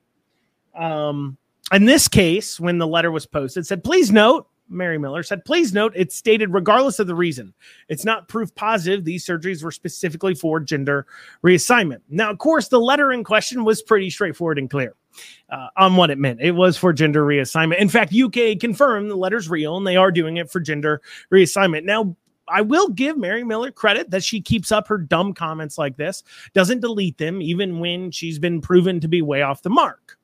Um, 0.76 1.38
in 1.72 1.86
this 1.86 2.08
case, 2.08 2.60
when 2.60 2.78
the 2.78 2.88
letter 2.88 3.12
was 3.12 3.26
posted, 3.26 3.68
said, 3.68 3.84
please 3.84 4.12
note, 4.12 4.48
Mary 4.70 4.98
Miller 4.98 5.24
said, 5.24 5.46
please 5.46 5.74
note 5.74 5.94
it's 5.96 6.16
stated 6.16 6.54
regardless 6.54 7.00
of 7.00 7.08
the 7.08 7.16
reason. 7.16 7.54
It's 7.90 8.06
not 8.06 8.28
proof 8.28 8.54
positive. 8.56 9.06
These 9.06 9.26
surgeries 9.26 9.64
were 9.64 9.72
specifically 9.72 10.36
for 10.36 10.60
gender 10.60 11.06
reassignment. 11.44 12.02
Now, 12.10 12.30
of 12.30 12.38
course, 12.38 12.68
the 12.68 12.80
letter 12.80 13.12
in 13.12 13.24
question 13.24 13.64
was 13.64 13.82
pretty 13.82 14.10
straightforward 14.10 14.60
and 14.60 14.70
clear. 14.70 14.96
Uh, 15.50 15.68
on 15.78 15.96
what 15.96 16.12
it 16.12 16.20
meant. 16.20 16.40
It 16.42 16.52
was 16.52 16.78
for 16.78 16.94
gender 16.94 17.26
reassignment. 17.26 17.80
In 17.80 17.90
fact, 17.90 18.14
UK 18.14 18.60
confirmed 18.60 19.10
the 19.10 19.16
letter's 19.16 19.50
real 19.50 19.76
and 19.76 19.88
they 19.88 19.96
are 19.96 20.12
doing 20.12 20.38
it 20.38 20.52
for 20.52 20.60
gender 20.60 21.02
reassignment. 21.34 21.86
Now, 21.86 22.16
I 22.48 22.62
will 22.62 22.90
give 22.90 23.18
Mary 23.18 23.44
Miller 23.44 23.72
credit 23.72 24.12
that 24.12 24.24
she 24.24 24.42
keeps 24.42 24.72
up 24.72 24.88
her 24.88 24.98
dumb 24.98 25.34
comments 25.34 25.78
like 25.78 25.98
this, 25.98 26.24
doesn't 26.54 26.82
delete 26.82 27.18
them, 27.18 27.42
even 27.42 27.80
when 27.80 28.12
she's 28.12 28.40
been 28.40 28.62
proven 28.62 29.00
to 29.00 29.08
be 29.08 29.22
way 29.22 29.42
off 29.42 29.64
the 29.64 29.70
mark. 29.70 30.18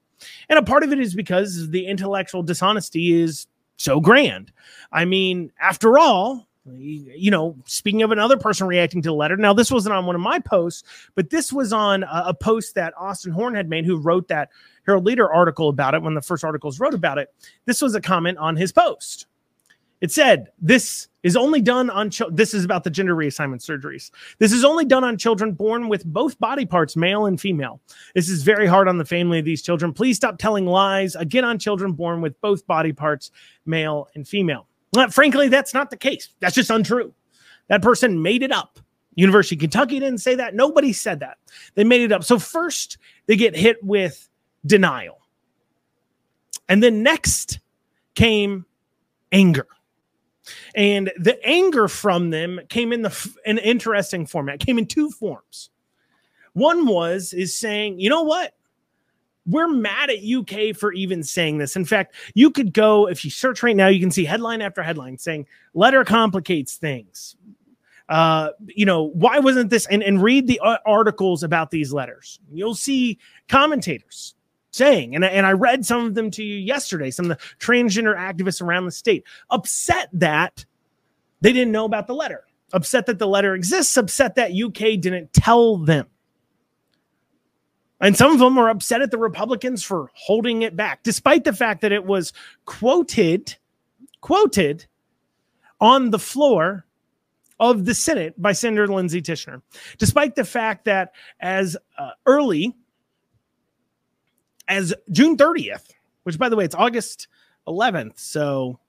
And 0.50 0.58
a 0.58 0.64
part 0.64 0.84
of 0.84 0.92
it 0.92 1.00
is 1.00 1.16
because 1.16 1.70
the 1.70 1.86
intellectual 1.86 2.44
dishonesty 2.44 3.14
is 3.14 3.48
so 3.78 4.00
grand. 4.00 4.52
I 4.92 5.06
mean, 5.06 5.52
after 5.60 5.98
all, 5.98 6.48
you 6.66 7.30
know, 7.30 7.58
speaking 7.66 8.04
of 8.04 8.12
another 8.12 8.38
person 8.38 8.68
reacting 8.68 9.02
to 9.02 9.10
the 9.10 9.14
letter, 9.14 9.36
now 9.36 9.54
this 9.54 9.72
wasn't 9.72 9.94
on 9.94 10.06
one 10.06 10.16
of 10.16 10.22
my 10.22 10.40
posts, 10.40 10.84
but 11.16 11.30
this 11.30 11.52
was 11.52 11.74
on 11.74 12.04
a, 12.04 12.24
a 12.28 12.34
post 12.34 12.76
that 12.76 12.94
Austin 12.98 13.34
Horn 13.34 13.56
had 13.56 13.70
made, 13.70 13.86
who 13.86 13.98
wrote 13.98 14.30
that 14.30 14.50
Herald 14.86 15.06
Leader 15.06 15.32
article 15.32 15.70
about 15.70 15.94
it 15.94 16.02
when 16.02 16.14
the 16.14 16.22
first 16.22 16.44
articles 16.44 16.80
wrote 16.80 16.94
about 16.94 17.18
it. 17.18 17.34
This 17.66 17.82
was 17.82 17.96
a 17.96 18.02
comment 18.02 18.38
on 18.38 18.56
his 18.56 18.72
post. 18.72 19.28
It 20.02 20.12
said, 20.12 20.48
This 20.60 21.08
is 21.24 21.38
only 21.38 21.62
done 21.62 21.90
on 21.90 22.10
ch- 22.10 22.22
this 22.32 22.54
is 22.54 22.66
about 22.66 22.84
the 22.84 22.90
gender 22.90 23.16
reassignment 23.16 23.62
surgeries. 23.62 24.12
This 24.40 24.52
is 24.52 24.66
only 24.66 24.86
done 24.86 25.04
on 25.04 25.18
children 25.18 25.54
born 25.54 25.88
with 25.88 26.06
both 26.06 26.38
body 26.40 26.66
parts, 26.66 26.96
male 26.96 27.26
and 27.26 27.40
female. 27.40 27.80
This 28.14 28.30
is 28.30 28.44
very 28.44 28.68
hard 28.68 28.88
on 28.88 28.98
the 28.98 29.06
family 29.06 29.40
of 29.40 29.46
these 29.46 29.62
children. 29.62 29.94
Please 29.94 30.18
stop 30.18 30.38
telling 30.38 30.66
lies 30.66 31.16
again 31.16 31.46
on 31.46 31.58
children 31.58 31.94
born 31.94 32.22
with 32.22 32.40
both 32.42 32.68
body 32.68 32.92
parts, 32.92 33.32
male 33.66 34.10
and 34.16 34.28
female. 34.28 34.68
Well, 34.94 35.10
frankly, 35.10 35.48
that's 35.48 35.74
not 35.74 35.90
the 35.90 35.98
case. 35.98 36.30
That's 36.40 36.56
just 36.56 36.70
untrue. 36.70 37.14
That 37.70 37.82
person 37.82 38.22
made 38.22 38.44
it 38.44 38.52
up. 38.52 38.80
University 39.16 39.56
of 39.56 39.62
Kentucky 39.62 40.00
didn't 40.00 40.20
say 40.20 40.36
that. 40.36 40.56
Nobody 40.56 40.92
said 40.92 41.20
that. 41.22 41.38
They 41.76 41.84
made 41.84 42.02
it 42.02 42.12
up. 42.12 42.24
So 42.24 42.40
first, 42.40 42.98
they 43.28 43.36
get 43.36 43.56
hit 43.56 43.84
with 43.84 44.28
denial. 44.66 45.20
And 46.68 46.82
then 46.82 47.04
next 47.04 47.60
came 48.16 48.66
anger. 49.32 49.68
And 50.76 51.12
the 51.18 51.40
anger 51.46 51.88
from 51.88 52.30
them 52.30 52.60
came 52.70 52.92
in 52.92 53.02
the 53.02 53.34
an 53.46 53.58
interesting 53.60 54.26
format. 54.26 54.60
Came 54.60 54.78
in 54.78 54.86
two 54.86 55.10
forms. 55.10 55.70
One 56.54 56.86
was 56.86 57.34
is 57.34 57.56
saying, 57.56 58.00
you 58.00 58.10
know 58.10 58.24
what? 58.24 58.54
We're 59.46 59.68
mad 59.68 60.10
at 60.10 60.24
UK 60.24 60.76
for 60.76 60.94
even 60.94 61.24
saying 61.24 61.58
this. 61.58 61.76
In 61.76 61.84
fact, 61.84 62.16
you 62.34 62.50
could 62.50 62.74
go 62.74 63.10
if 63.10 63.26
you 63.26 63.32
search 63.32 63.62
right 63.62 63.76
now, 63.76 63.88
you 63.88 64.00
can 64.00 64.12
see 64.12 64.24
headline 64.24 64.62
after 64.62 64.82
headline 64.82 65.18
saying 65.18 65.48
letter 65.74 66.06
complicates 66.06 66.76
things. 66.76 67.36
Uh, 68.10 68.50
you 68.68 68.86
know, 68.86 69.04
why 69.04 69.40
wasn't 69.40 69.70
this? 69.70 69.86
And, 69.88 70.04
and 70.04 70.22
read 70.22 70.48
the 70.48 70.60
uh, 70.60 70.78
articles 70.86 71.42
about 71.44 71.72
these 71.72 71.92
letters. 71.94 72.40
You'll 72.52 72.76
see 72.76 73.18
commentators 73.48 74.36
saying, 74.74 75.16
and, 75.16 75.24
and 75.24 75.46
I 75.46 75.52
read 75.52 75.86
some 75.86 76.06
of 76.06 76.16
them 76.16 76.32
to 76.32 76.44
you 76.44 76.58
yesterday, 76.58 77.12
some 77.12 77.30
of 77.30 77.38
the 77.38 77.44
transgender 77.60 78.18
activists 78.18 78.62
around 78.62 78.86
the 78.86 78.92
state, 78.92 79.24
upset 79.50 80.10
that 80.14 80.66
they 81.42 81.54
didn't 81.54 81.72
know 81.72 81.86
about 81.86 82.08
the 82.08 82.16
letter, 82.16 82.46
upset 82.74 83.06
that 83.06 83.20
the 83.20 83.28
letter 83.28 83.54
exists, 83.54 83.96
upset 83.96 84.36
that 84.36 84.52
UK 84.52 85.00
didn't 85.00 85.32
tell 85.32 85.78
them. 85.78 86.08
And 88.02 88.18
some 88.18 88.32
of 88.32 88.40
them 88.40 88.58
are 88.58 88.70
upset 88.70 89.02
at 89.02 89.12
the 89.12 89.18
Republicans 89.18 89.84
for 89.84 90.10
holding 90.14 90.64
it 90.64 90.76
back, 90.76 91.04
despite 91.04 91.44
the 91.44 91.54
fact 91.54 91.82
that 91.82 91.92
it 91.92 92.04
was 92.04 92.34
quoted, 92.66 93.56
quoted 94.22 94.88
on 95.80 96.10
the 96.10 96.20
floor 96.20 96.86
of 97.60 97.86
the 97.86 97.94
Senate 97.94 98.42
by 98.42 98.52
Senator 98.52 98.88
Lindsey 98.88 99.22
Tichenor, 99.22 99.62
despite 100.00 100.36
the 100.36 100.44
fact 100.44 100.86
that 100.86 101.14
as 101.40 101.78
uh, 101.98 102.10
early 102.26 102.76
as 104.74 104.92
June 105.12 105.38
30th, 105.38 105.92
which 106.24 106.40
by 106.40 106.50
the 106.50 106.56
way, 106.56 106.66
it's 106.66 106.76
August 106.76 107.28
11th. 107.68 108.18
So 108.20 108.80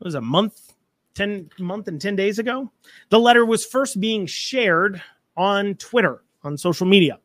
it 0.00 0.04
was 0.04 0.14
a 0.14 0.20
month, 0.20 0.72
10 1.14 1.50
month 1.58 1.86
and 1.88 2.00
10 2.00 2.16
days 2.16 2.38
ago. 2.38 2.72
The 3.10 3.20
letter 3.20 3.44
was 3.44 3.64
first 3.64 4.00
being 4.00 4.24
shared 4.26 5.02
on 5.36 5.74
Twitter, 5.74 6.22
on 6.42 6.56
social 6.56 6.86
media. 6.86 7.18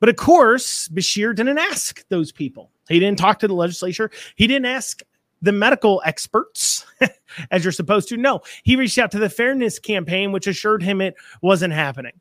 But 0.00 0.08
of 0.08 0.16
course, 0.16 0.88
Beshear 0.88 1.34
didn't 1.34 1.58
ask 1.58 2.06
those 2.08 2.32
people. 2.32 2.70
He 2.88 2.98
didn't 2.98 3.18
talk 3.18 3.38
to 3.40 3.48
the 3.48 3.54
legislature. 3.54 4.10
He 4.36 4.46
didn't 4.46 4.66
ask 4.66 5.02
the 5.42 5.52
medical 5.52 6.02
experts, 6.06 6.86
as 7.50 7.64
you're 7.64 7.72
supposed 7.72 8.08
to. 8.08 8.16
No, 8.16 8.40
he 8.62 8.76
reached 8.76 8.98
out 8.98 9.10
to 9.10 9.18
the 9.18 9.28
Fairness 9.28 9.78
Campaign, 9.78 10.32
which 10.32 10.46
assured 10.46 10.82
him 10.82 11.02
it 11.02 11.16
wasn't 11.42 11.74
happening. 11.74 12.12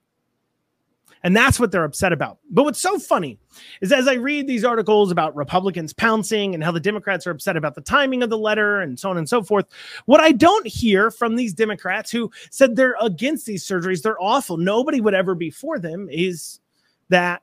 And 1.23 1.35
that's 1.35 1.57
what 1.57 1.71
they're 1.71 1.85
upset 1.85 2.11
about. 2.11 2.39
But 2.49 2.63
what's 2.63 2.81
so 2.81 2.99
funny 2.99 3.39
is 3.79 3.93
as 3.93 4.09
I 4.09 4.15
read 4.15 4.45
these 4.45 4.65
articles 4.65 5.09
about 5.09 5.35
Republicans 5.35 5.93
pouncing 5.93 6.53
and 6.53 6.61
how 6.61 6.71
the 6.71 6.81
Democrats 6.81 7.25
are 7.25 7.31
upset 7.31 7.55
about 7.55 7.75
the 7.75 7.81
timing 7.81 8.23
of 8.23 8.29
the 8.29 8.37
letter 8.37 8.81
and 8.81 8.99
so 8.99 9.09
on 9.09 9.17
and 9.17 9.27
so 9.27 9.41
forth, 9.41 9.65
what 10.05 10.19
I 10.19 10.33
don't 10.33 10.67
hear 10.67 11.09
from 11.11 11.35
these 11.35 11.53
Democrats 11.53 12.11
who 12.11 12.29
said 12.51 12.75
they're 12.75 12.97
against 12.99 13.45
these 13.45 13.65
surgeries, 13.65 14.01
they're 14.01 14.21
awful, 14.21 14.57
nobody 14.57 14.99
would 14.99 15.13
ever 15.13 15.33
be 15.33 15.49
for 15.49 15.79
them, 15.79 16.09
is 16.11 16.59
that, 17.07 17.41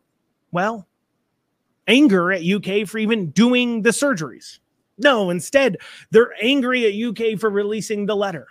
well, 0.53 0.87
anger 1.87 2.33
at 2.33 2.45
UK 2.45 2.87
for 2.87 2.99
even 2.99 3.31
doing 3.31 3.81
the 3.81 3.91
surgeries. 3.91 4.59
No, 4.99 5.31
instead, 5.31 5.79
they're 6.11 6.35
angry 6.43 6.85
at 6.85 7.09
UK 7.09 7.41
for 7.41 7.49
releasing 7.49 8.05
the 8.05 8.17
letter. 8.17 8.49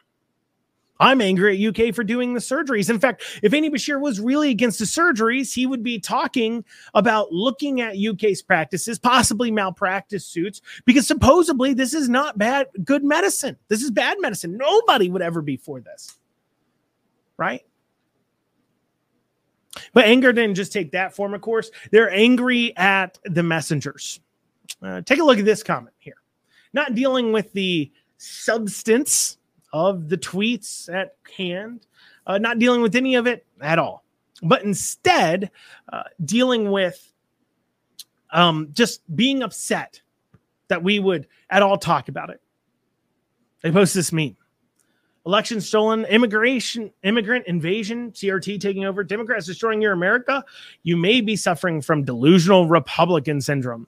I'm 1.00 1.22
angry 1.22 1.56
at 1.66 1.78
UK 1.78 1.96
for 1.96 2.04
doing 2.04 2.34
the 2.34 2.42
surgeries. 2.42 2.90
In 2.90 3.00
fact, 3.00 3.24
if 3.42 3.54
Andy 3.54 3.70
Beshear 3.70 4.02
was 4.02 4.20
really 4.20 4.52
against 4.52 4.80
the 4.80 4.86
surgeries, 4.86 5.54
he 5.54 5.66
would 5.66 5.82
be 5.82 5.98
talking 5.98 6.66
about 6.94 7.32
looking 7.32 7.80
at 7.80 7.96
UK's 7.98 8.42
practices, 8.42 9.00
possibly 9.00 9.50
malpractice 9.50 10.26
suits, 10.26 10.62
because 10.86 11.08
supposedly 11.08 11.74
this 11.74 11.94
is 11.94 12.10
not 12.10 12.38
bad, 12.38 12.68
good 12.84 13.04
medicine. 13.04 13.56
This 13.70 13.82
is 13.82 13.92
bad 13.92 14.18
medicine. 14.20 14.58
Nobody 14.58 15.10
would 15.10 15.22
ever 15.22 15.42
be 15.42 15.56
for 15.56 15.80
this. 15.80 16.18
Right? 17.38 17.66
But 19.94 20.06
anger 20.06 20.34
didn't 20.34 20.56
just 20.56 20.74
take 20.74 20.92
that 20.92 21.16
form, 21.16 21.34
of 21.34 21.40
course. 21.40 21.72
They're 21.92 22.12
angry 22.12 22.76
at 22.76 23.18
the 23.24 23.44
messengers. 23.44 24.20
Uh, 24.82 25.02
take 25.02 25.20
a 25.20 25.24
look 25.24 25.40
at 25.40 25.46
this 25.46 25.64
comment 25.64 25.96
here. 26.00 26.16
Not 26.74 26.96
dealing 26.96 27.32
with 27.32 27.54
the 27.54 27.92
substance 28.18 29.38
of 29.72 30.10
the 30.10 30.18
tweets 30.18 30.94
at 30.94 31.16
hand, 31.36 31.86
uh, 32.28 32.38
not 32.38 32.60
dealing 32.60 32.82
with 32.82 32.96
any 32.96 33.16
of 33.16 33.28
it 33.28 33.46
at 33.62 33.80
all, 33.80 34.04
but 34.42 34.64
instead 34.64 35.52
uh, 35.92 36.04
dealing 36.24 36.72
with 36.72 37.12
um, 38.32 38.70
just 38.74 39.02
being 39.16 39.44
upset 39.44 40.02
that 40.68 40.84
we 40.84 41.00
would 41.00 41.28
at 41.50 41.64
all 41.64 41.78
talk 41.78 42.10
about 42.10 42.30
it. 42.30 42.42
They 43.62 43.72
post 43.72 43.94
this 43.94 44.12
meme. 44.12 44.38
Election 45.26 45.60
stolen, 45.62 46.06
immigration, 46.06 46.92
immigrant 47.04 47.46
invasion, 47.46 48.12
CRT 48.12 48.60
taking 48.60 48.86
over, 48.86 49.04
Democrats 49.04 49.46
destroying 49.46 49.82
your 49.82 49.92
America. 49.92 50.44
You 50.84 50.96
may 50.96 51.22
be 51.22 51.36
suffering 51.36 51.82
from 51.82 52.04
delusional 52.04 52.68
Republican 52.68 53.42
syndrome 53.42 53.88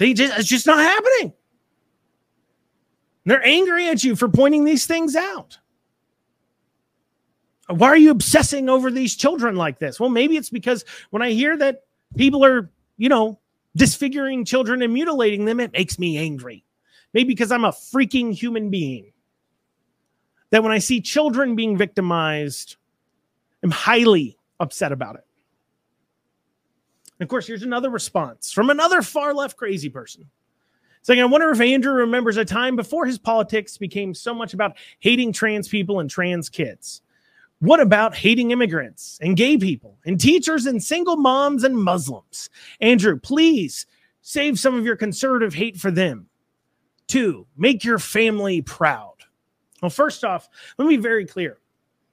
See, 0.00 0.12
it's 0.12 0.48
just 0.48 0.66
not 0.66 0.78
happening. 0.78 1.34
They're 3.30 3.46
angry 3.46 3.86
at 3.86 4.02
you 4.02 4.16
for 4.16 4.28
pointing 4.28 4.64
these 4.64 4.86
things 4.86 5.14
out. 5.14 5.56
Why 7.68 7.86
are 7.86 7.96
you 7.96 8.10
obsessing 8.10 8.68
over 8.68 8.90
these 8.90 9.14
children 9.14 9.54
like 9.54 9.78
this? 9.78 10.00
Well, 10.00 10.10
maybe 10.10 10.36
it's 10.36 10.50
because 10.50 10.84
when 11.10 11.22
I 11.22 11.30
hear 11.30 11.56
that 11.56 11.84
people 12.16 12.44
are, 12.44 12.68
you 12.96 13.08
know, 13.08 13.38
disfiguring 13.76 14.44
children 14.46 14.82
and 14.82 14.92
mutilating 14.92 15.44
them, 15.44 15.60
it 15.60 15.70
makes 15.70 15.96
me 15.96 16.18
angry. 16.18 16.64
Maybe 17.14 17.28
because 17.28 17.52
I'm 17.52 17.64
a 17.64 17.70
freaking 17.70 18.32
human 18.32 18.68
being. 18.68 19.12
That 20.50 20.64
when 20.64 20.72
I 20.72 20.78
see 20.78 21.00
children 21.00 21.54
being 21.54 21.76
victimized, 21.76 22.78
I'm 23.62 23.70
highly 23.70 24.38
upset 24.58 24.90
about 24.90 25.14
it. 25.14 25.24
And 27.20 27.26
of 27.26 27.28
course, 27.28 27.46
here's 27.46 27.62
another 27.62 27.90
response 27.90 28.50
from 28.50 28.70
another 28.70 29.02
far 29.02 29.32
left 29.34 29.56
crazy 29.56 29.88
person 29.88 30.28
saying, 31.02 31.20
I 31.20 31.24
wonder 31.24 31.50
if 31.50 31.60
Andrew 31.60 31.92
remembers 31.92 32.36
a 32.36 32.44
time 32.44 32.76
before 32.76 33.06
his 33.06 33.18
politics 33.18 33.78
became 33.78 34.14
so 34.14 34.34
much 34.34 34.54
about 34.54 34.76
hating 34.98 35.32
trans 35.32 35.68
people 35.68 36.00
and 36.00 36.10
trans 36.10 36.48
kids. 36.48 37.02
What 37.60 37.80
about 37.80 38.14
hating 38.14 38.52
immigrants 38.52 39.18
and 39.20 39.36
gay 39.36 39.58
people 39.58 39.98
and 40.06 40.18
teachers 40.18 40.66
and 40.66 40.82
single 40.82 41.16
moms 41.16 41.64
and 41.64 41.76
Muslims? 41.76 42.48
Andrew, 42.80 43.18
please 43.18 43.86
save 44.22 44.58
some 44.58 44.74
of 44.74 44.84
your 44.84 44.96
conservative 44.96 45.52
hate 45.54 45.76
for 45.76 45.90
them. 45.90 46.26
Two, 47.06 47.46
make 47.56 47.84
your 47.84 47.98
family 47.98 48.62
proud. 48.62 49.14
Well, 49.82 49.90
first 49.90 50.24
off, 50.24 50.48
let 50.78 50.86
me 50.86 50.96
be 50.96 51.02
very 51.02 51.26
clear. 51.26 51.58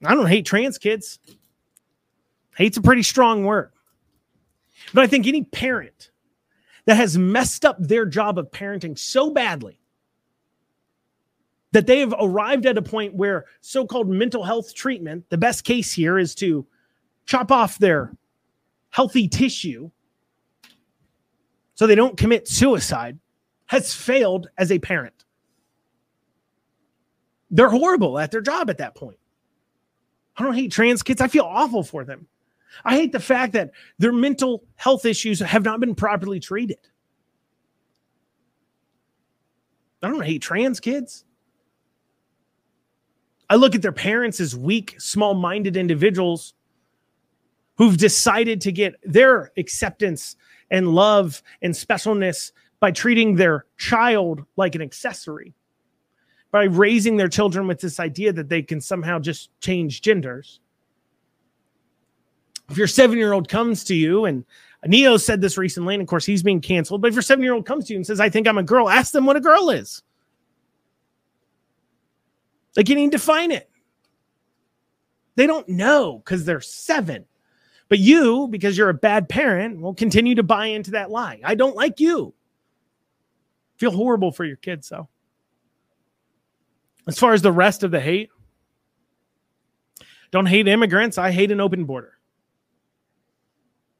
I 0.04 0.14
don't 0.14 0.26
hate 0.26 0.46
trans 0.46 0.78
kids. 0.78 1.18
Hate's 2.56 2.76
a 2.76 2.82
pretty 2.82 3.02
strong 3.02 3.44
word. 3.44 3.70
But 4.92 5.04
I 5.04 5.06
think 5.06 5.26
any 5.26 5.44
parent 5.44 6.10
that 6.88 6.96
has 6.96 7.18
messed 7.18 7.66
up 7.66 7.76
their 7.78 8.06
job 8.06 8.38
of 8.38 8.50
parenting 8.50 8.98
so 8.98 9.28
badly 9.28 9.78
that 11.72 11.86
they 11.86 11.98
have 11.98 12.14
arrived 12.18 12.64
at 12.64 12.78
a 12.78 12.82
point 12.82 13.12
where 13.12 13.44
so 13.60 13.86
called 13.86 14.08
mental 14.08 14.42
health 14.42 14.74
treatment, 14.74 15.22
the 15.28 15.36
best 15.36 15.64
case 15.64 15.92
here 15.92 16.18
is 16.18 16.34
to 16.34 16.66
chop 17.26 17.52
off 17.52 17.78
their 17.78 18.16
healthy 18.88 19.28
tissue 19.28 19.90
so 21.74 21.86
they 21.86 21.94
don't 21.94 22.16
commit 22.16 22.48
suicide, 22.48 23.18
has 23.66 23.92
failed 23.92 24.48
as 24.56 24.72
a 24.72 24.78
parent. 24.78 25.26
They're 27.50 27.68
horrible 27.68 28.18
at 28.18 28.30
their 28.30 28.40
job 28.40 28.70
at 28.70 28.78
that 28.78 28.94
point. 28.94 29.18
I 30.38 30.42
don't 30.42 30.54
hate 30.54 30.72
trans 30.72 31.02
kids. 31.02 31.20
I 31.20 31.28
feel 31.28 31.44
awful 31.44 31.82
for 31.82 32.06
them. 32.06 32.28
I 32.84 32.96
hate 32.96 33.12
the 33.12 33.20
fact 33.20 33.52
that 33.54 33.72
their 33.98 34.12
mental 34.12 34.64
health 34.76 35.04
issues 35.04 35.40
have 35.40 35.64
not 35.64 35.80
been 35.80 35.94
properly 35.94 36.40
treated. 36.40 36.78
I 40.02 40.08
don't 40.08 40.24
hate 40.24 40.42
trans 40.42 40.80
kids. 40.80 41.24
I 43.50 43.56
look 43.56 43.74
at 43.74 43.82
their 43.82 43.92
parents 43.92 44.40
as 44.40 44.54
weak, 44.54 44.94
small 44.98 45.34
minded 45.34 45.76
individuals 45.76 46.54
who've 47.76 47.96
decided 47.96 48.60
to 48.60 48.72
get 48.72 48.94
their 49.02 49.52
acceptance 49.56 50.36
and 50.70 50.88
love 50.88 51.42
and 51.62 51.72
specialness 51.72 52.52
by 52.80 52.90
treating 52.90 53.34
their 53.34 53.64
child 53.78 54.44
like 54.56 54.74
an 54.74 54.82
accessory, 54.82 55.54
by 56.50 56.64
raising 56.64 57.16
their 57.16 57.28
children 57.28 57.66
with 57.66 57.80
this 57.80 57.98
idea 57.98 58.32
that 58.32 58.48
they 58.48 58.62
can 58.62 58.80
somehow 58.80 59.18
just 59.18 59.50
change 59.60 60.02
genders. 60.02 60.60
If 62.68 62.76
your 62.76 62.86
seven 62.86 63.18
year 63.18 63.32
old 63.32 63.48
comes 63.48 63.84
to 63.84 63.94
you, 63.94 64.26
and 64.26 64.44
Neo 64.86 65.16
said 65.16 65.40
this 65.40 65.56
recently, 65.58 65.94
and 65.94 66.02
of 66.02 66.08
course 66.08 66.26
he's 66.26 66.42
being 66.42 66.60
canceled, 66.60 67.02
but 67.02 67.08
if 67.08 67.14
your 67.14 67.22
seven 67.22 67.42
year 67.42 67.54
old 67.54 67.66
comes 67.66 67.86
to 67.86 67.92
you 67.92 67.98
and 67.98 68.06
says, 68.06 68.20
I 68.20 68.28
think 68.28 68.46
I'm 68.46 68.58
a 68.58 68.62
girl, 68.62 68.88
ask 68.88 69.12
them 69.12 69.26
what 69.26 69.36
a 69.36 69.40
girl 69.40 69.70
is. 69.70 70.02
Like 72.76 72.88
you 72.88 72.94
need 72.94 73.12
to 73.12 73.18
define 73.18 73.50
it. 73.50 73.68
They 75.34 75.46
don't 75.46 75.68
know 75.68 76.18
because 76.18 76.44
they're 76.44 76.60
seven. 76.60 77.24
But 77.88 78.00
you, 78.00 78.48
because 78.48 78.76
you're 78.76 78.90
a 78.90 78.94
bad 78.94 79.28
parent, 79.28 79.80
will 79.80 79.94
continue 79.94 80.34
to 80.34 80.42
buy 80.42 80.66
into 80.66 80.90
that 80.90 81.10
lie. 81.10 81.40
I 81.42 81.54
don't 81.54 81.74
like 81.74 82.00
you. 82.00 82.34
Feel 83.78 83.92
horrible 83.92 84.30
for 84.30 84.44
your 84.44 84.56
kids, 84.56 84.88
though. 84.88 85.08
As 87.06 87.18
far 87.18 87.32
as 87.32 87.40
the 87.40 87.52
rest 87.52 87.84
of 87.84 87.90
the 87.90 88.00
hate, 88.00 88.28
don't 90.30 90.46
hate 90.46 90.68
immigrants. 90.68 91.16
I 91.16 91.30
hate 91.30 91.50
an 91.50 91.60
open 91.60 91.84
border. 91.84 92.17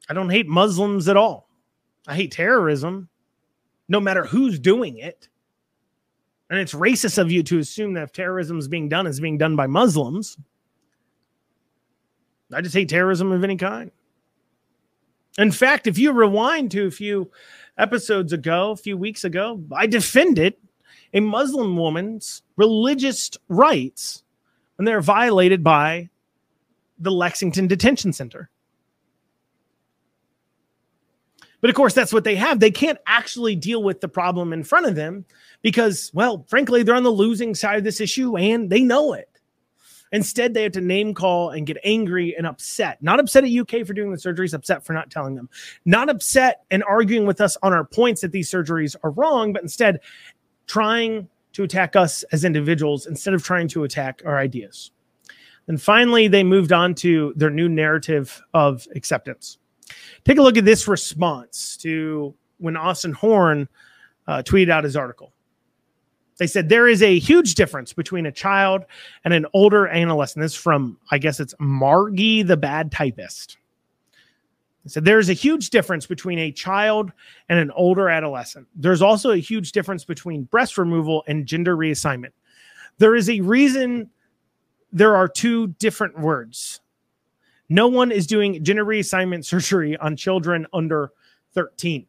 I 0.08 0.14
don't 0.14 0.30
hate 0.30 0.46
Muslims 0.46 1.08
at 1.08 1.16
all. 1.16 1.48
I 2.06 2.14
hate 2.14 2.32
terrorism, 2.32 3.08
no 3.88 4.00
matter 4.00 4.24
who's 4.24 4.58
doing 4.58 4.98
it. 4.98 5.28
And 6.50 6.58
it's 6.58 6.72
racist 6.72 7.18
of 7.18 7.30
you 7.30 7.42
to 7.44 7.58
assume 7.58 7.92
that 7.94 8.04
if 8.04 8.12
terrorism 8.12 8.58
is 8.58 8.68
being 8.68 8.88
done, 8.88 9.06
it's 9.06 9.20
being 9.20 9.36
done 9.36 9.54
by 9.54 9.66
Muslims. 9.66 10.38
I 12.52 12.62
just 12.62 12.74
hate 12.74 12.88
terrorism 12.88 13.30
of 13.32 13.44
any 13.44 13.56
kind. 13.56 13.90
In 15.36 15.52
fact, 15.52 15.86
if 15.86 15.98
you 15.98 16.12
rewind 16.12 16.70
to 16.72 16.86
a 16.86 16.90
few 16.90 17.30
episodes 17.76 18.32
ago, 18.32 18.70
a 18.70 18.76
few 18.76 18.96
weeks 18.96 19.24
ago, 19.24 19.62
I 19.72 19.86
defended 19.86 20.54
a 21.12 21.20
Muslim 21.20 21.76
woman's 21.76 22.42
religious 22.56 23.30
rights 23.48 24.24
when 24.76 24.84
they're 24.84 25.00
violated 25.00 25.62
by 25.62 26.08
the 26.98 27.10
Lexington 27.10 27.66
Detention 27.66 28.12
Center. 28.12 28.50
But 31.60 31.70
of 31.70 31.76
course, 31.76 31.94
that's 31.94 32.12
what 32.12 32.24
they 32.24 32.36
have. 32.36 32.60
They 32.60 32.70
can't 32.70 32.98
actually 33.06 33.56
deal 33.56 33.82
with 33.82 34.00
the 34.00 34.08
problem 34.08 34.52
in 34.52 34.62
front 34.62 34.86
of 34.86 34.94
them 34.94 35.24
because, 35.62 36.10
well, 36.14 36.44
frankly, 36.48 36.82
they're 36.82 36.94
on 36.94 37.02
the 37.02 37.10
losing 37.10 37.54
side 37.54 37.78
of 37.78 37.84
this 37.84 38.00
issue 38.00 38.36
and 38.36 38.70
they 38.70 38.82
know 38.82 39.12
it. 39.12 39.28
Instead, 40.12 40.54
they 40.54 40.62
have 40.62 40.72
to 40.72 40.80
name 40.80 41.12
call 41.12 41.50
and 41.50 41.66
get 41.66 41.76
angry 41.84 42.34
and 42.36 42.46
upset. 42.46 43.02
Not 43.02 43.20
upset 43.20 43.44
at 43.44 43.50
UK 43.50 43.86
for 43.86 43.92
doing 43.92 44.10
the 44.10 44.16
surgeries, 44.16 44.54
upset 44.54 44.84
for 44.84 44.92
not 44.92 45.10
telling 45.10 45.34
them. 45.34 45.50
Not 45.84 46.08
upset 46.08 46.62
and 46.70 46.82
arguing 46.84 47.26
with 47.26 47.40
us 47.40 47.56
on 47.62 47.72
our 47.72 47.84
points 47.84 48.22
that 48.22 48.32
these 48.32 48.50
surgeries 48.50 48.96
are 49.02 49.10
wrong, 49.10 49.52
but 49.52 49.62
instead 49.62 50.00
trying 50.66 51.28
to 51.52 51.62
attack 51.62 51.96
us 51.96 52.22
as 52.32 52.44
individuals 52.44 53.06
instead 53.06 53.34
of 53.34 53.42
trying 53.42 53.68
to 53.68 53.84
attack 53.84 54.22
our 54.24 54.38
ideas. 54.38 54.92
And 55.66 55.80
finally, 55.80 56.28
they 56.28 56.44
moved 56.44 56.72
on 56.72 56.94
to 56.96 57.34
their 57.36 57.50
new 57.50 57.68
narrative 57.68 58.40
of 58.54 58.86
acceptance. 58.94 59.58
Take 60.24 60.38
a 60.38 60.42
look 60.42 60.56
at 60.56 60.64
this 60.64 60.88
response 60.88 61.76
to 61.78 62.34
when 62.58 62.76
Austin 62.76 63.12
Horn 63.12 63.68
uh, 64.26 64.42
tweeted 64.42 64.70
out 64.70 64.84
his 64.84 64.96
article. 64.96 65.32
They 66.38 66.46
said 66.46 66.68
there 66.68 66.88
is 66.88 67.02
a 67.02 67.18
huge 67.18 67.54
difference 67.56 67.92
between 67.92 68.26
a 68.26 68.32
child 68.32 68.84
and 69.24 69.34
an 69.34 69.46
older 69.54 69.88
adolescent. 69.88 70.42
This 70.42 70.54
from, 70.54 70.98
I 71.10 71.18
guess 71.18 71.40
it's 71.40 71.54
Margie 71.58 72.42
the 72.42 72.56
Bad 72.56 72.92
Typist. 72.92 73.58
They 74.84 74.90
said 74.90 75.04
there's 75.04 75.28
a 75.28 75.34
huge 75.34 75.70
difference 75.70 76.06
between 76.06 76.38
a 76.38 76.52
child 76.52 77.12
and 77.48 77.58
an 77.58 77.72
older 77.72 78.08
adolescent. 78.08 78.68
There's 78.76 79.02
also 79.02 79.32
a 79.32 79.36
huge 79.36 79.72
difference 79.72 80.04
between 80.04 80.44
breast 80.44 80.78
removal 80.78 81.24
and 81.26 81.44
gender 81.44 81.76
reassignment. 81.76 82.32
There 82.98 83.16
is 83.16 83.28
a 83.28 83.40
reason 83.40 84.08
there 84.92 85.16
are 85.16 85.28
two 85.28 85.68
different 85.78 86.18
words. 86.18 86.80
No 87.68 87.86
one 87.88 88.10
is 88.10 88.26
doing 88.26 88.62
gender 88.64 88.84
reassignment 88.84 89.44
surgery 89.44 89.96
on 89.96 90.16
children 90.16 90.66
under 90.72 91.12
13. 91.54 92.06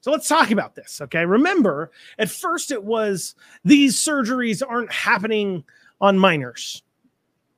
So 0.00 0.12
let's 0.12 0.28
talk 0.28 0.50
about 0.50 0.74
this. 0.74 1.00
Okay. 1.02 1.24
Remember, 1.24 1.90
at 2.18 2.30
first 2.30 2.70
it 2.70 2.84
was 2.84 3.34
these 3.64 3.96
surgeries 3.96 4.62
aren't 4.66 4.92
happening 4.92 5.64
on 6.00 6.18
minors. 6.18 6.82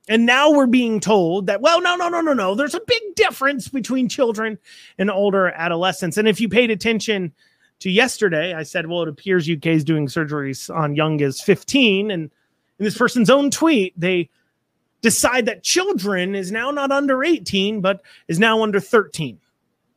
And 0.09 0.25
now 0.25 0.51
we're 0.51 0.67
being 0.67 0.99
told 0.99 1.45
that, 1.45 1.61
well, 1.61 1.81
no, 1.81 1.95
no, 1.95 2.09
no, 2.09 2.21
no, 2.21 2.33
no. 2.33 2.55
There's 2.55 2.75
a 2.75 2.81
big 2.85 3.01
difference 3.15 3.67
between 3.67 4.09
children 4.09 4.57
and 4.97 5.11
older 5.11 5.49
adolescents. 5.49 6.17
And 6.17 6.27
if 6.27 6.41
you 6.41 6.49
paid 6.49 6.71
attention 6.71 7.31
to 7.79 7.89
yesterday, 7.89 8.53
I 8.53 8.63
said, 8.63 8.87
well, 8.87 9.03
it 9.03 9.07
appears 9.07 9.49
UK 9.49 9.67
is 9.67 9.83
doing 9.83 10.07
surgeries 10.07 10.73
on 10.75 10.95
young 10.95 11.21
as 11.21 11.39
15. 11.39 12.09
And 12.09 12.31
in 12.79 12.85
this 12.85 12.97
person's 12.97 13.29
own 13.29 13.51
tweet, 13.51 13.97
they 13.97 14.29
decide 15.01 15.45
that 15.47 15.63
children 15.63 16.35
is 16.35 16.51
now 16.51 16.71
not 16.71 16.91
under 16.91 17.23
18, 17.23 17.81
but 17.81 18.01
is 18.27 18.39
now 18.39 18.63
under 18.63 18.79
13. 18.79 19.39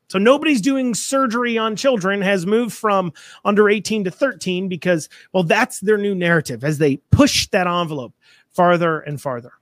So 0.08 0.18
nobody's 0.18 0.60
doing 0.60 0.94
surgery 0.94 1.58
on 1.58 1.76
children 1.76 2.20
has 2.20 2.46
moved 2.46 2.74
from 2.74 3.12
under 3.44 3.68
18 3.68 4.04
to 4.04 4.10
13 4.10 4.68
because, 4.68 5.08
well, 5.32 5.42
that's 5.42 5.80
their 5.80 5.98
new 5.98 6.14
narrative 6.14 6.62
as 6.62 6.78
they 6.78 6.98
push 7.10 7.48
that 7.48 7.66
envelope 7.66 8.14
farther 8.50 9.00
and 9.00 9.20
farther. 9.20 9.52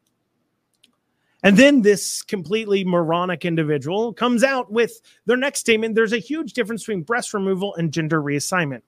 And 1.45 1.57
then 1.57 1.83
this 1.83 2.23
completely 2.23 2.85
moronic 2.85 3.45
individual 3.45 4.13
comes 4.13 4.45
out 4.45 4.71
with 4.71 5.01
their 5.27 5.37
next 5.37 5.61
statement 5.61 5.95
there's 5.95 6.13
a 6.13 6.19
huge 6.19 6.53
difference 6.53 6.83
between 6.83 7.03
breast 7.03 7.35
removal 7.35 7.75
and 7.75 7.93
gender 7.93 8.23
reassignment. 8.23 8.83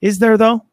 Is 0.00 0.18
there, 0.18 0.36
though? 0.36 0.64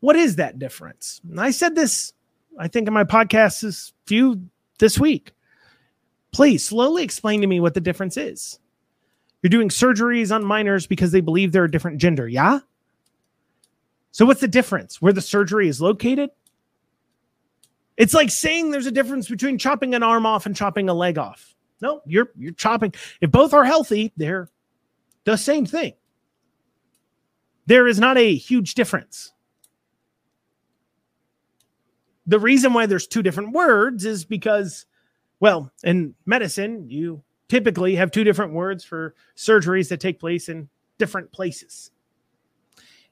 What 0.00 0.16
is 0.16 0.36
that 0.36 0.58
difference? 0.58 1.20
I 1.38 1.52
said 1.52 1.76
this, 1.76 2.12
I 2.58 2.68
think, 2.68 2.88
in 2.88 2.94
my 2.94 3.04
podcast 3.04 3.64
is 3.64 3.92
few 4.06 4.42
this 4.78 4.98
week 4.98 5.32
please 6.32 6.64
slowly 6.64 7.04
explain 7.04 7.40
to 7.42 7.46
me 7.46 7.60
what 7.60 7.74
the 7.74 7.80
difference 7.80 8.16
is. 8.16 8.58
You're 9.42 9.50
doing 9.50 9.68
surgeries 9.68 10.34
on 10.34 10.44
minors 10.44 10.86
because 10.86 11.12
they 11.12 11.20
believe 11.20 11.52
they're 11.52 11.64
a 11.64 11.70
different 11.70 11.98
gender. 11.98 12.28
Yeah? 12.28 12.60
So 14.10 14.26
what's 14.26 14.40
the 14.40 14.48
difference? 14.48 15.00
Where 15.00 15.12
the 15.12 15.20
surgery 15.20 15.68
is 15.68 15.80
located? 15.80 16.30
It's 17.96 18.14
like 18.14 18.30
saying 18.30 18.70
there's 18.70 18.86
a 18.86 18.92
difference 18.92 19.28
between 19.28 19.58
chopping 19.58 19.94
an 19.94 20.02
arm 20.02 20.26
off 20.26 20.46
and 20.46 20.56
chopping 20.56 20.88
a 20.88 20.94
leg 20.94 21.18
off. 21.18 21.54
No, 21.80 22.00
you're 22.06 22.30
you're 22.38 22.52
chopping. 22.52 22.94
If 23.20 23.30
both 23.30 23.52
are 23.52 23.64
healthy, 23.64 24.12
they're 24.16 24.48
the 25.24 25.36
same 25.36 25.66
thing. 25.66 25.94
There 27.66 27.88
is 27.88 27.98
not 27.98 28.16
a 28.16 28.34
huge 28.34 28.74
difference. 28.74 29.31
The 32.32 32.40
reason 32.40 32.72
why 32.72 32.86
there's 32.86 33.06
two 33.06 33.22
different 33.22 33.52
words 33.52 34.06
is 34.06 34.24
because, 34.24 34.86
well, 35.40 35.70
in 35.84 36.14
medicine, 36.24 36.88
you 36.88 37.22
typically 37.50 37.94
have 37.96 38.10
two 38.10 38.24
different 38.24 38.54
words 38.54 38.82
for 38.82 39.14
surgeries 39.36 39.90
that 39.90 40.00
take 40.00 40.18
place 40.18 40.48
in 40.48 40.70
different 40.96 41.30
places. 41.30 41.90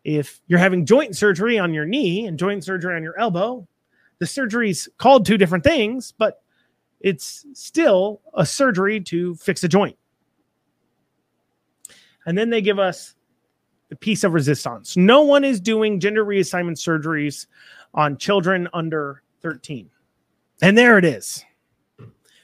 If 0.05 0.41
you're 0.47 0.59
having 0.59 0.87
joint 0.87 1.18
surgery 1.18 1.59
on 1.59 1.75
your 1.75 1.85
knee 1.85 2.25
and 2.25 2.39
joint 2.39 2.64
surgery 2.64 2.97
on 2.97 3.03
your 3.03 3.18
elbow, 3.18 3.68
the 4.21 4.27
surgery's 4.27 4.89
called 4.97 5.27
two 5.27 5.37
different 5.37 5.64
things, 5.64 6.14
but 6.16 6.43
it's 7.01 7.45
still 7.53 8.23
a 8.33 8.47
surgery 8.47 9.01
to 9.01 9.35
fix 9.35 9.62
a 9.64 9.68
joint. 9.68 9.99
And 12.25 12.39
then 12.39 12.49
they 12.49 12.62
give 12.62 12.79
us 12.79 13.16
the 13.91 13.97
piece 13.97 14.25
of 14.25 14.33
resistance. 14.33 14.97
No 14.97 15.21
one 15.23 15.45
is 15.45 15.61
doing 15.61 16.01
gender 16.01 16.25
reassignment 16.25 16.79
surgeries 16.79 17.49
on 17.95 18.16
children 18.16 18.68
under 18.72 19.22
13. 19.43 19.91
And 20.62 20.76
there 20.76 20.99
it 20.99 21.05
is. 21.05 21.45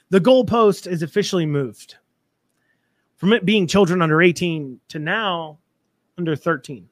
The 0.09 0.21
goalpost 0.21 0.87
is 0.87 1.01
officially 1.01 1.45
moved 1.45 1.95
from 3.17 3.33
it 3.33 3.45
being 3.45 3.67
children 3.67 4.01
under 4.01 4.21
18 4.21 4.79
to 4.89 4.99
now 4.99 5.59
under 6.17 6.35
13. 6.35 6.87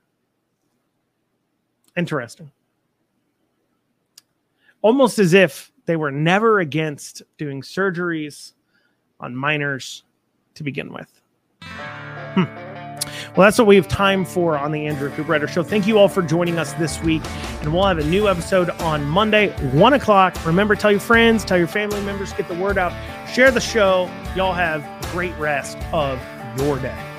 Interesting. 1.98 2.52
Almost 4.82 5.18
as 5.20 5.34
if 5.34 5.72
they 5.86 5.96
were 5.96 6.12
never 6.12 6.60
against 6.60 7.24
doing 7.38 7.62
surgeries 7.62 8.54
on 9.20 9.36
minors 9.36 10.04
to 10.56 10.64
begin 10.64 10.92
with. 10.92 11.10
Hmm. 11.62 12.65
Well, 13.36 13.46
that's 13.46 13.58
what 13.58 13.68
we 13.68 13.76
have 13.76 13.90
time 13.90 14.24
for 14.24 14.58
on 14.58 14.72
the 14.72 14.88
Andrew 14.88 15.10
Cooperrider 15.12 15.50
Show. 15.50 15.62
Thank 15.62 15.88
you 15.88 16.00
all 16.00 16.08
for 16.08 16.22
joining 16.22 16.58
us 16.58 16.72
this 16.74 17.02
week. 17.02 17.22
And 17.62 17.74
we'll 17.74 17.84
have 17.84 17.98
a 17.98 18.04
new 18.06 18.30
episode 18.30 18.70
on 18.82 19.04
Monday, 19.04 19.50
1 19.78 19.94
o'clock. 19.94 20.46
Remember, 20.46 20.74
tell 20.74 20.92
your 20.92 21.02
friends, 21.02 21.44
tell 21.44 21.58
your 21.58 21.68
family 21.68 22.02
members, 22.04 22.32
get 22.32 22.48
the 22.48 22.56
word 22.56 22.78
out, 22.78 22.94
share 23.28 23.52
the 23.52 23.60
show. 23.60 24.10
Y'all 24.38 24.54
have 24.54 24.84
a 24.84 25.12
great 25.12 25.36
rest 25.38 25.78
of 25.92 26.18
your 26.58 26.80
day. 26.80 27.15